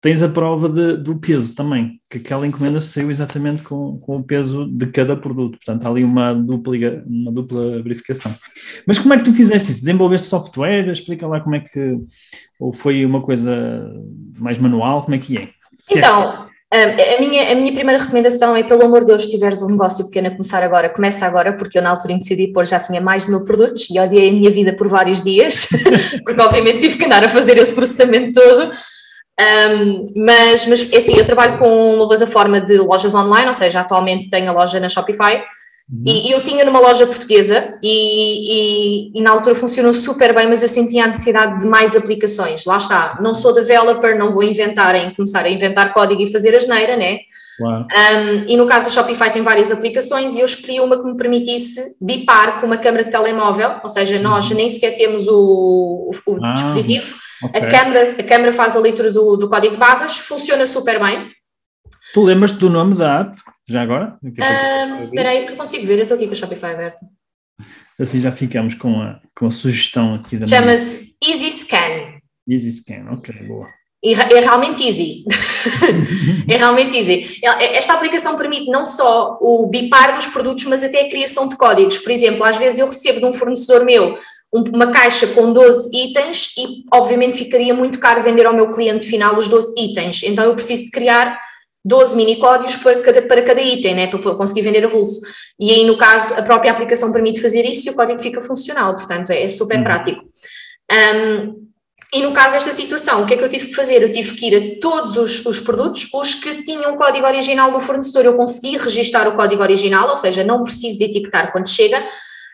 tens 0.00 0.22
a 0.22 0.28
prova 0.28 0.68
de, 0.68 0.96
do 0.96 1.18
peso 1.18 1.54
também, 1.54 2.00
que 2.10 2.18
aquela 2.18 2.46
encomenda 2.46 2.80
saiu 2.80 3.10
exatamente 3.10 3.62
com, 3.62 3.98
com 3.98 4.16
o 4.16 4.22
peso 4.22 4.66
de 4.66 4.86
cada 4.86 5.16
produto, 5.16 5.58
portanto 5.58 5.86
há 5.86 5.88
ali 5.88 6.04
uma 6.04 6.34
dupla, 6.34 6.74
uma 7.06 7.32
dupla 7.32 7.82
verificação. 7.82 8.34
Mas 8.86 8.98
como 8.98 9.14
é 9.14 9.18
que 9.18 9.24
tu 9.24 9.32
fizeste 9.32 9.70
isso? 9.70 9.80
Desenvolveste 9.80 10.28
software? 10.28 10.88
Explica 10.90 11.26
lá 11.26 11.40
como 11.40 11.56
é 11.56 11.60
que, 11.60 11.98
ou 12.60 12.72
foi 12.72 13.04
uma 13.04 13.22
coisa 13.22 13.92
mais 14.38 14.58
manual, 14.58 15.02
como 15.02 15.14
é 15.14 15.18
que 15.18 15.36
é? 15.36 15.50
Então, 15.90 16.47
a, 16.70 17.20
minha, 17.20 17.50
a 17.50 17.54
minha 17.54 17.72
primeira 17.72 18.02
recomendação 18.02 18.54
é, 18.54 18.62
pelo 18.62 18.84
amor 18.84 19.00
de 19.00 19.06
Deus, 19.06 19.22
se 19.22 19.30
tiveres 19.30 19.62
um 19.62 19.70
negócio 19.70 20.04
pequeno 20.06 20.28
a 20.28 20.30
começar 20.30 20.62
agora, 20.62 20.90
começa 20.90 21.24
agora, 21.24 21.54
porque 21.54 21.78
eu 21.78 21.82
na 21.82 21.90
altura 21.90 22.12
em 22.12 22.18
que 22.18 22.28
decidi 22.28 22.52
pôr 22.52 22.66
já 22.66 22.78
tinha 22.78 23.00
mais 23.00 23.24
de 23.24 23.30
mil 23.30 23.42
produtos 23.42 23.88
e 23.90 23.98
odiei 23.98 24.28
a 24.28 24.32
minha 24.32 24.50
vida 24.50 24.74
por 24.74 24.86
vários 24.86 25.22
dias, 25.22 25.68
porque 26.24 26.42
obviamente 26.42 26.80
tive 26.80 26.98
que 26.98 27.04
andar 27.06 27.24
a 27.24 27.28
fazer 27.28 27.56
esse 27.56 27.72
processamento 27.72 28.38
todo. 28.38 28.70
Um, 29.40 30.12
mas, 30.16 30.66
mas, 30.66 30.92
é 30.92 30.96
assim, 30.96 31.16
eu 31.16 31.24
trabalho 31.24 31.58
com 31.58 31.94
uma 31.94 32.08
plataforma 32.08 32.60
de 32.60 32.76
lojas 32.76 33.14
online, 33.14 33.46
ou 33.46 33.54
seja, 33.54 33.80
atualmente 33.80 34.28
tenho 34.28 34.50
a 34.50 34.52
loja 34.52 34.80
na 34.80 34.88
Shopify, 34.88 35.42
Uhum. 35.90 36.02
E, 36.06 36.30
eu 36.30 36.42
tinha 36.42 36.66
numa 36.66 36.78
loja 36.78 37.06
portuguesa 37.06 37.78
e, 37.82 39.12
e, 39.12 39.18
e, 39.18 39.22
na 39.22 39.30
altura 39.30 39.54
funcionou 39.54 39.94
super 39.94 40.34
bem, 40.34 40.46
mas 40.46 40.62
eu 40.62 40.68
sentia 40.68 41.04
a 41.04 41.06
necessidade 41.06 41.60
de 41.60 41.66
mais 41.66 41.96
aplicações. 41.96 42.66
Lá 42.66 42.76
está, 42.76 43.18
não 43.22 43.32
sou 43.32 43.54
developer, 43.54 44.18
não 44.18 44.30
vou 44.30 44.42
inventar 44.42 44.94
em 44.94 45.14
começar 45.14 45.46
a 45.46 45.48
inventar 45.48 45.94
código 45.94 46.20
e 46.20 46.30
fazer 46.30 46.54
a 46.54 46.58
geneira, 46.58 46.94
né? 46.94 47.20
Claro. 47.56 47.86
Um, 47.86 48.44
e 48.46 48.56
no 48.56 48.66
caso 48.66 48.88
a 48.88 48.90
Shopify 48.90 49.30
tem 49.32 49.42
várias 49.42 49.70
aplicações 49.70 50.36
e 50.36 50.40
eu 50.40 50.44
escolhi 50.44 50.78
uma 50.78 50.98
que 50.98 51.04
me 51.04 51.16
permitisse 51.16 51.96
bipar 52.02 52.60
com 52.60 52.66
uma 52.66 52.76
câmera 52.76 53.04
de 53.04 53.10
telemóvel, 53.10 53.76
ou 53.82 53.88
seja, 53.88 54.18
nós 54.18 54.50
uhum. 54.50 54.58
nem 54.58 54.68
sequer 54.68 54.94
temos 54.94 55.26
o, 55.26 56.10
o, 56.26 56.32
o 56.32 56.44
ah, 56.44 56.52
dispositivo, 56.52 57.16
okay. 57.42 57.62
a, 57.62 57.66
câmera, 57.66 58.16
a 58.18 58.22
câmera 58.22 58.52
faz 58.52 58.76
a 58.76 58.78
leitura 58.78 59.10
do, 59.10 59.38
do 59.38 59.48
código 59.48 59.72
de 59.72 59.80
barras, 59.80 60.18
funciona 60.18 60.66
super 60.66 61.00
bem. 61.00 61.30
Tu 62.12 62.22
lembras-te 62.22 62.58
do 62.58 62.68
nome 62.68 62.94
da 62.94 63.20
app? 63.20 63.40
Já 63.68 63.82
agora? 63.82 64.18
Espera 64.22 65.30
aí, 65.30 65.42
porque 65.42 65.56
consigo 65.56 65.86
ver, 65.86 65.98
eu 65.98 66.02
estou 66.02 66.16
aqui 66.16 66.26
com 66.26 66.32
a 66.32 66.36
Shopify 66.36 66.66
aberta. 66.66 67.06
Assim 67.98 68.20
já 68.20 68.32
ficamos 68.32 68.74
com 68.74 69.00
a, 69.00 69.20
com 69.34 69.46
a 69.46 69.50
sugestão 69.50 70.14
aqui 70.14 70.36
da 70.36 70.46
Chama-se 70.46 71.16
Easy 71.22 71.50
Scan. 71.50 72.20
Easy 72.48 72.72
Scan, 72.76 73.12
ok, 73.12 73.34
boa. 73.46 73.66
E 74.02 74.14
é 74.14 74.40
realmente 74.40 74.86
easy. 74.86 75.24
é 76.48 76.56
realmente 76.56 76.96
easy. 76.96 77.40
Esta 77.42 77.94
aplicação 77.94 78.38
permite 78.38 78.70
não 78.70 78.86
só 78.86 79.36
o 79.40 79.66
bipar 79.66 80.14
dos 80.14 80.28
produtos, 80.28 80.64
mas 80.64 80.84
até 80.84 81.02
a 81.02 81.10
criação 81.10 81.48
de 81.48 81.56
códigos. 81.56 81.98
Por 81.98 82.12
exemplo, 82.12 82.44
às 82.44 82.56
vezes 82.56 82.78
eu 82.78 82.86
recebo 82.86 83.18
de 83.18 83.26
um 83.26 83.32
fornecedor 83.32 83.84
meu 83.84 84.16
uma 84.50 84.90
caixa 84.90 85.26
com 85.26 85.52
12 85.52 85.90
itens 85.94 86.54
e, 86.56 86.84
obviamente, 86.90 87.38
ficaria 87.38 87.74
muito 87.74 88.00
caro 88.00 88.22
vender 88.22 88.46
ao 88.46 88.54
meu 88.54 88.70
cliente 88.70 89.06
final 89.06 89.36
os 89.36 89.46
12 89.46 89.74
itens. 89.76 90.22
Então, 90.22 90.44
eu 90.44 90.54
preciso 90.54 90.84
de 90.84 90.90
criar 90.90 91.38
12 91.84 92.16
mini 92.16 92.36
códigos 92.36 92.76
para 92.76 93.00
cada, 93.00 93.22
para 93.22 93.42
cada 93.42 93.60
item, 93.60 93.94
né, 93.94 94.06
para 94.06 94.34
conseguir 94.34 94.62
vender 94.62 94.84
avulso. 94.84 95.20
E 95.58 95.70
aí, 95.70 95.84
no 95.84 95.96
caso, 95.96 96.34
a 96.34 96.42
própria 96.42 96.72
aplicação 96.72 97.12
permite 97.12 97.40
fazer 97.40 97.64
isso 97.64 97.88
e 97.88 97.90
o 97.90 97.94
código 97.94 98.20
fica 98.20 98.40
funcional, 98.40 98.94
portanto, 98.96 99.30
é, 99.30 99.42
é 99.42 99.48
super 99.48 99.78
uhum. 99.78 99.84
prático. 99.84 100.24
Um, 100.90 101.68
e 102.12 102.22
no 102.22 102.32
caso 102.32 102.54
desta 102.54 102.72
situação, 102.72 103.22
o 103.22 103.26
que 103.26 103.34
é 103.34 103.36
que 103.36 103.44
eu 103.44 103.48
tive 103.50 103.66
que 103.66 103.74
fazer? 103.74 104.02
Eu 104.02 104.10
tive 104.10 104.34
que 104.34 104.46
ir 104.46 104.56
a 104.56 104.80
todos 104.80 105.16
os, 105.16 105.44
os 105.44 105.60
produtos, 105.60 106.08
os 106.14 106.34
que 106.34 106.62
tinham 106.62 106.94
o 106.94 106.96
código 106.96 107.26
original 107.26 107.70
do 107.70 107.80
fornecedor, 107.80 108.24
eu 108.24 108.34
consegui 108.34 108.78
registar 108.78 109.28
o 109.28 109.36
código 109.36 109.62
original, 109.62 110.08
ou 110.08 110.16
seja, 110.16 110.42
não 110.42 110.62
preciso 110.62 110.96
de 110.96 111.04
etiquetar 111.04 111.52
quando 111.52 111.68
chega, 111.68 112.02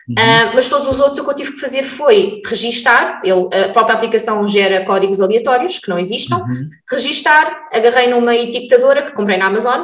Uhum. 0.07 0.15
Uh, 0.15 0.55
mas 0.55 0.69
todos 0.69 0.87
os 0.87 0.99
outros 0.99 1.17
o 1.17 1.23
que 1.23 1.29
eu 1.31 1.35
tive 1.35 1.53
que 1.53 1.59
fazer 1.59 1.83
foi 1.83 2.41
registar, 2.45 3.21
ele, 3.23 3.49
a 3.51 3.69
própria 3.69 3.95
aplicação 3.95 4.45
gera 4.47 4.85
códigos 4.85 5.19
aleatórios 5.19 5.79
que 5.79 5.89
não 5.89 5.97
existam, 5.97 6.37
uhum. 6.37 6.69
registar, 6.91 7.67
agarrei 7.73 8.07
numa 8.07 8.35
etiquetadora 8.35 9.01
que 9.01 9.13
comprei 9.13 9.37
na 9.37 9.47
Amazon, 9.47 9.81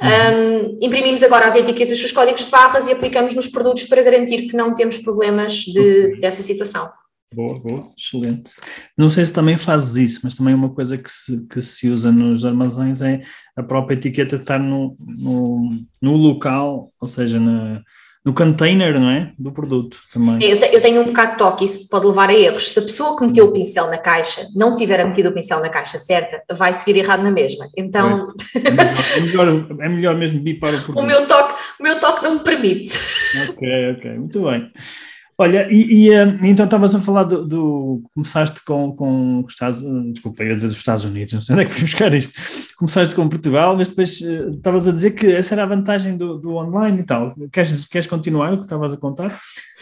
uhum. 0.00 0.08
um, 0.08 0.78
imprimimos 0.80 1.24
agora 1.24 1.46
as 1.46 1.56
etiquetas 1.56 2.00
dos 2.00 2.12
códigos 2.12 2.44
de 2.44 2.50
barras 2.50 2.86
e 2.86 2.92
aplicamos 2.92 3.34
nos 3.34 3.48
produtos 3.48 3.84
para 3.84 4.02
garantir 4.02 4.46
que 4.46 4.56
não 4.56 4.74
temos 4.74 4.98
problemas 4.98 5.54
de, 5.54 6.18
dessa 6.20 6.42
situação. 6.42 6.88
Boa, 7.34 7.58
boa, 7.58 7.90
excelente. 7.98 8.52
Não 8.96 9.10
sei 9.10 9.24
se 9.24 9.32
também 9.32 9.56
fazes 9.56 9.96
isso, 9.96 10.20
mas 10.22 10.36
também 10.36 10.54
uma 10.54 10.72
coisa 10.72 10.96
que 10.96 11.10
se, 11.10 11.44
que 11.48 11.60
se 11.60 11.88
usa 11.88 12.12
nos 12.12 12.44
armazéns 12.44 13.00
é 13.00 13.22
a 13.56 13.62
própria 13.62 13.96
etiqueta 13.96 14.36
estar 14.36 14.60
no, 14.60 14.96
no, 15.00 15.68
no 16.00 16.16
local, 16.16 16.92
ou 17.00 17.08
seja, 17.08 17.40
na, 17.40 17.82
no 18.24 18.32
container, 18.32 18.98
não 18.98 19.10
é? 19.10 19.32
Do 19.38 19.52
produto 19.52 19.98
também. 20.10 20.42
Eu, 20.42 20.58
te, 20.58 20.64
eu, 20.72 20.80
tenho 20.80 21.02
um 21.02 21.06
bocado 21.06 21.32
de 21.32 21.38
toque, 21.38 21.64
isso 21.66 21.88
pode 21.90 22.06
levar 22.06 22.30
a 22.30 22.34
erros. 22.34 22.72
Se 22.72 22.78
a 22.78 22.82
pessoa 22.82 23.18
que 23.18 23.26
meteu 23.26 23.44
o 23.44 23.52
pincel 23.52 23.88
na 23.88 23.98
caixa 23.98 24.46
não 24.54 24.74
tiver 24.74 25.04
metido 25.04 25.28
o 25.28 25.32
pincel 25.32 25.60
na 25.60 25.68
caixa 25.68 25.98
certa, 25.98 26.42
vai 26.50 26.72
seguir 26.72 26.96
errado 26.96 27.22
na 27.22 27.30
mesma. 27.30 27.68
Então. 27.76 28.32
É, 28.54 29.20
melhor, 29.20 29.66
é 29.78 29.88
melhor 29.88 30.16
mesmo 30.16 30.40
bipar 30.40 30.74
o 30.74 30.80
produto. 30.84 31.00
o, 31.00 31.06
meu 31.06 31.26
toque, 31.26 31.54
o 31.78 31.82
meu 31.82 32.00
toque 32.00 32.22
não 32.22 32.34
me 32.34 32.40
permite. 32.40 32.98
Ok, 33.50 33.90
ok, 33.98 34.10
muito 34.18 34.42
bem. 34.42 34.72
Olha, 35.36 35.66
e, 35.70 36.06
e 36.06 36.10
eh, 36.10 36.36
então 36.44 36.64
estavas 36.64 36.94
a 36.94 37.00
falar 37.00 37.24
do, 37.24 37.44
do, 37.44 38.02
Começaste 38.14 38.62
com, 38.64 38.94
com 38.94 39.40
os 39.40 39.52
Estados 39.52 39.82
Desculpa, 40.12 40.44
ia 40.44 40.54
dizer 40.54 40.68
dos 40.68 40.76
Estados 40.76 41.04
Unidos, 41.04 41.34
não 41.34 41.40
sei 41.40 41.54
onde 41.54 41.64
é 41.64 41.66
que 41.66 41.72
fui 41.72 41.82
buscar 41.82 42.14
isto. 42.14 42.32
Começaste 42.76 43.14
com 43.14 43.28
Portugal, 43.28 43.76
mas 43.76 43.88
depois 43.88 44.22
eh, 44.22 44.50
estavas 44.50 44.86
a 44.86 44.92
dizer 44.92 45.10
que 45.12 45.26
essa 45.32 45.54
era 45.54 45.64
a 45.64 45.66
vantagem 45.66 46.16
do, 46.16 46.38
do 46.38 46.54
online 46.54 47.00
e 47.00 47.04
tal. 47.04 47.34
Queres, 47.52 47.86
queres 47.86 48.06
continuar 48.06 48.52
o 48.52 48.58
que 48.58 48.62
estavas 48.64 48.92
a 48.92 48.96
contar? 48.96 49.38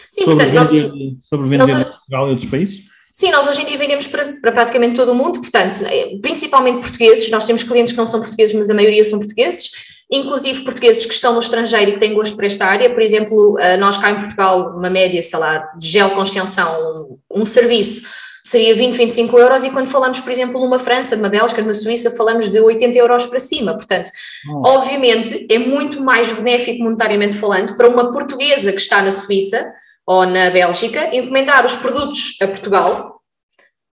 Sim, 0.09 0.25
sobre 0.25 0.45
portanto, 0.45 0.69
vender, 0.69 0.87
nós, 0.89 1.25
sobre 1.25 1.49
vender 1.49 1.73
nós, 1.73 1.83
Portugal 1.83 2.27
e 2.27 2.29
outros 2.31 2.49
países? 2.49 2.83
Sim, 3.13 3.31
nós 3.31 3.47
hoje 3.47 3.61
em 3.61 3.65
dia 3.65 3.77
vendemos 3.77 4.07
para, 4.07 4.33
para, 4.33 4.51
praticamente 4.51 4.95
todo 4.95 5.11
o 5.11 5.15
mundo, 5.15 5.39
portanto, 5.39 5.83
eh, 5.85 6.17
principalmente 6.19 6.81
portugueses. 6.81 7.29
Nós 7.29 7.45
temos 7.45 7.61
clientes 7.61 7.93
que 7.93 7.99
não 7.99 8.07
são 8.07 8.19
portugueses, 8.19 8.55
mas 8.55 8.71
a 8.71 8.73
maioria 8.73 9.03
são 9.03 9.19
portugueses 9.19 9.69
inclusive 10.13 10.63
portugueses 10.63 11.05
que 11.05 11.13
estão 11.13 11.33
no 11.33 11.39
estrangeiro 11.39 11.89
e 11.89 11.93
que 11.95 11.99
têm 11.99 12.13
gosto 12.13 12.35
por 12.35 12.45
esta 12.45 12.67
área. 12.67 12.89
Por 12.89 13.01
exemplo, 13.01 13.57
eh, 13.59 13.75
nós 13.77 13.97
cá 13.97 14.11
em 14.11 14.19
Portugal, 14.19 14.75
uma 14.77 14.89
média, 14.89 15.21
sei 15.23 15.39
lá, 15.39 15.71
de 15.75 15.89
gel 15.89 16.11
com 16.11 16.21
extensão, 16.21 17.17
um 17.33 17.45
serviço, 17.45 18.07
seria 18.45 18.75
20, 18.75 18.95
25 18.95 19.39
euros, 19.39 19.63
e 19.63 19.71
quando 19.71 19.87
falamos, 19.87 20.19
por 20.19 20.31
exemplo, 20.31 20.61
numa 20.61 20.77
França, 20.77 21.15
numa 21.15 21.29
Bélgica, 21.29 21.61
numa 21.61 21.73
Suíça, 21.73 22.11
falamos 22.11 22.47
de 22.47 22.59
80 22.59 22.95
euros 22.95 23.25
para 23.25 23.39
cima. 23.39 23.73
Portanto, 23.73 24.11
oh. 24.47 24.67
obviamente, 24.67 25.47
é 25.49 25.57
muito 25.57 25.99
mais 25.99 26.31
benéfico 26.31 26.83
monetariamente 26.83 27.35
falando 27.35 27.75
para 27.75 27.89
uma 27.89 28.11
portuguesa 28.11 28.71
que 28.71 28.81
está 28.81 29.01
na 29.01 29.11
Suíça 29.11 29.73
ou 30.05 30.27
na 30.27 30.51
Bélgica 30.51 31.15
encomendar 31.15 31.65
os 31.65 31.75
produtos 31.75 32.37
a 32.39 32.47
Portugal 32.47 33.21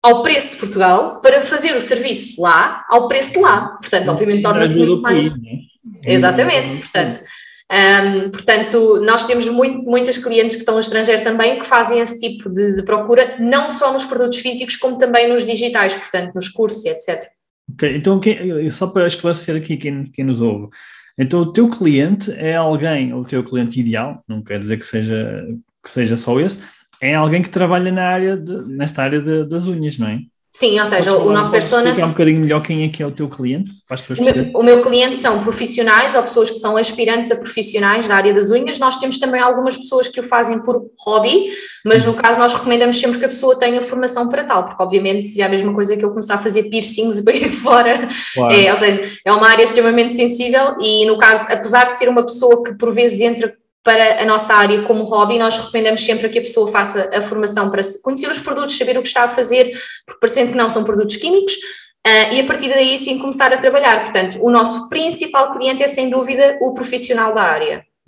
ao 0.02 0.22
preço 0.22 0.50
de 0.50 0.56
Portugal 0.56 1.20
para 1.20 1.42
fazer 1.42 1.76
o 1.76 1.80
serviço 1.80 2.42
lá 2.42 2.84
ao 2.90 3.08
preço 3.08 3.32
de 3.32 3.38
lá. 3.38 3.78
Portanto, 3.80 4.10
obviamente, 4.10 4.42
torna-se 4.42 4.76
muito 4.76 5.00
mais. 5.00 5.30
Né? 5.30 5.69
Exatamente, 6.04 6.78
portanto. 6.78 7.22
Um, 7.70 8.30
portanto, 8.30 9.00
nós 9.00 9.24
temos 9.24 9.48
muito, 9.48 9.84
muitas 9.88 10.18
clientes 10.18 10.56
que 10.56 10.62
estão 10.62 10.74
no 10.74 10.80
estrangeiro 10.80 11.22
também 11.22 11.56
que 11.56 11.64
fazem 11.64 12.00
esse 12.00 12.18
tipo 12.18 12.50
de, 12.50 12.74
de, 12.74 12.82
procura, 12.82 13.36
não 13.38 13.70
só 13.70 13.92
nos 13.92 14.04
produtos 14.04 14.38
físicos, 14.38 14.76
como 14.76 14.98
também 14.98 15.28
nos 15.28 15.46
digitais, 15.46 15.94
portanto, 15.94 16.34
nos 16.34 16.48
cursos, 16.48 16.84
etc. 16.84 17.28
Ok, 17.72 17.96
então 17.96 18.18
quem, 18.18 18.68
só 18.72 18.88
para 18.88 19.06
esclarecer 19.06 19.54
aqui 19.54 19.76
quem, 19.76 20.10
quem 20.10 20.24
nos 20.24 20.40
ouve, 20.40 20.68
então 21.16 21.42
o 21.42 21.52
teu 21.52 21.68
cliente 21.68 22.32
é 22.32 22.56
alguém, 22.56 23.14
ou 23.14 23.20
o 23.20 23.24
teu 23.24 23.44
cliente 23.44 23.78
ideal, 23.78 24.24
não 24.26 24.42
quer 24.42 24.58
dizer 24.58 24.76
que 24.76 24.86
seja, 24.86 25.46
que 25.80 25.90
seja 25.90 26.16
só 26.16 26.40
esse, 26.40 26.64
é 27.00 27.14
alguém 27.14 27.40
que 27.40 27.50
trabalha 27.50 27.92
na 27.92 28.04
área 28.04 28.36
de, 28.36 28.52
nesta 28.68 29.02
área 29.02 29.20
de, 29.20 29.48
das 29.48 29.66
unhas, 29.66 29.96
não 29.96 30.08
é? 30.08 30.18
Sim, 30.52 30.80
ou 30.80 30.86
seja, 30.86 31.12
o, 31.16 31.28
o 31.28 31.32
nosso 31.32 31.48
persona. 31.48 31.84
explicar 31.84 32.06
um 32.06 32.10
bocadinho 32.10 32.40
melhor 32.40 32.60
quem 32.60 32.82
é 32.82 32.88
que 32.88 33.00
é 33.00 33.06
o 33.06 33.12
teu 33.12 33.28
cliente, 33.28 33.70
o 34.18 34.22
meu, 34.24 34.50
o 34.54 34.62
meu 34.64 34.82
cliente 34.82 35.16
são 35.16 35.38
profissionais 35.44 36.16
ou 36.16 36.22
pessoas 36.22 36.50
que 36.50 36.56
são 36.56 36.76
aspirantes 36.76 37.30
a 37.30 37.36
profissionais 37.36 38.08
da 38.08 38.16
área 38.16 38.34
das 38.34 38.50
unhas. 38.50 38.76
Nós 38.76 38.96
temos 38.96 39.18
também 39.20 39.40
algumas 39.40 39.76
pessoas 39.76 40.08
que 40.08 40.18
o 40.18 40.24
fazem 40.24 40.60
por 40.64 40.90
hobby, 40.98 41.52
mas 41.84 42.04
no 42.04 42.14
caso 42.14 42.40
nós 42.40 42.52
recomendamos 42.52 42.98
sempre 42.98 43.20
que 43.20 43.24
a 43.26 43.28
pessoa 43.28 43.56
tenha 43.56 43.80
formação 43.80 44.28
para 44.28 44.42
tal, 44.42 44.64
porque 44.64 44.82
obviamente 44.82 45.24
seria 45.24 45.46
a 45.46 45.48
mesma 45.48 45.72
coisa 45.72 45.96
que 45.96 46.04
eu 46.04 46.10
começar 46.10 46.34
a 46.34 46.38
fazer 46.38 46.64
piercings 46.64 47.18
e 47.20 47.22
por 47.22 47.52
fora. 47.52 48.08
Claro. 48.34 48.54
É, 48.54 48.72
ou 48.72 48.76
seja, 48.76 49.02
é 49.24 49.32
uma 49.32 49.48
área 49.48 49.62
extremamente 49.62 50.16
sensível 50.16 50.74
e 50.80 51.04
no 51.06 51.16
caso, 51.16 51.46
apesar 51.52 51.84
de 51.84 51.96
ser 51.96 52.08
uma 52.08 52.24
pessoa 52.24 52.64
que 52.64 52.74
por 52.74 52.92
vezes 52.92 53.20
entra 53.20 53.54
para 53.82 54.22
a 54.22 54.24
nossa 54.24 54.54
área 54.54 54.82
como 54.82 55.04
hobby, 55.04 55.38
nós 55.38 55.56
recomendamos 55.56 56.04
sempre 56.04 56.28
que 56.28 56.38
a 56.38 56.42
pessoa 56.42 56.70
faça 56.70 57.10
a 57.14 57.22
formação 57.22 57.70
para 57.70 57.82
conhecer 58.02 58.30
os 58.30 58.38
produtos, 58.38 58.76
saber 58.76 58.98
o 58.98 59.02
que 59.02 59.08
está 59.08 59.24
a 59.24 59.28
fazer, 59.28 59.72
porque 60.04 60.20
parecendo 60.20 60.52
que 60.52 60.58
não 60.58 60.68
são 60.68 60.84
produtos 60.84 61.16
químicos, 61.16 61.54
uh, 61.54 62.34
e 62.34 62.40
a 62.40 62.46
partir 62.46 62.68
daí 62.68 62.96
sim 62.98 63.18
começar 63.18 63.52
a 63.52 63.58
trabalhar. 63.58 64.02
Portanto, 64.02 64.38
o 64.42 64.50
nosso 64.50 64.88
principal 64.88 65.52
cliente 65.52 65.82
é 65.82 65.86
sem 65.86 66.10
dúvida 66.10 66.58
o 66.60 66.74
profissional 66.74 67.34
da 67.34 67.42
área. 67.42 67.89